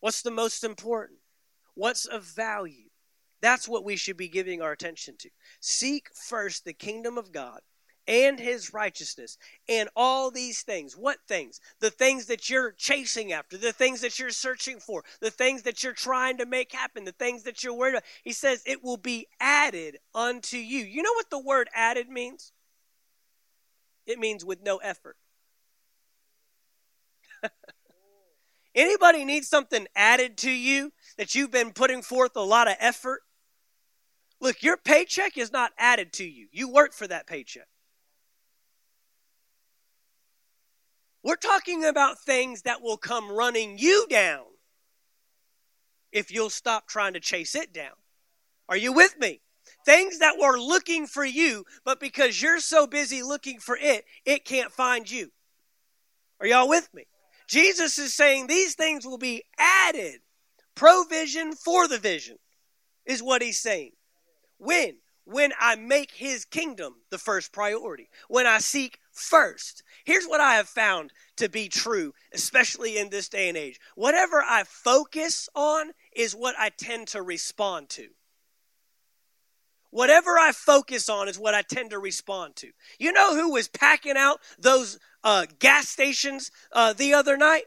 What's 0.00 0.22
the 0.22 0.30
most 0.30 0.62
important? 0.62 1.20
What's 1.74 2.04
of 2.04 2.24
value? 2.24 2.90
That's 3.40 3.68
what 3.68 3.84
we 3.84 3.96
should 3.96 4.16
be 4.16 4.28
giving 4.28 4.60
our 4.60 4.72
attention 4.72 5.14
to. 5.20 5.30
Seek 5.60 6.08
first 6.14 6.64
the 6.64 6.72
kingdom 6.72 7.16
of 7.16 7.32
God 7.32 7.60
and 8.08 8.40
his 8.40 8.72
righteousness 8.72 9.36
and 9.68 9.88
all 9.94 10.30
these 10.30 10.62
things. 10.62 10.94
What 10.96 11.18
things? 11.28 11.60
The 11.80 11.90
things 11.90 12.26
that 12.26 12.48
you're 12.48 12.72
chasing 12.72 13.32
after, 13.32 13.56
the 13.56 13.72
things 13.72 14.00
that 14.00 14.18
you're 14.18 14.30
searching 14.30 14.80
for, 14.80 15.04
the 15.20 15.30
things 15.30 15.62
that 15.62 15.82
you're 15.82 15.92
trying 15.92 16.38
to 16.38 16.46
make 16.46 16.72
happen, 16.72 17.04
the 17.04 17.12
things 17.12 17.44
that 17.44 17.62
you're 17.62 17.74
worried 17.74 17.92
about. 17.92 18.04
He 18.24 18.32
says 18.32 18.62
it 18.66 18.82
will 18.82 18.96
be 18.96 19.28
added 19.38 19.98
unto 20.14 20.56
you. 20.56 20.84
You 20.84 21.02
know 21.02 21.14
what 21.14 21.30
the 21.30 21.38
word 21.38 21.68
added 21.74 22.08
means? 22.08 22.52
It 24.06 24.18
means 24.18 24.44
with 24.44 24.62
no 24.62 24.78
effort. 24.78 25.16
Anybody 28.74 29.24
need 29.24 29.44
something 29.44 29.86
added 29.96 30.36
to 30.38 30.50
you 30.50 30.92
that 31.16 31.34
you've 31.34 31.50
been 31.50 31.72
putting 31.72 32.02
forth 32.02 32.36
a 32.36 32.40
lot 32.40 32.68
of 32.68 32.76
effort? 32.78 33.22
Look, 34.40 34.62
your 34.62 34.76
paycheck 34.76 35.36
is 35.36 35.52
not 35.52 35.72
added 35.78 36.12
to 36.14 36.24
you. 36.24 36.46
You 36.52 36.68
work 36.68 36.92
for 36.92 37.06
that 37.06 37.26
paycheck. 37.26 37.66
We're 41.24 41.36
talking 41.36 41.84
about 41.84 42.20
things 42.20 42.62
that 42.62 42.80
will 42.80 42.96
come 42.96 43.30
running 43.30 43.76
you 43.78 44.06
down 44.08 44.44
if 46.12 46.30
you'll 46.30 46.50
stop 46.50 46.86
trying 46.86 47.14
to 47.14 47.20
chase 47.20 47.54
it 47.54 47.72
down. 47.72 47.92
Are 48.68 48.76
you 48.76 48.92
with 48.92 49.18
me? 49.18 49.40
Things 49.84 50.20
that 50.20 50.38
were 50.38 50.58
looking 50.58 51.06
for 51.06 51.24
you, 51.24 51.64
but 51.84 52.00
because 52.00 52.40
you're 52.40 52.60
so 52.60 52.86
busy 52.86 53.22
looking 53.22 53.58
for 53.58 53.76
it, 53.76 54.04
it 54.24 54.44
can't 54.44 54.72
find 54.72 55.10
you. 55.10 55.30
Are 56.40 56.46
y'all 56.46 56.68
with 56.68 56.88
me? 56.94 57.06
Jesus 57.48 57.98
is 57.98 58.14
saying 58.14 58.46
these 58.46 58.74
things 58.74 59.06
will 59.06 59.18
be 59.18 59.42
added. 59.58 60.20
Provision 60.74 61.54
for 61.54 61.88
the 61.88 61.98
vision 61.98 62.36
is 63.06 63.22
what 63.22 63.42
he's 63.42 63.58
saying. 63.58 63.92
When? 64.58 64.98
When 65.24 65.52
I 65.58 65.76
make 65.76 66.12
his 66.12 66.44
kingdom 66.44 66.94
the 67.10 67.18
first 67.18 67.52
priority. 67.52 68.08
When 68.28 68.46
I 68.46 68.58
seek 68.58 68.98
first. 69.12 69.82
Here's 70.04 70.26
what 70.26 70.40
I 70.40 70.54
have 70.54 70.68
found 70.68 71.12
to 71.36 71.48
be 71.48 71.68
true, 71.68 72.12
especially 72.32 72.98
in 72.98 73.10
this 73.10 73.28
day 73.28 73.48
and 73.48 73.56
age. 73.56 73.80
Whatever 73.94 74.42
I 74.42 74.64
focus 74.64 75.48
on 75.54 75.92
is 76.14 76.34
what 76.34 76.54
I 76.58 76.70
tend 76.70 77.08
to 77.08 77.22
respond 77.22 77.88
to. 77.90 78.08
Whatever 79.90 80.38
I 80.38 80.52
focus 80.52 81.08
on 81.08 81.28
is 81.28 81.38
what 81.38 81.54
I 81.54 81.62
tend 81.62 81.90
to 81.90 81.98
respond 81.98 82.56
to. 82.56 82.68
You 82.98 83.12
know 83.12 83.34
who 83.34 83.52
was 83.52 83.68
packing 83.68 84.16
out 84.16 84.40
those 84.58 84.98
uh, 85.24 85.46
gas 85.58 85.88
stations 85.88 86.50
uh, 86.72 86.92
the 86.92 87.14
other 87.14 87.36
night? 87.36 87.64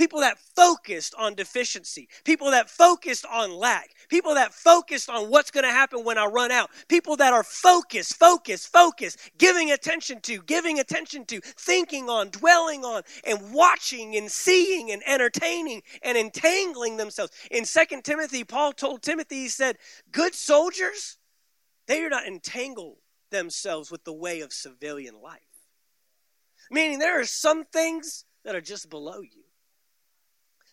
people 0.00 0.20
that 0.20 0.38
focused 0.56 1.14
on 1.18 1.34
deficiency, 1.34 2.08
people 2.24 2.50
that 2.50 2.70
focused 2.70 3.26
on 3.26 3.54
lack, 3.54 3.90
people 4.08 4.32
that 4.32 4.54
focused 4.54 5.10
on 5.10 5.28
what's 5.28 5.50
going 5.50 5.64
to 5.64 5.70
happen 5.70 6.02
when 6.02 6.16
I 6.16 6.24
run 6.24 6.50
out, 6.50 6.70
people 6.88 7.16
that 7.16 7.34
are 7.34 7.44
focused, 7.44 8.16
focused, 8.16 8.72
focused, 8.72 9.18
giving 9.36 9.72
attention 9.72 10.18
to, 10.22 10.40
giving 10.40 10.80
attention 10.80 11.26
to, 11.26 11.40
thinking 11.42 12.08
on, 12.08 12.30
dwelling 12.30 12.82
on, 12.82 13.02
and 13.26 13.52
watching 13.52 14.16
and 14.16 14.30
seeing 14.32 14.90
and 14.90 15.02
entertaining 15.06 15.82
and 16.02 16.16
entangling 16.16 16.96
themselves. 16.96 17.32
In 17.50 17.66
Second 17.66 18.02
Timothy, 18.02 18.42
Paul 18.42 18.72
told 18.72 19.02
Timothy, 19.02 19.42
he 19.42 19.48
said, 19.48 19.76
Good 20.12 20.34
soldiers, 20.34 21.18
they 21.90 21.98
do 21.98 22.08
not 22.08 22.24
entangle 22.24 22.98
themselves 23.32 23.90
with 23.90 24.04
the 24.04 24.12
way 24.12 24.42
of 24.42 24.52
civilian 24.52 25.20
life. 25.20 25.40
Meaning 26.70 27.00
there 27.00 27.20
are 27.20 27.24
some 27.24 27.64
things 27.64 28.24
that 28.44 28.54
are 28.54 28.60
just 28.60 28.88
below 28.88 29.22
you. 29.22 29.42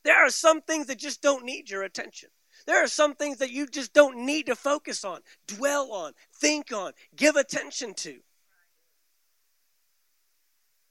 There 0.03 0.23
are 0.23 0.29
some 0.29 0.61
things 0.61 0.85
that 0.85 0.99
just 0.99 1.23
don't 1.23 1.43
need 1.43 1.71
your 1.71 1.81
attention. 1.81 2.29
There 2.67 2.83
are 2.83 2.87
some 2.87 3.15
things 3.15 3.39
that 3.39 3.49
you 3.49 3.65
just 3.65 3.93
don't 3.93 4.27
need 4.27 4.45
to 4.45 4.55
focus 4.55 5.03
on, 5.03 5.21
dwell 5.47 5.91
on, 5.91 6.13
think 6.35 6.71
on, 6.71 6.91
give 7.15 7.35
attention 7.35 7.95
to. 7.95 8.19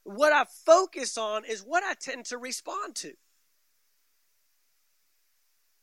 What 0.03 0.33
I 0.33 0.45
focus 0.65 1.17
on 1.17 1.45
is 1.45 1.61
what 1.61 1.85
I 1.85 1.95
tend 1.95 2.25
to 2.27 2.39
respond 2.39 2.97
to. 2.97 3.13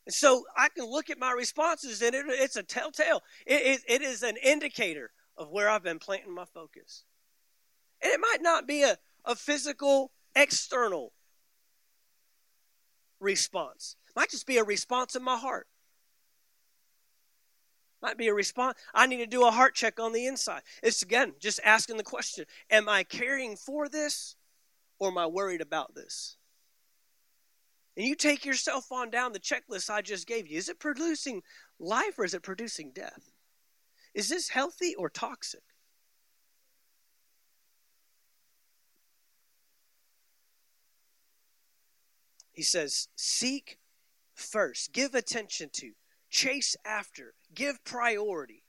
So 0.08 0.44
I 0.56 0.68
can 0.68 0.84
look 0.84 1.08
at 1.08 1.18
my 1.18 1.32
responses 1.32 2.02
and 2.02 2.14
it, 2.14 2.26
it's 2.28 2.56
a 2.56 2.62
telltale. 2.62 3.22
It, 3.46 3.80
it, 3.88 4.02
it 4.02 4.02
is 4.02 4.22
an 4.22 4.36
indicator 4.42 5.10
of 5.36 5.50
where 5.50 5.68
I've 5.68 5.82
been 5.82 5.98
planting 5.98 6.34
my 6.34 6.44
focus. 6.44 7.04
And 8.02 8.12
it 8.12 8.20
might 8.20 8.42
not 8.42 8.66
be 8.66 8.82
a, 8.82 8.98
a 9.24 9.34
physical, 9.34 10.12
external 10.36 11.12
response. 13.18 13.96
Might 14.14 14.30
just 14.30 14.46
be 14.46 14.58
a 14.58 14.64
response 14.64 15.16
in 15.16 15.22
my 15.22 15.36
heart. 15.36 15.66
Might 18.02 18.18
be 18.18 18.28
a 18.28 18.34
response. 18.34 18.78
I 18.92 19.06
need 19.06 19.16
to 19.16 19.26
do 19.26 19.46
a 19.46 19.50
heart 19.50 19.74
check 19.74 19.98
on 19.98 20.12
the 20.12 20.26
inside. 20.26 20.60
It's 20.82 21.02
again 21.02 21.32
just 21.40 21.58
asking 21.64 21.96
the 21.96 22.02
question 22.02 22.44
Am 22.70 22.86
I 22.86 23.02
caring 23.02 23.56
for 23.56 23.88
this 23.88 24.36
or 24.98 25.08
am 25.08 25.16
I 25.16 25.26
worried 25.26 25.62
about 25.62 25.94
this? 25.94 26.36
And 27.96 28.06
you 28.06 28.16
take 28.16 28.44
yourself 28.44 28.90
on 28.90 29.10
down 29.10 29.32
the 29.32 29.38
checklist 29.38 29.88
I 29.88 30.02
just 30.02 30.26
gave 30.26 30.48
you. 30.48 30.58
Is 30.58 30.68
it 30.68 30.80
producing 30.80 31.42
life 31.78 32.18
or 32.18 32.24
is 32.24 32.34
it 32.34 32.42
producing 32.42 32.90
death? 32.92 33.30
Is 34.14 34.28
this 34.28 34.48
healthy 34.48 34.94
or 34.94 35.08
toxic? 35.08 35.62
He 42.52 42.62
says, 42.62 43.08
Seek 43.16 43.78
first, 44.34 44.92
give 44.92 45.14
attention 45.14 45.70
to, 45.74 45.92
chase 46.30 46.76
after, 46.84 47.34
give 47.52 47.84
priority. 47.84 48.64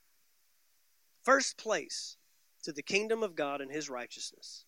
First 1.21 1.57
place 1.57 2.17
to 2.63 2.71
the 2.71 2.83
kingdom 2.83 3.21
of 3.21 3.35
God 3.35 3.61
and 3.61 3.71
his 3.71 3.89
righteousness. 3.89 4.65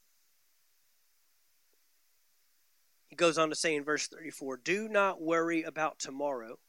Goes 3.17 3.39
on 3.39 3.49
to 3.49 3.55
say 3.55 3.75
in 3.75 3.83
verse 3.83 4.07
34 4.07 4.57
Do 4.57 4.87
not 4.87 5.19
worry 5.19 5.63
about 5.63 5.97
tomorrow, 5.97 6.59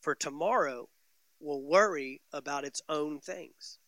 for 0.00 0.14
tomorrow 0.14 0.90
will 1.40 1.62
worry 1.62 2.20
about 2.30 2.64
its 2.64 2.82
own 2.88 3.18
things. 3.18 3.78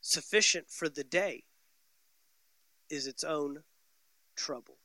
Sufficient 0.00 0.68
for 0.68 0.88
the 0.88 1.04
day 1.04 1.44
is 2.90 3.06
its 3.06 3.22
own 3.22 3.62
trouble. 4.34 4.78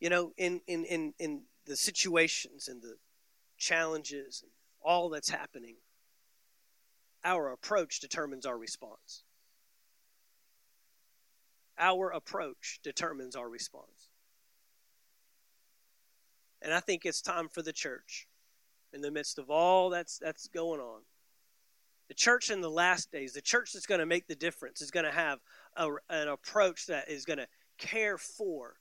You 0.00 0.08
know, 0.08 0.32
in, 0.38 0.62
in, 0.66 0.84
in, 0.84 1.12
in 1.18 1.42
the 1.66 1.76
situations 1.76 2.66
and 2.66 2.80
the 2.80 2.96
challenges 3.58 4.40
and 4.42 4.52
all 4.80 5.10
that's 5.10 5.28
happening, 5.28 5.76
our 7.24 7.50
approach 7.50 8.00
determines 8.00 8.46
our 8.46 8.56
response. 8.56 9.24
Our 11.78 12.10
approach 12.10 12.80
determines 12.82 13.36
our 13.36 13.48
response. 13.48 14.10
And 16.60 16.74
I 16.74 16.80
think 16.80 17.04
it's 17.04 17.22
time 17.22 17.48
for 17.48 17.62
the 17.62 17.72
church, 17.72 18.26
in 18.92 19.00
the 19.00 19.10
midst 19.10 19.38
of 19.38 19.48
all 19.50 19.90
that's, 19.90 20.18
that's 20.18 20.48
going 20.48 20.80
on, 20.80 21.02
the 22.08 22.14
church 22.14 22.50
in 22.50 22.60
the 22.60 22.70
last 22.70 23.12
days, 23.12 23.34
the 23.34 23.40
church 23.40 23.72
that's 23.72 23.86
going 23.86 24.00
to 24.00 24.06
make 24.06 24.26
the 24.26 24.34
difference, 24.34 24.80
is 24.80 24.90
going 24.90 25.04
to 25.04 25.12
have 25.12 25.38
a, 25.76 25.88
an 26.08 26.28
approach 26.28 26.86
that 26.86 27.08
is 27.08 27.24
going 27.24 27.38
to 27.38 27.46
care 27.76 28.16
for, 28.16 28.76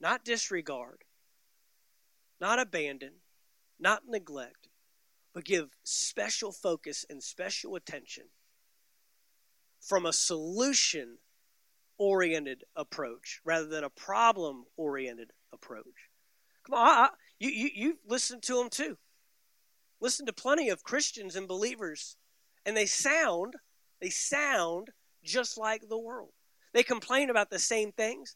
not 0.00 0.24
disregard, 0.24 1.04
not 2.40 2.58
abandon, 2.58 3.12
not 3.78 4.02
neglect, 4.06 4.68
but 5.32 5.44
give 5.44 5.70
special 5.84 6.52
focus 6.52 7.06
and 7.08 7.22
special 7.22 7.76
attention 7.76 8.24
from 9.82 10.06
a 10.06 10.12
solution 10.12 11.18
oriented 11.98 12.64
approach 12.74 13.40
rather 13.44 13.66
than 13.66 13.84
a 13.84 13.90
problem 13.90 14.64
oriented 14.76 15.30
approach. 15.52 16.08
Come 16.64 16.74
on, 16.74 16.86
I, 16.86 16.90
I, 16.90 17.08
you, 17.38 17.50
you, 17.50 17.70
you've 17.74 17.98
listened 18.06 18.42
to 18.44 18.54
them 18.54 18.70
too. 18.70 18.96
Listen 20.00 20.26
to 20.26 20.32
plenty 20.32 20.68
of 20.68 20.82
Christians 20.82 21.36
and 21.36 21.46
believers, 21.46 22.16
and 22.64 22.76
they 22.76 22.86
sound 22.86 23.54
they 24.00 24.10
sound 24.10 24.88
just 25.22 25.56
like 25.56 25.88
the 25.88 25.98
world. 25.98 26.30
They 26.74 26.82
complain 26.82 27.30
about 27.30 27.50
the 27.50 27.58
same 27.60 27.92
things. 27.92 28.34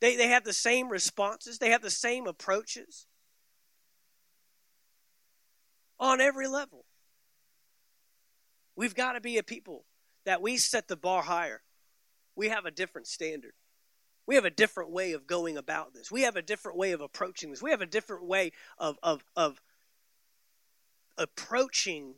They, 0.00 0.16
they 0.16 0.28
have 0.28 0.44
the 0.44 0.52
same 0.52 0.90
responses. 0.90 1.58
They 1.58 1.70
have 1.70 1.82
the 1.82 1.90
same 1.90 2.26
approaches 2.26 3.06
on 5.98 6.20
every 6.20 6.46
level. 6.46 6.84
We've 8.76 8.94
got 8.94 9.12
to 9.12 9.20
be 9.20 9.38
a 9.38 9.42
people 9.42 9.86
that 10.24 10.42
we 10.42 10.56
set 10.56 10.88
the 10.88 10.96
bar 10.96 11.22
higher. 11.22 11.62
We 12.36 12.48
have 12.48 12.66
a 12.66 12.70
different 12.70 13.06
standard. 13.06 13.52
We 14.26 14.34
have 14.34 14.44
a 14.44 14.50
different 14.50 14.90
way 14.90 15.12
of 15.12 15.26
going 15.26 15.56
about 15.56 15.94
this. 15.94 16.10
We 16.10 16.22
have 16.22 16.36
a 16.36 16.42
different 16.42 16.76
way 16.76 16.92
of 16.92 17.00
approaching 17.00 17.50
this. 17.50 17.62
We 17.62 17.70
have 17.70 17.80
a 17.80 17.86
different 17.86 18.26
way 18.26 18.52
of, 18.76 18.98
of, 19.02 19.24
of 19.34 19.60
approaching 21.16 22.14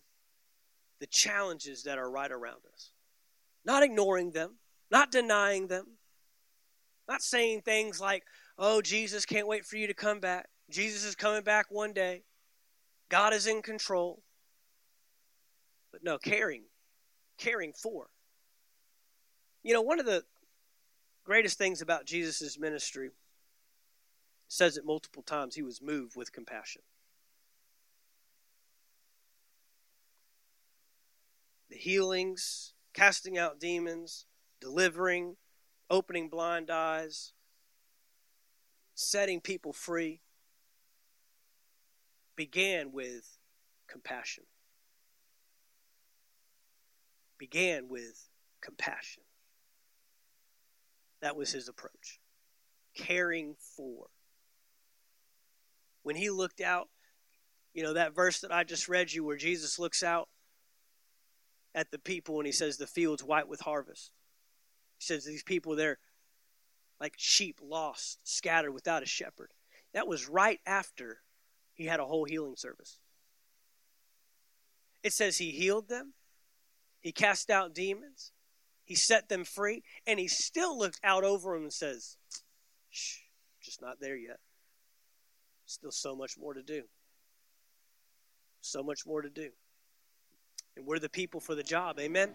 the 0.99 1.07
challenges 1.07 1.85
that 1.85 1.99
are 1.99 2.11
right 2.11 2.31
around 2.31 2.63
us. 2.73 2.91
Not 3.65 3.83
ignoring 3.83 4.33
them, 4.33 4.57
not 4.91 5.11
denying 5.11 5.69
them, 5.69 5.99
not 7.09 7.23
saying 7.23 7.63
things 7.63 8.01
like, 8.01 8.25
oh, 8.59 8.83
Jesus 8.83 9.25
can't 9.25 9.47
wait 9.47 9.65
for 9.65 9.77
you 9.77 9.87
to 9.87 9.95
come 9.95 10.21
back. 10.21 10.49
Jesus 10.69 11.05
is 11.05 11.15
coming 11.15 11.43
back 11.43 11.67
one 11.71 11.93
day. 11.93 12.23
God 13.09 13.33
is 13.33 13.47
in 13.47 13.63
control. 13.63 14.23
But 15.93 16.05
no, 16.05 16.19
caring, 16.19 16.65
caring 17.41 17.73
for. 17.73 18.09
You 19.63 19.75
know, 19.75 19.83
one 19.83 19.99
of 19.99 20.07
the 20.07 20.25
greatest 21.25 21.59
things 21.59 21.83
about 21.83 22.07
Jesus' 22.07 22.59
ministry 22.59 23.11
says 24.47 24.77
it 24.77 24.85
multiple 24.85 25.23
times 25.23 25.55
he 25.55 25.63
was 25.63 25.83
moved 25.83 26.17
with 26.17 26.33
compassion. 26.33 26.83
The 31.71 31.77
healings, 31.77 32.75
casting 32.93 33.39
out 33.39 33.61
demons, 33.61 34.27
delivering, 34.61 35.37
opening 35.89 36.29
blind 36.29 36.71
eyes, 36.71 37.33
setting 38.95 39.41
people 39.41 39.73
free 39.73 40.21
began 42.37 42.93
with 42.93 43.39
compassion. 43.89 44.45
Began 47.41 47.89
with 47.89 48.29
compassion. 48.61 49.23
That 51.23 51.37
was 51.37 51.51
his 51.51 51.69
approach. 51.69 52.21
Caring 52.95 53.57
for. 53.77 54.09
When 56.03 56.17
he 56.17 56.29
looked 56.29 56.61
out, 56.61 56.89
you 57.73 57.83
know, 57.83 57.95
that 57.95 58.15
verse 58.15 58.41
that 58.41 58.53
I 58.53 58.65
just 58.65 58.91
read 58.91 59.11
you 59.11 59.25
where 59.25 59.39
Jesus 59.39 59.79
looks 59.79 60.03
out 60.03 60.29
at 61.75 61.91
the 61.91 61.99
people 61.99 62.37
and 62.39 62.47
he 62.47 62.53
says, 62.53 62.77
The 62.77 62.87
field's 62.87 63.25
white 63.25 63.49
with 63.49 63.61
harvest. 63.61 64.13
He 64.99 65.05
says, 65.05 65.25
These 65.25 65.43
people, 65.43 65.77
they're 65.77 65.99
like 67.01 67.15
sheep 67.17 67.59
lost, 67.63 68.19
scattered 68.23 68.73
without 68.73 69.03
a 69.03 69.07
shepherd. 69.07 69.53
That 69.95 70.07
was 70.07 70.29
right 70.29 70.61
after 70.67 71.21
he 71.73 71.87
had 71.87 72.01
a 72.01 72.05
whole 72.05 72.25
healing 72.25 72.57
service. 72.57 72.99
It 75.03 75.15
says 75.15 75.39
he 75.39 75.53
healed 75.53 75.89
them, 75.89 76.13
he 77.01 77.13
cast 77.13 77.51
out 77.51 77.75
demons, 77.75 78.33
he 78.85 78.95
set 78.95 79.29
them 79.29 79.45
free, 79.45 79.83
and 80.07 80.19
he 80.19 80.29
still 80.29 80.79
looked 80.79 81.01
out 81.03 81.25
over 81.25 81.55
them 81.55 81.63
and 81.65 81.73
says, 81.73 82.17
Shh, 82.91 83.19
just 83.63 83.81
not 83.81 84.01
there 84.01 84.17
yet. 84.17 84.39
Still 85.67 85.93
so 85.93 86.17
much 86.17 86.37
more 86.39 86.55
to 86.55 86.63
do. 86.63 86.83
So 88.61 88.83
much 88.83 89.07
more 89.07 89.23
to 89.23 89.31
do. 89.31 89.51
And 90.77 90.87
we're 90.87 90.99
the 90.99 91.09
people 91.09 91.41
for 91.41 91.55
the 91.55 91.63
job, 91.63 91.99
amen? 92.01 92.33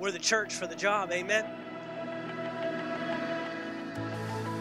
We're 0.00 0.10
the 0.10 0.18
church 0.18 0.54
for 0.54 0.66
the 0.66 0.74
job, 0.74 1.12
amen? 1.12 1.44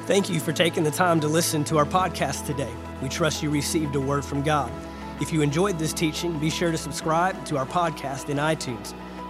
Thank 0.06 0.30
you 0.30 0.40
for 0.40 0.54
taking 0.54 0.84
the 0.84 0.92
time 0.92 1.20
to 1.22 1.28
listen 1.28 1.64
to 1.66 1.78
our 1.78 1.86
podcast 1.86 2.46
today. 2.46 2.72
We 3.02 3.10
trust 3.10 3.42
you 3.42 3.50
received 3.50 3.96
a 3.96 4.00
word 4.00 4.24
from 4.24 4.44
God. 4.44 4.72
If 5.20 5.34
you 5.34 5.42
enjoyed 5.42 5.80
this 5.80 5.94
teaching, 5.94 6.38
be 6.38 6.50
sure 6.50 6.72
to 6.72 6.78
subscribe 6.78 7.44
to 7.46 7.58
our 7.58 7.66
podcast 7.66 8.30
in 8.30 8.38
iTunes. 8.38 8.94